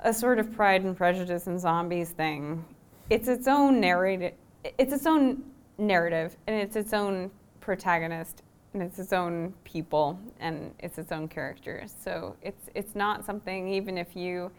a 0.03 0.13
sort 0.13 0.39
of 0.39 0.53
pride 0.53 0.83
and 0.83 0.97
prejudice 0.97 1.47
and 1.47 1.61
zombies 1.61 2.11
thing. 2.11 2.65
It's 3.09 3.29
its 3.29 3.47
own 3.49 3.81
narrative. 3.81 4.35
It's 4.79 4.93
its 4.93 5.07
own 5.07 5.43
narrative, 5.79 6.37
and 6.47 6.57
it's 6.57 6.77
its 6.77 6.93
own 6.93 7.31
protagonist, 7.61 8.43
and 8.73 8.83
it's 8.83 8.99
its 8.99 9.13
own 9.13 9.55
people, 9.65 10.19
and 10.39 10.75
it's 10.79 10.99
its 10.99 11.13
own 11.13 11.29
characters. 11.29 11.95
So 12.03 12.37
it's 12.43 12.69
it's 12.75 12.95
not 12.95 13.25
something 13.25 13.69
even 13.69 13.99
if 13.99 14.15
you, 14.15 14.51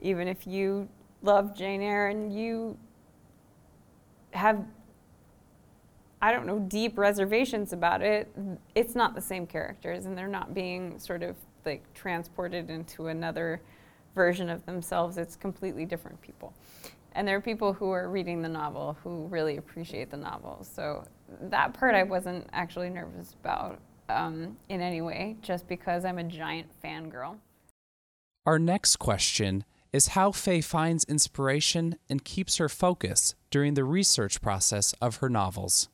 even 0.00 0.28
if 0.28 0.46
you 0.46 0.88
love 1.22 1.56
Jane 1.56 1.82
Eyre 1.82 2.08
and 2.08 2.32
you 2.32 2.76
have 4.32 4.64
I 6.22 6.32
don't 6.32 6.46
know, 6.46 6.58
deep 6.58 6.98
reservations 6.98 7.72
about 7.72 8.02
it, 8.02 8.30
it's 8.74 8.94
not 8.94 9.14
the 9.14 9.22
same 9.22 9.46
characters 9.46 10.04
and 10.04 10.16
they're 10.16 10.28
not 10.28 10.52
being 10.52 10.98
sort 10.98 11.22
of 11.22 11.34
like 11.64 11.82
transported 11.94 12.68
into 12.68 13.06
another 13.06 13.62
version 14.14 14.48
of 14.48 14.64
themselves. 14.66 15.18
It's 15.18 15.36
completely 15.36 15.84
different 15.84 16.20
people. 16.20 16.54
And 17.12 17.26
there 17.26 17.36
are 17.36 17.40
people 17.40 17.72
who 17.72 17.90
are 17.90 18.08
reading 18.08 18.42
the 18.42 18.48
novel 18.48 18.96
who 19.02 19.26
really 19.26 19.56
appreciate 19.56 20.10
the 20.10 20.16
novel. 20.16 20.62
So 20.62 21.04
that 21.42 21.74
part 21.74 21.94
I 21.94 22.04
wasn't 22.04 22.48
actually 22.52 22.90
nervous 22.90 23.34
about 23.40 23.80
um, 24.08 24.56
in 24.68 24.80
any 24.80 25.00
way, 25.00 25.36
just 25.42 25.68
because 25.68 26.04
I'm 26.04 26.18
a 26.18 26.24
giant 26.24 26.68
fangirl. 26.82 27.36
Our 28.46 28.58
next 28.58 28.96
question 28.96 29.64
is 29.92 30.08
how 30.08 30.30
Faye 30.30 30.60
finds 30.60 31.04
inspiration 31.04 31.96
and 32.08 32.24
keeps 32.24 32.56
her 32.58 32.68
focus 32.68 33.34
during 33.50 33.74
the 33.74 33.84
research 33.84 34.40
process 34.40 34.94
of 35.00 35.16
her 35.16 35.28
novels 35.28 35.88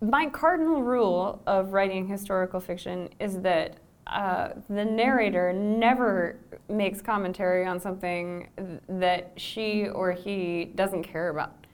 my 0.00 0.26
cardinal 0.26 0.82
rule 0.82 1.42
of 1.46 1.72
writing 1.72 2.06
historical 2.06 2.60
fiction 2.60 3.08
is 3.18 3.40
that 3.40 3.78
uh, 4.06 4.50
the 4.68 4.84
narrator 4.84 5.52
never 5.52 6.38
makes 6.68 7.00
commentary 7.00 7.64
on 7.66 7.80
something 7.80 8.48
that 8.88 9.32
she 9.36 9.88
or 9.88 10.12
he 10.12 10.66
doesn't 10.74 11.02
care 11.02 11.30
about. 11.30 11.66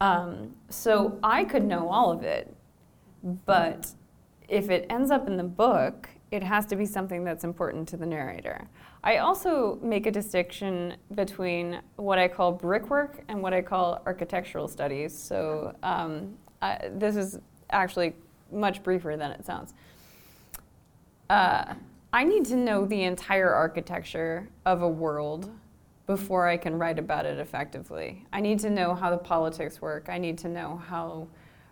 Um, 0.00 0.54
so 0.68 1.18
I 1.22 1.44
could 1.44 1.64
know 1.64 1.88
all 1.88 2.10
of 2.10 2.22
it, 2.22 2.54
but 3.46 3.90
if 4.48 4.68
it 4.70 4.86
ends 4.90 5.10
up 5.10 5.26
in 5.28 5.36
the 5.36 5.44
book, 5.44 6.08
it 6.30 6.42
has 6.42 6.66
to 6.66 6.76
be 6.76 6.86
something 6.86 7.24
that's 7.24 7.44
important 7.44 7.86
to 7.88 7.96
the 7.96 8.06
narrator. 8.06 8.68
I 9.04 9.18
also 9.18 9.78
make 9.82 10.06
a 10.06 10.10
distinction 10.10 10.96
between 11.14 11.80
what 11.96 12.18
I 12.18 12.28
call 12.28 12.52
brickwork 12.52 13.22
and 13.28 13.42
what 13.42 13.52
I 13.52 13.60
call 13.60 14.02
architectural 14.06 14.68
studies. 14.68 15.16
So 15.16 15.74
um, 15.82 16.36
uh, 16.62 16.78
this 16.92 17.16
is 17.16 17.38
actually 17.70 18.14
much 18.50 18.82
briefer 18.82 19.16
than 19.16 19.30
it 19.32 19.44
sounds. 19.44 19.74
Uh, 21.28 21.74
I 22.14 22.24
need 22.24 22.44
to 22.46 22.56
know 22.56 22.84
the 22.84 23.04
entire 23.04 23.50
architecture 23.50 24.50
of 24.66 24.82
a 24.82 24.88
world 24.88 25.50
before 26.06 26.46
I 26.46 26.58
can 26.58 26.78
write 26.78 26.98
about 26.98 27.24
it 27.24 27.38
effectively. 27.38 28.26
I 28.34 28.42
need 28.42 28.58
to 28.60 28.70
know 28.70 28.94
how 28.94 29.08
the 29.10 29.16
politics 29.16 29.80
work. 29.80 30.10
I 30.10 30.18
need 30.18 30.36
to 30.38 30.48
know 30.48 30.76
how 30.76 31.28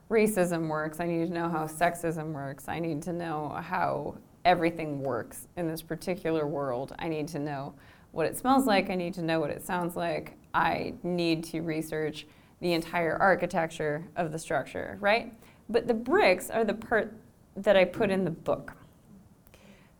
racism 0.08 0.68
works. 0.68 0.98
I 0.98 1.04
need 1.04 1.26
to 1.28 1.34
know 1.34 1.50
how 1.50 1.66
sexism 1.66 2.32
works. 2.32 2.68
I 2.68 2.78
need 2.78 3.02
to 3.02 3.12
know 3.12 3.50
how 3.50 4.16
everything 4.46 5.02
works 5.02 5.46
in 5.58 5.68
this 5.68 5.82
particular 5.82 6.46
world. 6.46 6.94
I 6.98 7.08
need 7.08 7.28
to 7.28 7.38
know 7.38 7.74
what 8.12 8.24
it 8.24 8.34
smells 8.34 8.64
like. 8.64 8.88
I 8.88 8.94
need 8.94 9.12
to 9.14 9.22
know 9.22 9.40
what 9.40 9.50
it 9.50 9.62
sounds 9.62 9.94
like. 9.94 10.38
I 10.54 10.94
need 11.02 11.44
to 11.44 11.60
research 11.60 12.26
the 12.60 12.72
entire 12.72 13.14
architecture 13.18 14.08
of 14.16 14.32
the 14.32 14.38
structure, 14.38 14.96
right? 15.00 15.34
But 15.68 15.86
the 15.86 15.94
bricks 15.94 16.48
are 16.48 16.64
the 16.64 16.74
part 16.74 17.12
that 17.56 17.76
I 17.76 17.84
put 17.84 18.10
in 18.10 18.24
the 18.24 18.30
book. 18.30 18.74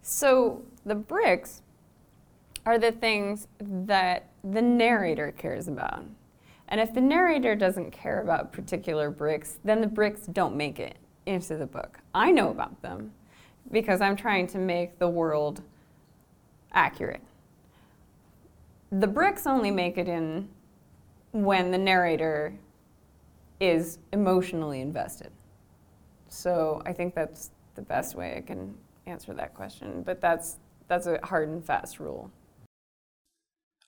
So 0.02 0.62
the 0.84 0.94
bricks 0.94 1.62
are 2.66 2.78
the 2.78 2.92
things 2.92 3.48
that 3.58 4.28
the 4.44 4.62
narrator 4.62 5.32
cares 5.32 5.68
about. 5.68 6.04
And 6.68 6.80
if 6.80 6.94
the 6.94 7.00
narrator 7.00 7.54
doesn't 7.54 7.90
care 7.90 8.20
about 8.20 8.52
particular 8.52 9.10
bricks, 9.10 9.58
then 9.64 9.80
the 9.80 9.86
bricks 9.86 10.22
don't 10.22 10.56
make 10.56 10.78
it 10.78 10.96
into 11.26 11.56
the 11.56 11.66
book. 11.66 11.98
I 12.14 12.30
know 12.30 12.50
about 12.50 12.80
them 12.82 13.12
because 13.70 14.00
I'm 14.00 14.16
trying 14.16 14.46
to 14.48 14.58
make 14.58 14.98
the 14.98 15.08
world 15.08 15.62
accurate. 16.72 17.22
The 18.92 19.06
bricks 19.06 19.46
only 19.46 19.70
make 19.70 19.98
it 19.98 20.08
in 20.08 20.48
when 21.32 21.70
the 21.70 21.78
narrator 21.78 22.54
is 23.60 23.98
emotionally 24.12 24.80
invested. 24.80 25.30
So 26.28 26.82
I 26.86 26.92
think 26.92 27.14
that's 27.14 27.50
the 27.74 27.82
best 27.82 28.14
way 28.14 28.36
I 28.36 28.40
can 28.40 28.74
answer 29.10 29.34
that 29.34 29.54
question. 29.54 30.02
But 30.02 30.20
that's 30.20 30.56
that's 30.88 31.06
a 31.06 31.18
hard 31.22 31.48
and 31.48 31.64
fast 31.64 32.00
rule. 32.00 32.30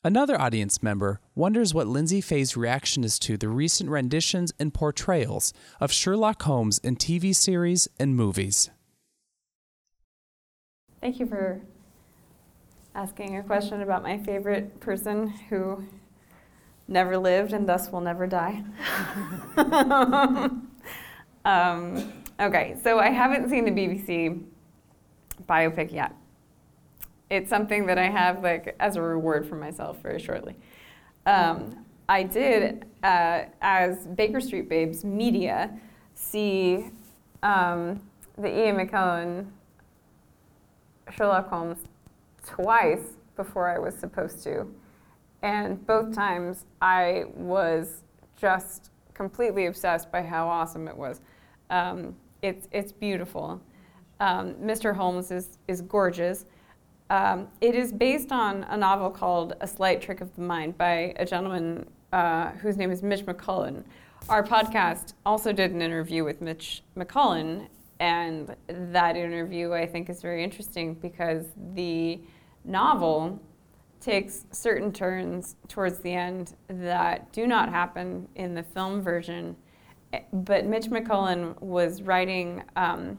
Another 0.05 0.41
audience 0.41 0.83
member 0.83 1.21
wonders 1.37 1.73
what 1.73 1.87
Lyndsay 1.87 2.25
Faye's 2.25 2.57
reaction 2.57 3.05
is 3.05 3.21
to 3.21 3.37
the 3.37 3.49
recent 3.49 3.89
renditions 3.89 4.53
and 4.59 4.75
portrayals 4.75 5.53
of 5.81 5.93
Sherlock 5.93 6.43
Holmes 6.43 6.79
in 6.79 6.97
TV 6.97 7.35
series 7.35 7.89
and 8.01 8.17
movies. 8.17 8.71
Thank 11.01 11.21
you 11.21 11.27
for 11.27 11.61
asking 12.95 13.37
a 13.37 13.43
question 13.43 13.81
about 13.81 14.03
my 14.03 14.19
favorite 14.19 14.81
person 14.81 15.29
who 15.49 15.85
never 16.89 17.17
lived 17.17 17.53
and 17.53 17.69
thus 17.69 17.91
will 17.91 18.01
never 18.01 18.27
die. 18.27 18.65
um, 21.45 22.13
Okay, 22.43 22.77
so 22.83 22.99
I 22.99 23.11
haven't 23.11 23.51
seen 23.51 23.65
the 23.65 23.71
BBC 23.71 24.43
biopic 25.49 25.93
yet. 25.93 26.15
It's 27.31 27.49
something 27.49 27.87
that 27.87 27.99
I 27.99 28.09
have 28.09 28.43
like 28.43 28.77
as 28.79 28.97
a 28.97 29.03
reward 29.03 29.47
for 29.47 29.57
myself 29.57 30.03
very 30.03 30.19
shortly. 30.19 30.55
Um, 31.27 31.85
I 32.09 32.25
did, 32.25 32.85
uh, 33.03 33.45
as 33.63 34.07
Baker 34.07 34.41
Street 34.41 34.69
Babes 34.69 35.05
media, 35.05 35.71
see 36.15 36.91
um, 37.43 38.01
the 38.37 38.49
Ian 38.49 38.77
McKellen 38.77 39.47
Sherlock 41.17 41.49
Holmes 41.49 41.79
twice 42.47 43.17
before 43.37 43.69
I 43.69 43.79
was 43.79 43.95
supposed 43.95 44.43
to. 44.45 44.67
And 45.43 45.85
both 45.87 46.15
times 46.15 46.67
I 46.81 47.25
was 47.35 48.03
just 48.37 48.91
completely 49.15 49.67
obsessed 49.67 50.11
by 50.13 50.23
how 50.23 50.49
awesome 50.49 50.89
it 50.89 50.97
was. 50.97 51.21
Um, 51.71 52.15
it's, 52.43 52.69
it's 52.73 52.93
beautiful. 52.93 53.61
Um, 54.23 54.55
Mr. 54.55 54.95
Holmes 54.95 55.33
is, 55.33 55.59
is 55.67 55.83
gorgeous. 55.83 56.45
Um, 57.11 57.49
it 57.61 57.75
is 57.75 57.93
based 57.93 58.31
on 58.31 58.63
a 58.71 58.77
novel 58.77 59.11
called 59.11 59.55
A 59.61 59.67
Slight 59.67 60.01
Trick 60.01 60.21
of 60.21 60.33
the 60.37 60.43
Mind 60.43 60.79
by 60.79 61.13
a 61.17 61.27
gentleman 61.27 61.87
uh, 62.13 62.53
whose 62.53 62.77
name 62.77 62.93
is 62.93 63.03
Mitch 63.03 63.27
Cullin. 63.37 63.85
Our 64.29 64.45
podcast 64.45 65.15
also 65.27 65.53
did 65.53 65.73
an 65.73 65.83
interview 65.83 66.23
with 66.23 66.41
Mitch 66.41 66.85
Cullin, 67.09 67.67
and 67.99 68.55
that 68.69 69.17
interview 69.17 69.73
I 69.73 69.87
think 69.87 70.09
is 70.09 70.23
very 70.23 70.45
interesting 70.45 70.95
because 70.95 71.47
the 71.75 72.21
novel 72.65 73.43
takes 74.01 74.47
certain 74.53 74.93
turns 74.93 75.57
towards 75.67 75.99
the 75.99 76.13
end 76.13 76.55
that 76.69 77.33
do 77.33 77.49
not 77.49 77.71
happen 77.71 78.29
in 78.37 78.55
the 78.55 78.63
film 78.63 79.03
version 79.03 79.57
but 80.33 80.67
Mitch 80.67 80.89
Cullin 81.07 81.55
was 81.61 82.03
writing 82.03 82.63
um, 82.77 83.19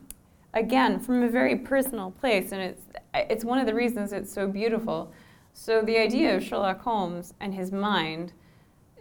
again 0.53 0.99
from 0.99 1.23
a 1.23 1.29
very 1.29 1.55
personal 1.55 2.11
place, 2.11 2.51
and 2.51 2.61
it's 2.61 2.83
it's 3.13 3.45
one 3.45 3.59
of 3.59 3.65
the 3.65 3.73
reasons 3.73 4.13
it's 4.13 4.33
so 4.33 4.47
beautiful. 4.47 5.11
So 5.53 5.81
the 5.81 5.97
idea 5.97 6.35
of 6.35 6.43
Sherlock 6.43 6.81
Holmes 6.81 7.33
and 7.39 7.53
his 7.53 7.71
mind, 7.71 8.33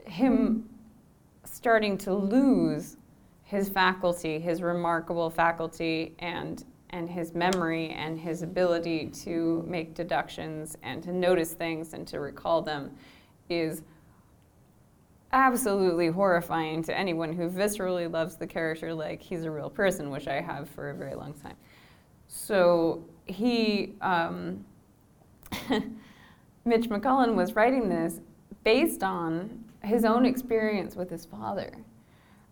him 0.05 0.68
starting 1.44 1.96
to 1.98 2.14
lose 2.14 2.96
his 3.42 3.68
faculty, 3.68 4.38
his 4.38 4.62
remarkable 4.62 5.30
faculty, 5.30 6.14
and 6.18 6.64
and 6.90 7.09
his 7.09 7.34
memory 7.34 7.90
and 7.90 8.18
his 8.20 8.42
ability 8.42 9.07
to 9.07 9.64
make 9.66 9.94
deductions 9.94 10.76
and 10.82 11.03
to 11.03 11.12
notice 11.12 11.55
things 11.55 11.94
and 11.94 12.07
to 12.07 12.20
recall 12.20 12.61
them 12.61 12.94
is 13.48 13.82
absolutely 15.33 16.09
horrifying 16.09 16.83
to 16.85 16.97
anyone 16.97 17.33
who 17.33 17.49
viscerally 17.49 18.11
loves 18.11 18.37
the 18.37 18.47
character 18.47 18.93
like 18.93 19.22
he's 19.22 19.45
a 19.45 19.51
real 19.51 19.70
person, 19.70 20.11
which 20.11 20.28
I 20.28 20.41
have 20.41 20.68
for 20.70 20.91
a 20.91 20.95
very 20.95 21.14
long 21.14 21.33
time. 21.35 21.57
So 22.28 23.05
he, 23.26 23.95
um, 24.01 24.64
Mitch 26.64 26.89
Cullin 26.89 27.37
was 27.37 27.55
writing 27.57 27.89
this 27.89 28.20
based 28.64 29.03
on 29.03 29.64
his 29.83 30.05
own 30.05 30.24
experience 30.24 30.97
with 30.97 31.11
his 31.11 31.24
father. 31.24 31.72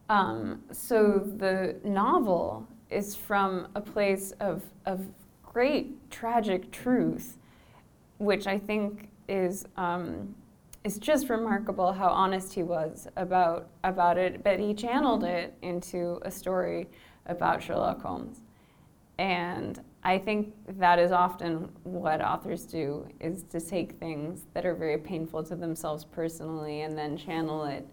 Um, 0.09 0.63
so 0.73 1.19
the 1.37 1.77
novel 1.85 2.67
is 2.91 3.15
from 3.15 3.69
a 3.75 3.81
place 3.81 4.33
of, 4.41 4.63
of 4.87 5.07
great 5.43 6.11
tragic 6.11 6.71
truth, 6.73 7.39
which 8.19 8.47
I 8.47 8.59
think 8.59 9.09
is 9.29 9.65
um, 9.77 10.35
it's 10.85 10.99
just 10.99 11.29
remarkable 11.29 11.93
how 11.93 12.09
honest 12.09 12.55
he 12.55 12.63
was 12.63 13.07
about 13.17 13.69
about 13.85 14.17
it. 14.17 14.43
But 14.43 14.59
he 14.61 14.75
channeled 14.75 15.25
it 15.25 15.55
into 15.63 16.21
a 16.23 16.31
story 16.31 16.89
about 17.27 17.63
Sherlock 17.63 18.03
Holmes, 18.03 18.41
and 19.19 19.83
I 20.03 20.17
think 20.17 20.55
that 20.79 20.99
is 20.99 21.13
often 21.13 21.71
what 21.85 22.23
authors 22.23 22.65
do: 22.65 23.07
is 23.21 23.43
to 23.45 23.61
take 23.61 23.93
things 23.93 24.47
that 24.55 24.65
are 24.65 24.75
very 24.75 24.99
painful 24.99 25.45
to 25.45 25.57
themselves 25.57 26.05
personally 26.05 26.83
and 26.83 26.97
then 26.97 27.17
channel 27.17 27.65
it 27.65 27.87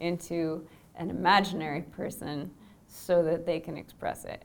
into 0.00 0.66
an 0.96 1.10
imaginary 1.10 1.82
person 1.82 2.50
so 2.86 3.22
that 3.22 3.46
they 3.46 3.58
can 3.58 3.76
express 3.76 4.24
it. 4.24 4.44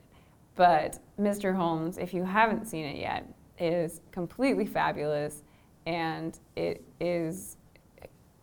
But 0.55 0.99
Mr. 1.19 1.55
Holmes, 1.55 1.97
if 1.97 2.13
you 2.13 2.23
haven't 2.23 2.65
seen 2.65 2.85
it 2.85 2.97
yet, 2.97 3.25
is 3.59 4.01
completely 4.11 4.65
fabulous, 4.65 5.43
and 5.85 6.39
it 6.55 6.83
is 6.99 7.57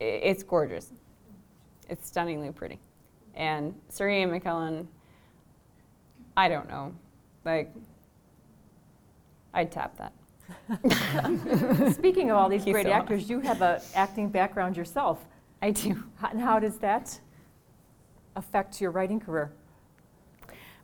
it's 0.00 0.42
gorgeous. 0.42 0.92
It's 1.88 2.06
stunningly 2.06 2.50
pretty. 2.50 2.78
And 3.34 3.74
Ian 4.00 4.30
McKellen, 4.30 4.86
I 6.36 6.48
don't 6.48 6.68
know, 6.68 6.94
like, 7.44 7.72
I'd 9.54 9.70
tap 9.70 9.96
that. 9.98 10.12
Speaking 11.94 12.30
of 12.30 12.36
all 12.36 12.48
these 12.48 12.62
Thank 12.64 12.74
great 12.74 12.86
so 12.86 12.92
actors, 12.92 13.28
you 13.28 13.40
have 13.40 13.62
an 13.62 13.80
acting 13.94 14.28
background 14.28 14.76
yourself. 14.76 15.24
I 15.62 15.70
do. 15.70 16.02
How- 16.16 16.28
And 16.28 16.40
how 16.40 16.58
does 16.58 16.78
that 16.78 17.18
affect 18.36 18.80
your 18.80 18.90
writing 18.90 19.20
career? 19.20 19.52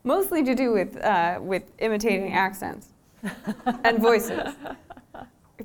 Mostly 0.04 0.42
to 0.44 0.54
do 0.54 0.72
with, 0.72 0.96
uh, 0.96 1.38
with 1.40 1.64
imitating 1.78 2.32
accents 2.32 2.88
and 3.84 3.98
voices. 3.98 4.54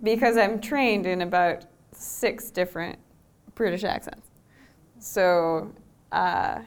Because 0.03 0.37
I'm 0.37 0.61
trained 0.61 1.07
in 1.07 1.23
about 1.23 1.65
six 1.91 2.51
different 2.51 2.99
British 3.57 3.83
accents. 3.83 4.27
So 4.99 5.73
uh, 6.11 6.59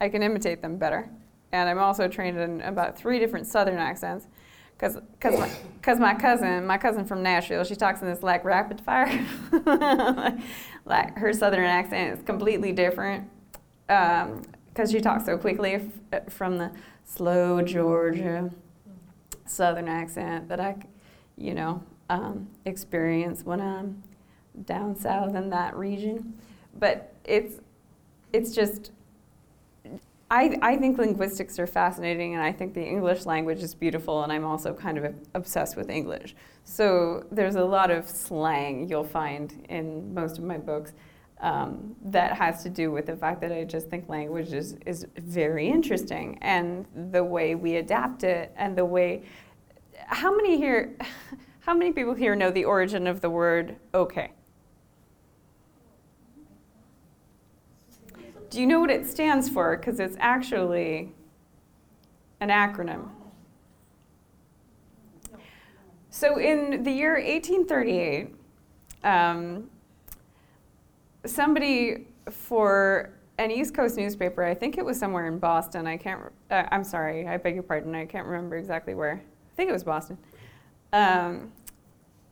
I 0.00 0.08
can 0.08 0.22
imitate 0.22 0.62
them 0.62 0.76
better. 0.76 1.10
And 1.52 1.68
I'm 1.68 1.78
also 1.78 2.06
trained 2.06 2.38
in 2.38 2.60
about 2.60 2.96
three 2.98 3.18
different 3.18 3.46
Southern 3.46 3.78
accents. 3.78 4.28
Because 4.72 4.98
cause 5.20 5.38
my, 5.38 5.50
cause 5.80 5.98
my 5.98 6.14
cousin, 6.14 6.66
my 6.66 6.76
cousin 6.76 7.06
from 7.06 7.22
Nashville, 7.22 7.64
she 7.64 7.74
talks 7.74 8.02
in 8.02 8.08
this 8.08 8.22
like 8.22 8.44
rapid 8.44 8.78
fire. 8.82 9.26
like 10.84 11.16
her 11.16 11.32
Southern 11.32 11.64
accent 11.64 12.18
is 12.18 12.22
completely 12.24 12.72
different. 12.72 13.30
Because 13.86 14.90
she 14.90 15.00
talks 15.00 15.24
so 15.24 15.38
quickly 15.38 15.80
f- 16.12 16.30
from 16.30 16.58
the 16.58 16.70
slow 17.04 17.62
Georgia 17.62 18.50
Southern 19.46 19.88
accent 19.88 20.50
that 20.50 20.60
I, 20.60 20.76
you 21.38 21.54
know, 21.54 21.82
um, 22.10 22.48
experience 22.66 23.44
when 23.44 23.62
I'm 23.62 24.02
down 24.64 24.96
south 24.96 25.34
in 25.34 25.50
that 25.50 25.76
region. 25.76 26.34
But 26.78 27.12
it's 27.24 27.60
it's 28.32 28.54
just 28.54 28.90
I, 30.30 30.58
I 30.60 30.76
think 30.76 30.98
linguistics 30.98 31.58
are 31.60 31.68
fascinating 31.68 32.34
and 32.34 32.42
I 32.42 32.50
think 32.50 32.74
the 32.74 32.84
English 32.84 33.26
language 33.26 33.62
is 33.62 33.74
beautiful 33.74 34.24
and 34.24 34.32
I'm 34.32 34.44
also 34.44 34.74
kind 34.74 34.98
of 34.98 35.14
obsessed 35.34 35.76
with 35.76 35.88
English. 35.88 36.34
So 36.64 37.24
there's 37.30 37.54
a 37.54 37.64
lot 37.64 37.92
of 37.92 38.08
slang 38.08 38.88
you'll 38.88 39.04
find 39.04 39.64
in 39.68 40.12
most 40.12 40.38
of 40.38 40.44
my 40.44 40.58
books 40.58 40.94
um, 41.40 41.94
that 42.06 42.32
has 42.32 42.64
to 42.64 42.70
do 42.70 42.90
with 42.90 43.06
the 43.06 43.16
fact 43.16 43.40
that 43.42 43.52
I 43.52 43.62
just 43.62 43.88
think 43.88 44.08
language 44.08 44.52
is, 44.52 44.76
is 44.84 45.06
very 45.16 45.68
interesting 45.68 46.38
and 46.42 46.86
the 47.12 47.22
way 47.22 47.54
we 47.54 47.76
adapt 47.76 48.24
it 48.24 48.52
and 48.56 48.76
the 48.76 48.84
way 48.84 49.22
how 50.06 50.34
many 50.34 50.56
here 50.56 50.96
how 51.60 51.74
many 51.74 51.92
people 51.92 52.14
here 52.14 52.34
know 52.34 52.50
the 52.50 52.64
origin 52.64 53.06
of 53.06 53.20
the 53.20 53.30
word 53.30 53.76
okay? 53.94 54.30
Do 58.50 58.60
you 58.60 58.66
know 58.66 58.80
what 58.80 58.90
it 58.90 59.06
stands 59.06 59.48
for? 59.48 59.76
Because 59.76 60.00
it's 60.00 60.16
actually 60.20 61.12
an 62.40 62.48
acronym. 62.48 63.08
So, 66.10 66.38
in 66.38 66.82
the 66.82 66.90
year 66.90 67.14
1838, 67.14 68.34
um, 69.04 69.68
somebody 71.26 72.06
for 72.30 73.10
an 73.38 73.50
East 73.50 73.74
Coast 73.74 73.96
newspaper, 73.96 74.42
I 74.42 74.54
think 74.54 74.78
it 74.78 74.84
was 74.84 74.98
somewhere 74.98 75.26
in 75.26 75.38
Boston, 75.38 75.86
I 75.86 75.96
can't, 75.96 76.20
uh, 76.50 76.64
I'm 76.70 76.84
sorry, 76.84 77.28
I 77.28 77.36
beg 77.36 77.54
your 77.54 77.62
pardon, 77.62 77.94
I 77.94 78.06
can't 78.06 78.26
remember 78.26 78.56
exactly 78.56 78.94
where. 78.94 79.22
I 79.22 79.56
think 79.56 79.68
it 79.68 79.72
was 79.72 79.84
Boston. 79.84 80.16
Um, 80.92 81.52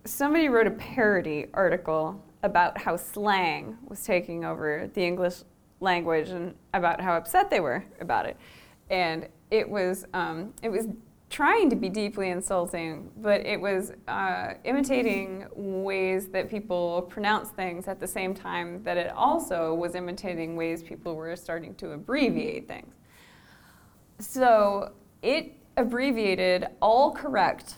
somebody 0.04 0.48
wrote 0.48 0.66
a 0.66 0.70
parody 0.70 1.48
article 1.52 2.22
about 2.42 2.78
how 2.78 2.96
slang 2.96 3.76
was 3.86 4.02
taking 4.04 4.44
over 4.44 4.90
the 4.94 5.02
English 5.02 5.42
language 5.84 6.30
and 6.30 6.54
about 6.72 7.00
how 7.00 7.16
upset 7.16 7.50
they 7.50 7.60
were 7.60 7.84
about 8.00 8.26
it. 8.26 8.36
And 8.90 9.28
it 9.50 9.68
was, 9.68 10.04
um, 10.12 10.52
it 10.62 10.68
was 10.68 10.88
trying 11.30 11.70
to 11.70 11.76
be 11.76 11.88
deeply 11.88 12.30
insulting, 12.30 13.10
but 13.16 13.44
it 13.44 13.60
was 13.60 13.92
uh, 14.08 14.54
imitating 14.64 15.46
ways 15.54 16.28
that 16.28 16.48
people 16.48 17.02
pronounce 17.02 17.48
things 17.48 17.88
at 17.88 17.98
the 17.98 18.06
same 18.06 18.34
time 18.34 18.82
that 18.84 18.96
it 18.96 19.10
also 19.10 19.74
was 19.74 19.94
imitating 19.94 20.56
ways 20.56 20.82
people 20.82 21.16
were 21.16 21.34
starting 21.34 21.74
to 21.76 21.92
abbreviate 21.92 22.68
things. 22.68 22.94
So 24.20 24.92
it 25.22 25.56
abbreviated 25.76 26.68
all 26.80 27.10
correct 27.12 27.76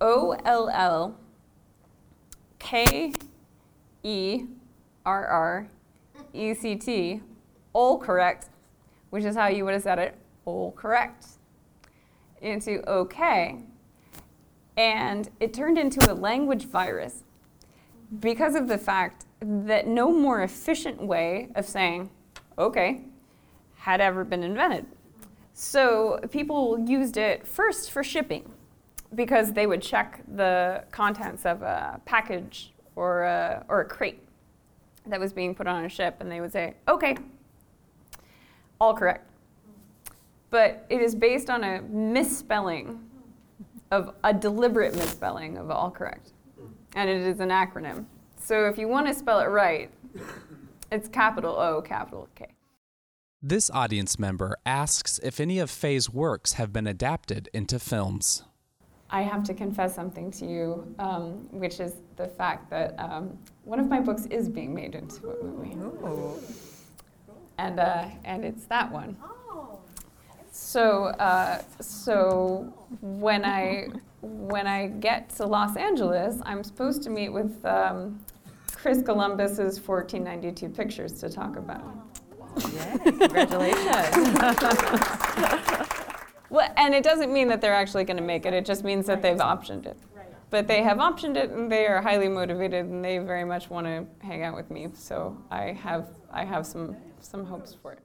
O 0.00 0.32
L 0.44 0.68
L 0.68 1.18
K 2.58 3.12
E 4.02 4.44
R 5.06 5.26
R 5.26 5.68
E 6.36 6.54
C 6.54 6.76
T, 6.76 7.22
all 7.72 7.98
correct, 7.98 8.50
which 9.10 9.24
is 9.24 9.34
how 9.34 9.48
you 9.48 9.64
would 9.64 9.74
have 9.74 9.82
said 9.82 9.98
it, 9.98 10.16
all 10.44 10.72
correct, 10.72 11.26
into 12.42 12.88
okay. 12.88 13.58
And 14.76 15.30
it 15.40 15.54
turned 15.54 15.78
into 15.78 16.12
a 16.12 16.14
language 16.14 16.66
virus 16.66 17.24
because 18.20 18.54
of 18.54 18.68
the 18.68 18.78
fact 18.78 19.24
that 19.40 19.86
no 19.86 20.12
more 20.12 20.42
efficient 20.42 21.00
way 21.00 21.48
of 21.54 21.66
saying 21.66 22.10
okay 22.58 23.02
had 23.74 24.00
ever 24.00 24.24
been 24.24 24.42
invented. 24.42 24.86
So 25.54 26.20
people 26.30 26.78
used 26.86 27.16
it 27.16 27.46
first 27.46 27.90
for 27.90 28.04
shipping 28.04 28.50
because 29.14 29.52
they 29.52 29.66
would 29.66 29.80
check 29.80 30.22
the 30.34 30.84
contents 30.90 31.46
of 31.46 31.62
a 31.62 32.00
package 32.04 32.74
or 32.96 33.22
a, 33.22 33.64
or 33.68 33.80
a 33.80 33.84
crate 33.84 34.25
that 35.08 35.20
was 35.20 35.32
being 35.32 35.54
put 35.54 35.66
on 35.66 35.84
a 35.84 35.88
ship 35.88 36.16
and 36.20 36.30
they 36.30 36.40
would 36.40 36.52
say, 36.52 36.74
okay, 36.88 37.16
all 38.80 38.94
correct. 38.94 39.30
But 40.50 40.86
it 40.88 41.00
is 41.00 41.14
based 41.14 41.50
on 41.50 41.64
a 41.64 41.82
misspelling 41.82 43.00
of 43.90 44.14
a 44.24 44.32
deliberate 44.32 44.94
misspelling 44.94 45.58
of 45.58 45.70
all 45.70 45.90
correct. 45.90 46.32
And 46.94 47.10
it 47.10 47.22
is 47.22 47.40
an 47.40 47.50
acronym. 47.50 48.06
So 48.40 48.66
if 48.66 48.78
you 48.78 48.88
want 48.88 49.06
to 49.06 49.14
spell 49.14 49.40
it 49.40 49.46
right, 49.46 49.90
it's 50.90 51.08
capital 51.08 51.56
O, 51.58 51.82
capital 51.82 52.28
K. 52.34 52.46
This 53.42 53.70
audience 53.70 54.18
member 54.18 54.56
asks 54.64 55.20
if 55.22 55.40
any 55.40 55.58
of 55.58 55.70
Faye's 55.70 56.10
works 56.10 56.54
have 56.54 56.72
been 56.72 56.86
adapted 56.86 57.48
into 57.52 57.78
films. 57.78 58.42
I 59.10 59.22
have 59.22 59.44
to 59.44 59.54
confess 59.54 59.94
something 59.94 60.30
to 60.32 60.46
you, 60.46 60.94
um, 60.98 61.48
which 61.50 61.78
is 61.80 61.94
the 62.16 62.26
fact 62.26 62.70
that 62.70 62.94
um, 62.98 63.38
one 63.64 63.78
of 63.78 63.88
my 63.88 64.00
books 64.00 64.26
is 64.26 64.48
being 64.48 64.74
made 64.74 64.94
into 64.94 65.30
a 65.30 65.44
movie. 65.44 65.76
And, 67.58 67.78
uh, 67.80 68.06
and 68.24 68.44
it's 68.44 68.66
that 68.66 68.90
one. 68.90 69.16
So, 70.50 71.04
uh, 71.04 71.62
so 71.80 72.72
when 73.00 73.44
I 73.44 73.88
when 74.22 74.66
I 74.66 74.88
get 74.88 75.28
to 75.36 75.46
Los 75.46 75.76
Angeles, 75.76 76.40
I'm 76.44 76.64
supposed 76.64 77.02
to 77.02 77.10
meet 77.10 77.28
with 77.28 77.64
um, 77.64 78.18
Chris 78.72 79.02
Columbus's 79.02 79.78
1492 79.78 80.68
pictures 80.70 81.12
to 81.20 81.28
talk 81.28 81.56
about. 81.56 81.84
Yeah, 82.74 82.96
Congratulations. 82.98 84.38
Well, 86.50 86.72
and 86.76 86.94
it 86.94 87.02
doesn't 87.02 87.32
mean 87.32 87.48
that 87.48 87.60
they're 87.60 87.74
actually 87.74 88.04
going 88.04 88.16
to 88.18 88.22
make 88.22 88.46
it. 88.46 88.54
It 88.54 88.64
just 88.64 88.84
means 88.84 89.06
that 89.06 89.22
they've 89.22 89.36
optioned 89.36 89.86
it. 89.86 89.98
But 90.48 90.68
they 90.68 90.82
have 90.82 90.98
optioned 90.98 91.36
it, 91.36 91.50
and 91.50 91.70
they 91.70 91.86
are 91.86 92.00
highly 92.00 92.28
motivated, 92.28 92.86
and 92.86 93.04
they 93.04 93.18
very 93.18 93.44
much 93.44 93.68
want 93.68 93.86
to 93.86 94.06
hang 94.24 94.44
out 94.44 94.54
with 94.54 94.70
me. 94.70 94.88
So 94.94 95.36
I 95.50 95.72
have 95.72 96.08
I 96.30 96.44
have 96.44 96.64
some 96.66 96.96
some 97.20 97.44
hopes 97.46 97.74
for 97.74 97.92
it. 97.92 98.00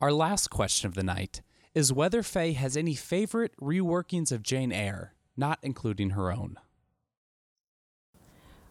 Our 0.00 0.12
last 0.12 0.48
question 0.48 0.88
of 0.88 0.94
the 0.94 1.04
night 1.04 1.40
is 1.74 1.92
whether 1.92 2.22
Faye 2.22 2.52
has 2.52 2.76
any 2.76 2.94
favorite 2.94 3.52
reworkings 3.60 4.32
of 4.32 4.42
Jane 4.42 4.72
Eyre, 4.72 5.14
not 5.36 5.58
including 5.62 6.10
her 6.10 6.32
own. 6.32 6.56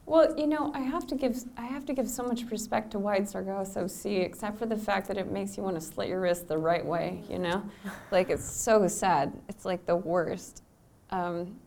Well, 0.08 0.38
you 0.38 0.46
know, 0.46 0.72
I 0.76 0.82
have 0.82 1.08
to 1.08 1.16
give 1.16 1.44
I 1.58 1.66
have 1.66 1.86
to 1.86 1.94
give 1.94 2.08
so 2.08 2.24
much 2.24 2.44
respect 2.52 2.92
to 2.92 3.00
Wide 3.00 3.28
Sargasso 3.28 3.88
Sea, 3.88 4.18
except 4.18 4.60
for 4.60 4.68
the 4.68 4.78
fact 4.78 5.08
that 5.08 5.18
it 5.18 5.32
makes 5.32 5.58
you 5.58 5.64
want 5.64 5.76
to 5.76 5.82
slit 5.82 6.10
your 6.10 6.22
wrist 6.22 6.48
the 6.48 6.58
right 6.58 6.86
way. 6.86 7.24
You 7.28 7.40
know, 7.40 7.64
like 8.12 8.30
it's 8.30 8.46
so 8.46 8.88
sad. 8.88 9.34
It's 9.50 9.66
like 9.66 9.86
the 9.86 9.96
worst, 9.96 10.62
um, 11.10 11.60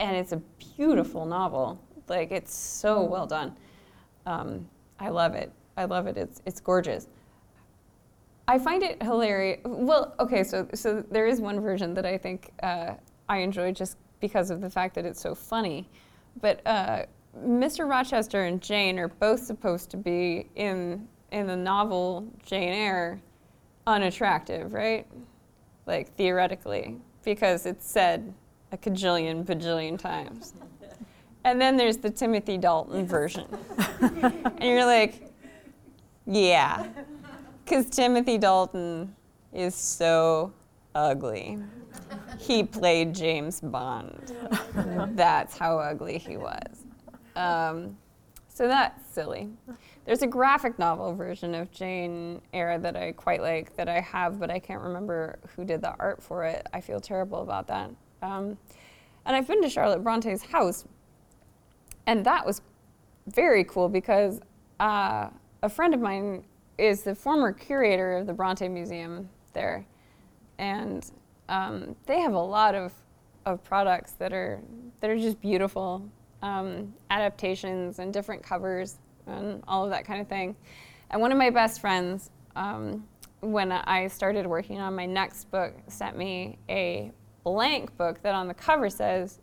and 0.00 0.16
it's 0.16 0.32
a 0.32 0.42
beautiful 0.76 1.24
novel. 1.24 1.80
Like 2.08 2.30
it's 2.30 2.54
so 2.54 3.02
well 3.02 3.26
done. 3.26 3.56
Um, 4.26 4.68
I 5.00 5.08
love 5.08 5.34
it. 5.34 5.50
I 5.78 5.86
love 5.86 6.06
it. 6.06 6.18
It's 6.18 6.42
it's 6.44 6.60
gorgeous. 6.60 7.08
I 8.48 8.58
find 8.58 8.82
it 8.82 9.02
hilarious. 9.02 9.60
Well, 9.64 10.14
okay, 10.20 10.44
so 10.44 10.68
so 10.74 11.02
there 11.10 11.26
is 11.26 11.40
one 11.40 11.60
version 11.60 11.94
that 11.94 12.04
I 12.04 12.18
think 12.18 12.50
uh, 12.62 12.94
I 13.30 13.38
enjoy 13.38 13.72
just 13.72 13.96
because 14.20 14.50
of 14.50 14.60
the 14.60 14.70
fact 14.70 14.94
that 14.96 15.06
it's 15.06 15.22
so 15.22 15.34
funny, 15.34 15.88
but. 16.42 16.60
Uh, 16.66 17.06
Mr. 17.44 17.88
Rochester 17.88 18.44
and 18.44 18.60
Jane 18.60 18.98
are 18.98 19.08
both 19.08 19.40
supposed 19.40 19.90
to 19.90 19.96
be 19.96 20.48
in 20.54 21.06
in 21.32 21.46
the 21.46 21.56
novel 21.56 22.26
Jane 22.44 22.72
Eyre 22.72 23.20
unattractive, 23.86 24.72
right? 24.72 25.06
Like 25.86 26.14
theoretically, 26.16 26.96
because 27.24 27.66
it's 27.66 27.88
said 27.88 28.32
a 28.72 28.76
cajillion 28.76 29.44
bajillion 29.44 29.98
times. 29.98 30.54
And 31.44 31.60
then 31.60 31.76
there's 31.76 31.98
the 31.98 32.10
Timothy 32.10 32.58
Dalton 32.58 33.06
version. 33.08 33.46
and 34.00 34.62
you're 34.62 34.84
like, 34.84 35.32
yeah. 36.26 36.88
Because 37.64 37.88
Timothy 37.88 38.38
Dalton 38.38 39.14
is 39.52 39.74
so 39.74 40.52
ugly. 40.94 41.58
He 42.38 42.62
played 42.62 43.14
James 43.14 43.60
Bond. 43.60 44.32
That's 45.14 45.56
how 45.56 45.78
ugly 45.78 46.18
he 46.18 46.36
was. 46.36 46.85
Um, 47.36 47.96
so 48.48 48.66
that's 48.66 49.06
silly. 49.12 49.50
There's 50.06 50.22
a 50.22 50.26
graphic 50.26 50.78
novel 50.78 51.14
version 51.14 51.54
of 51.54 51.70
Jane 51.70 52.40
Eyre 52.54 52.78
that 52.78 52.96
I 52.96 53.12
quite 53.12 53.42
like 53.42 53.76
that 53.76 53.86
I 53.86 54.00
have, 54.00 54.40
but 54.40 54.50
I 54.50 54.58
can't 54.58 54.80
remember 54.80 55.38
who 55.54 55.64
did 55.66 55.82
the 55.82 55.94
art 55.98 56.22
for 56.22 56.44
it. 56.44 56.66
I 56.72 56.80
feel 56.80 56.98
terrible 56.98 57.42
about 57.42 57.66
that. 57.66 57.90
Um, 58.22 58.56
and 59.26 59.36
I've 59.36 59.46
been 59.46 59.60
to 59.60 59.68
Charlotte 59.68 60.02
Bronte's 60.02 60.42
house, 60.42 60.86
and 62.06 62.24
that 62.24 62.46
was 62.46 62.62
very 63.26 63.62
cool 63.64 63.90
because 63.90 64.40
uh, 64.80 65.28
a 65.62 65.68
friend 65.68 65.92
of 65.92 66.00
mine 66.00 66.42
is 66.78 67.02
the 67.02 67.14
former 67.14 67.52
curator 67.52 68.16
of 68.16 68.26
the 68.26 68.32
Bronte 68.32 68.68
Museum 68.68 69.28
there, 69.52 69.84
and 70.58 71.10
um, 71.50 71.94
they 72.06 72.20
have 72.20 72.32
a 72.32 72.38
lot 72.38 72.74
of, 72.74 72.94
of 73.44 73.62
products 73.64 74.12
that 74.12 74.32
are 74.32 74.60
that 75.00 75.10
are 75.10 75.18
just 75.18 75.40
beautiful 75.42 76.08
um, 76.46 76.94
adaptations 77.10 77.98
and 77.98 78.12
different 78.12 78.42
covers 78.42 78.98
and 79.26 79.62
all 79.66 79.84
of 79.84 79.90
that 79.90 80.04
kind 80.04 80.20
of 80.20 80.28
thing. 80.28 80.54
And 81.10 81.20
one 81.20 81.32
of 81.32 81.38
my 81.38 81.50
best 81.50 81.80
friends, 81.80 82.30
um, 82.54 83.06
when 83.40 83.72
I 83.72 84.06
started 84.06 84.46
working 84.46 84.80
on 84.80 84.94
my 84.94 85.06
next 85.06 85.50
book, 85.50 85.74
sent 85.88 86.16
me 86.16 86.58
a 86.68 87.10
blank 87.42 87.96
book 87.96 88.22
that 88.22 88.34
on 88.34 88.46
the 88.48 88.54
cover 88.54 88.88
says 88.88 89.40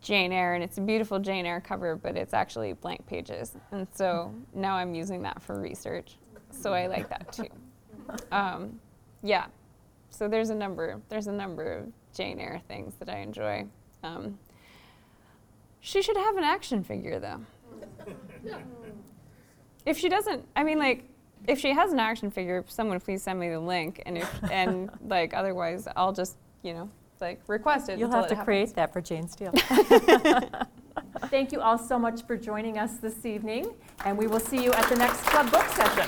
Jane 0.00 0.32
Eyre, 0.32 0.54
and 0.54 0.64
it's 0.64 0.78
a 0.78 0.80
beautiful 0.80 1.18
Jane 1.18 1.46
Eyre 1.46 1.60
cover, 1.60 1.96
but 1.96 2.16
it's 2.16 2.32
actually 2.32 2.72
blank 2.74 3.06
pages. 3.06 3.56
And 3.72 3.86
so 3.92 4.32
now 4.54 4.76
I'm 4.76 4.94
using 4.94 5.22
that 5.22 5.42
for 5.42 5.60
research. 5.60 6.16
So 6.50 6.72
I 6.72 6.86
like 6.86 7.08
that 7.10 7.32
too. 7.32 7.48
Um, 8.32 8.80
yeah. 9.22 9.46
So 10.10 10.26
there's 10.28 10.50
a 10.50 10.54
number. 10.54 11.00
There's 11.08 11.26
a 11.26 11.32
number 11.32 11.78
of 11.78 11.92
Jane 12.14 12.40
Eyre 12.40 12.60
things 12.66 12.94
that 12.98 13.08
I 13.08 13.18
enjoy. 13.18 13.66
Um, 14.02 14.38
she 15.80 16.02
should 16.02 16.16
have 16.16 16.36
an 16.36 16.44
action 16.44 16.82
figure, 16.84 17.18
though. 17.18 17.40
if 19.86 19.98
she 19.98 20.08
doesn't, 20.08 20.46
I 20.54 20.62
mean, 20.62 20.78
like, 20.78 21.04
if 21.46 21.58
she 21.58 21.72
has 21.72 21.92
an 21.92 21.98
action 21.98 22.30
figure, 22.30 22.64
someone 22.68 23.00
please 23.00 23.22
send 23.22 23.40
me 23.40 23.48
the 23.48 23.60
link, 23.60 24.02
and 24.06 24.18
if 24.18 24.50
and 24.50 24.90
like 25.06 25.34
otherwise, 25.34 25.88
I'll 25.96 26.12
just 26.12 26.36
you 26.62 26.74
know 26.74 26.90
like 27.20 27.40
request 27.46 27.88
it. 27.88 27.98
You'll 27.98 28.10
have 28.10 28.28
to 28.28 28.34
happens. 28.34 28.44
create 28.44 28.74
that 28.74 28.92
for 28.92 29.00
Jane 29.00 29.28
Steele. 29.28 29.52
Thank 31.26 31.52
you 31.52 31.60
all 31.60 31.78
so 31.78 31.98
much 31.98 32.24
for 32.26 32.36
joining 32.36 32.78
us 32.78 32.96
this 32.98 33.24
evening, 33.24 33.74
and 34.04 34.16
we 34.16 34.26
will 34.26 34.40
see 34.40 34.62
you 34.62 34.72
at 34.72 34.88
the 34.88 34.96
next 34.96 35.22
club 35.22 35.50
book 35.50 35.66
session. 35.68 36.06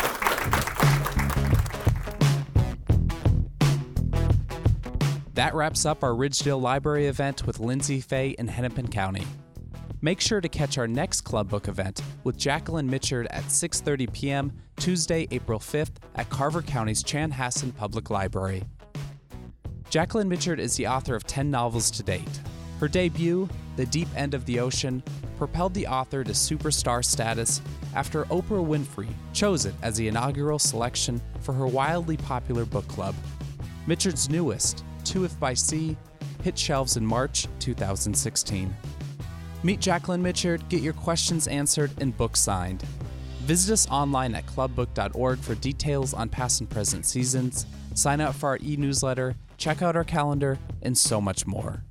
That 5.34 5.54
wraps 5.54 5.86
up 5.86 6.04
our 6.04 6.10
Ridgedale 6.10 6.60
Library 6.60 7.06
event 7.06 7.46
with 7.46 7.58
Lyndsay 7.58 8.04
Faye 8.04 8.30
in 8.38 8.48
Hennepin 8.48 8.88
County. 8.88 9.26
Make 10.04 10.20
sure 10.20 10.40
to 10.40 10.48
catch 10.48 10.78
our 10.78 10.88
next 10.88 11.20
club 11.20 11.48
book 11.48 11.68
event 11.68 12.02
with 12.24 12.36
Jacqueline 12.36 12.90
Mitchard 12.90 13.28
at 13.30 13.44
6:30 13.44 14.12
p.m. 14.12 14.52
Tuesday, 14.76 15.28
April 15.30 15.60
5th 15.60 15.92
at 16.16 16.28
Carver 16.28 16.60
County's 16.60 17.04
Chanhassen 17.04 17.72
Public 17.76 18.10
Library. 18.10 18.64
Jacqueline 19.90 20.28
Mitchard 20.28 20.58
is 20.58 20.74
the 20.74 20.88
author 20.88 21.14
of 21.14 21.24
10 21.24 21.52
novels 21.52 21.88
to 21.92 22.02
date. 22.02 22.40
Her 22.80 22.88
debut, 22.88 23.48
The 23.76 23.86
Deep 23.86 24.08
End 24.16 24.34
of 24.34 24.44
the 24.44 24.58
Ocean, 24.58 25.04
propelled 25.38 25.72
the 25.72 25.86
author 25.86 26.24
to 26.24 26.32
superstar 26.32 27.04
status 27.04 27.62
after 27.94 28.24
Oprah 28.24 28.66
Winfrey 28.66 29.14
chose 29.32 29.66
it 29.66 29.74
as 29.82 29.96
the 29.96 30.08
inaugural 30.08 30.58
selection 30.58 31.22
for 31.42 31.52
her 31.52 31.68
wildly 31.68 32.16
popular 32.16 32.64
book 32.64 32.88
club. 32.88 33.14
Mitchard's 33.86 34.28
newest, 34.28 34.82
Two 35.04 35.24
If 35.24 35.38
by 35.38 35.54
Sea, 35.54 35.96
hit 36.42 36.58
shelves 36.58 36.96
in 36.96 37.06
March 37.06 37.46
2016. 37.60 38.74
Meet 39.64 39.80
Jacqueline 39.80 40.22
Mitchard, 40.22 40.68
get 40.68 40.82
your 40.82 40.92
questions 40.92 41.46
answered, 41.46 41.92
and 42.00 42.16
books 42.16 42.40
signed. 42.40 42.82
Visit 43.44 43.72
us 43.72 43.88
online 43.90 44.34
at 44.34 44.46
clubbook.org 44.46 45.38
for 45.38 45.54
details 45.56 46.14
on 46.14 46.28
past 46.28 46.60
and 46.60 46.68
present 46.68 47.06
seasons, 47.06 47.66
sign 47.94 48.20
up 48.20 48.34
for 48.34 48.50
our 48.50 48.58
e 48.62 48.76
newsletter, 48.76 49.36
check 49.58 49.80
out 49.82 49.94
our 49.94 50.04
calendar, 50.04 50.58
and 50.82 50.96
so 50.96 51.20
much 51.20 51.46
more. 51.46 51.82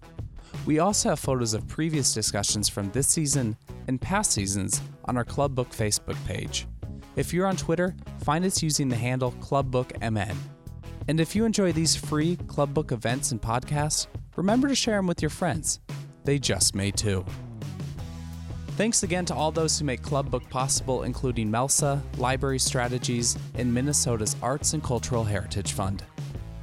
We 0.66 0.80
also 0.80 1.10
have 1.10 1.20
photos 1.20 1.54
of 1.54 1.68
previous 1.68 2.14
discussions 2.14 2.68
from 2.68 2.92
this 2.92 3.08
season 3.08 3.56
and 3.88 4.00
past 4.00 4.32
seasons 4.32 4.82
on 5.06 5.18
our 5.18 5.24
Club 5.24 5.56
Book 5.56 5.70
Facebook 5.70 6.18
page. 6.26 6.68
If 7.16 7.34
you're 7.34 7.48
on 7.48 7.58
Twitter, 7.58 7.96
find 8.24 8.46
us 8.46 8.62
using 8.62 8.90
the 8.90 8.96
handle 8.96 9.32
ClubBookMN. 9.34 10.36
And 11.08 11.20
if 11.20 11.36
you 11.36 11.46
enjoy 11.46 11.72
these 11.72 11.96
free 11.96 12.36
Club 12.48 12.74
Book 12.74 12.92
events 12.92 13.32
and 13.32 13.42
podcasts, 13.42 14.08
remember 14.36 14.68
to 14.68 14.76
share 14.76 14.98
them 14.98 15.08
with 15.08 15.22
your 15.22 15.30
friends. 15.30 15.80
They 16.24 16.38
just 16.38 16.76
may 16.76 16.92
too. 16.92 17.26
Thanks 18.78 19.04
again 19.04 19.26
to 19.26 19.36
all 19.36 19.52
those 19.52 19.78
who 19.78 19.86
make 19.86 20.02
Club 20.02 20.32
Book 20.32 20.50
possible, 20.50 21.04
including 21.04 21.52
MELSA, 21.52 22.02
Library 22.18 22.58
Strategies, 22.58 23.38
and 23.56 23.72
Minnesota's 23.72 24.36
Arts 24.42 24.74
and 24.74 24.84
Cultural 24.84 25.24
Heritage 25.24 25.74
Fund. 25.74 26.04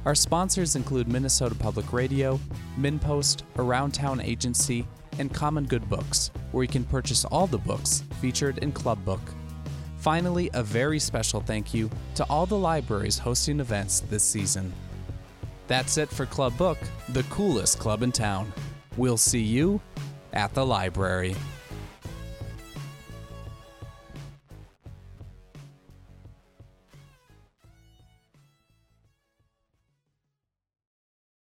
Our 0.05 0.15
sponsors 0.15 0.75
include 0.75 1.07
Minnesota 1.07 1.55
Public 1.55 1.93
Radio, 1.93 2.39
MinnPost, 2.77 3.43
Around 3.57 3.93
Town 3.93 4.19
Agency, 4.19 4.87
and 5.19 5.33
Common 5.33 5.65
Good 5.65 5.87
Books, 5.87 6.31
where 6.51 6.63
you 6.63 6.67
can 6.67 6.83
purchase 6.83 7.25
all 7.25 7.47
the 7.47 7.57
books 7.57 8.03
featured 8.19 8.57
in 8.57 8.71
Club 8.71 9.03
Book. 9.05 9.21
Finally, 9.97 10.49
a 10.53 10.63
very 10.63 10.99
special 10.99 11.41
thank 11.41 11.73
you 11.73 11.89
to 12.15 12.25
all 12.29 12.45
the 12.45 12.57
libraries 12.57 13.19
hosting 13.19 13.59
events 13.59 13.99
this 14.01 14.23
season. 14.23 14.73
That's 15.67 15.97
it 15.97 16.09
for 16.09 16.25
Club 16.25 16.57
Book, 16.57 16.79
the 17.09 17.23
coolest 17.23 17.79
club 17.79 18.01
in 18.01 18.11
town. 18.11 18.51
We'll 18.97 19.17
see 19.17 19.43
you 19.43 19.79
at 20.33 20.53
the 20.53 20.65
library. 20.65 21.35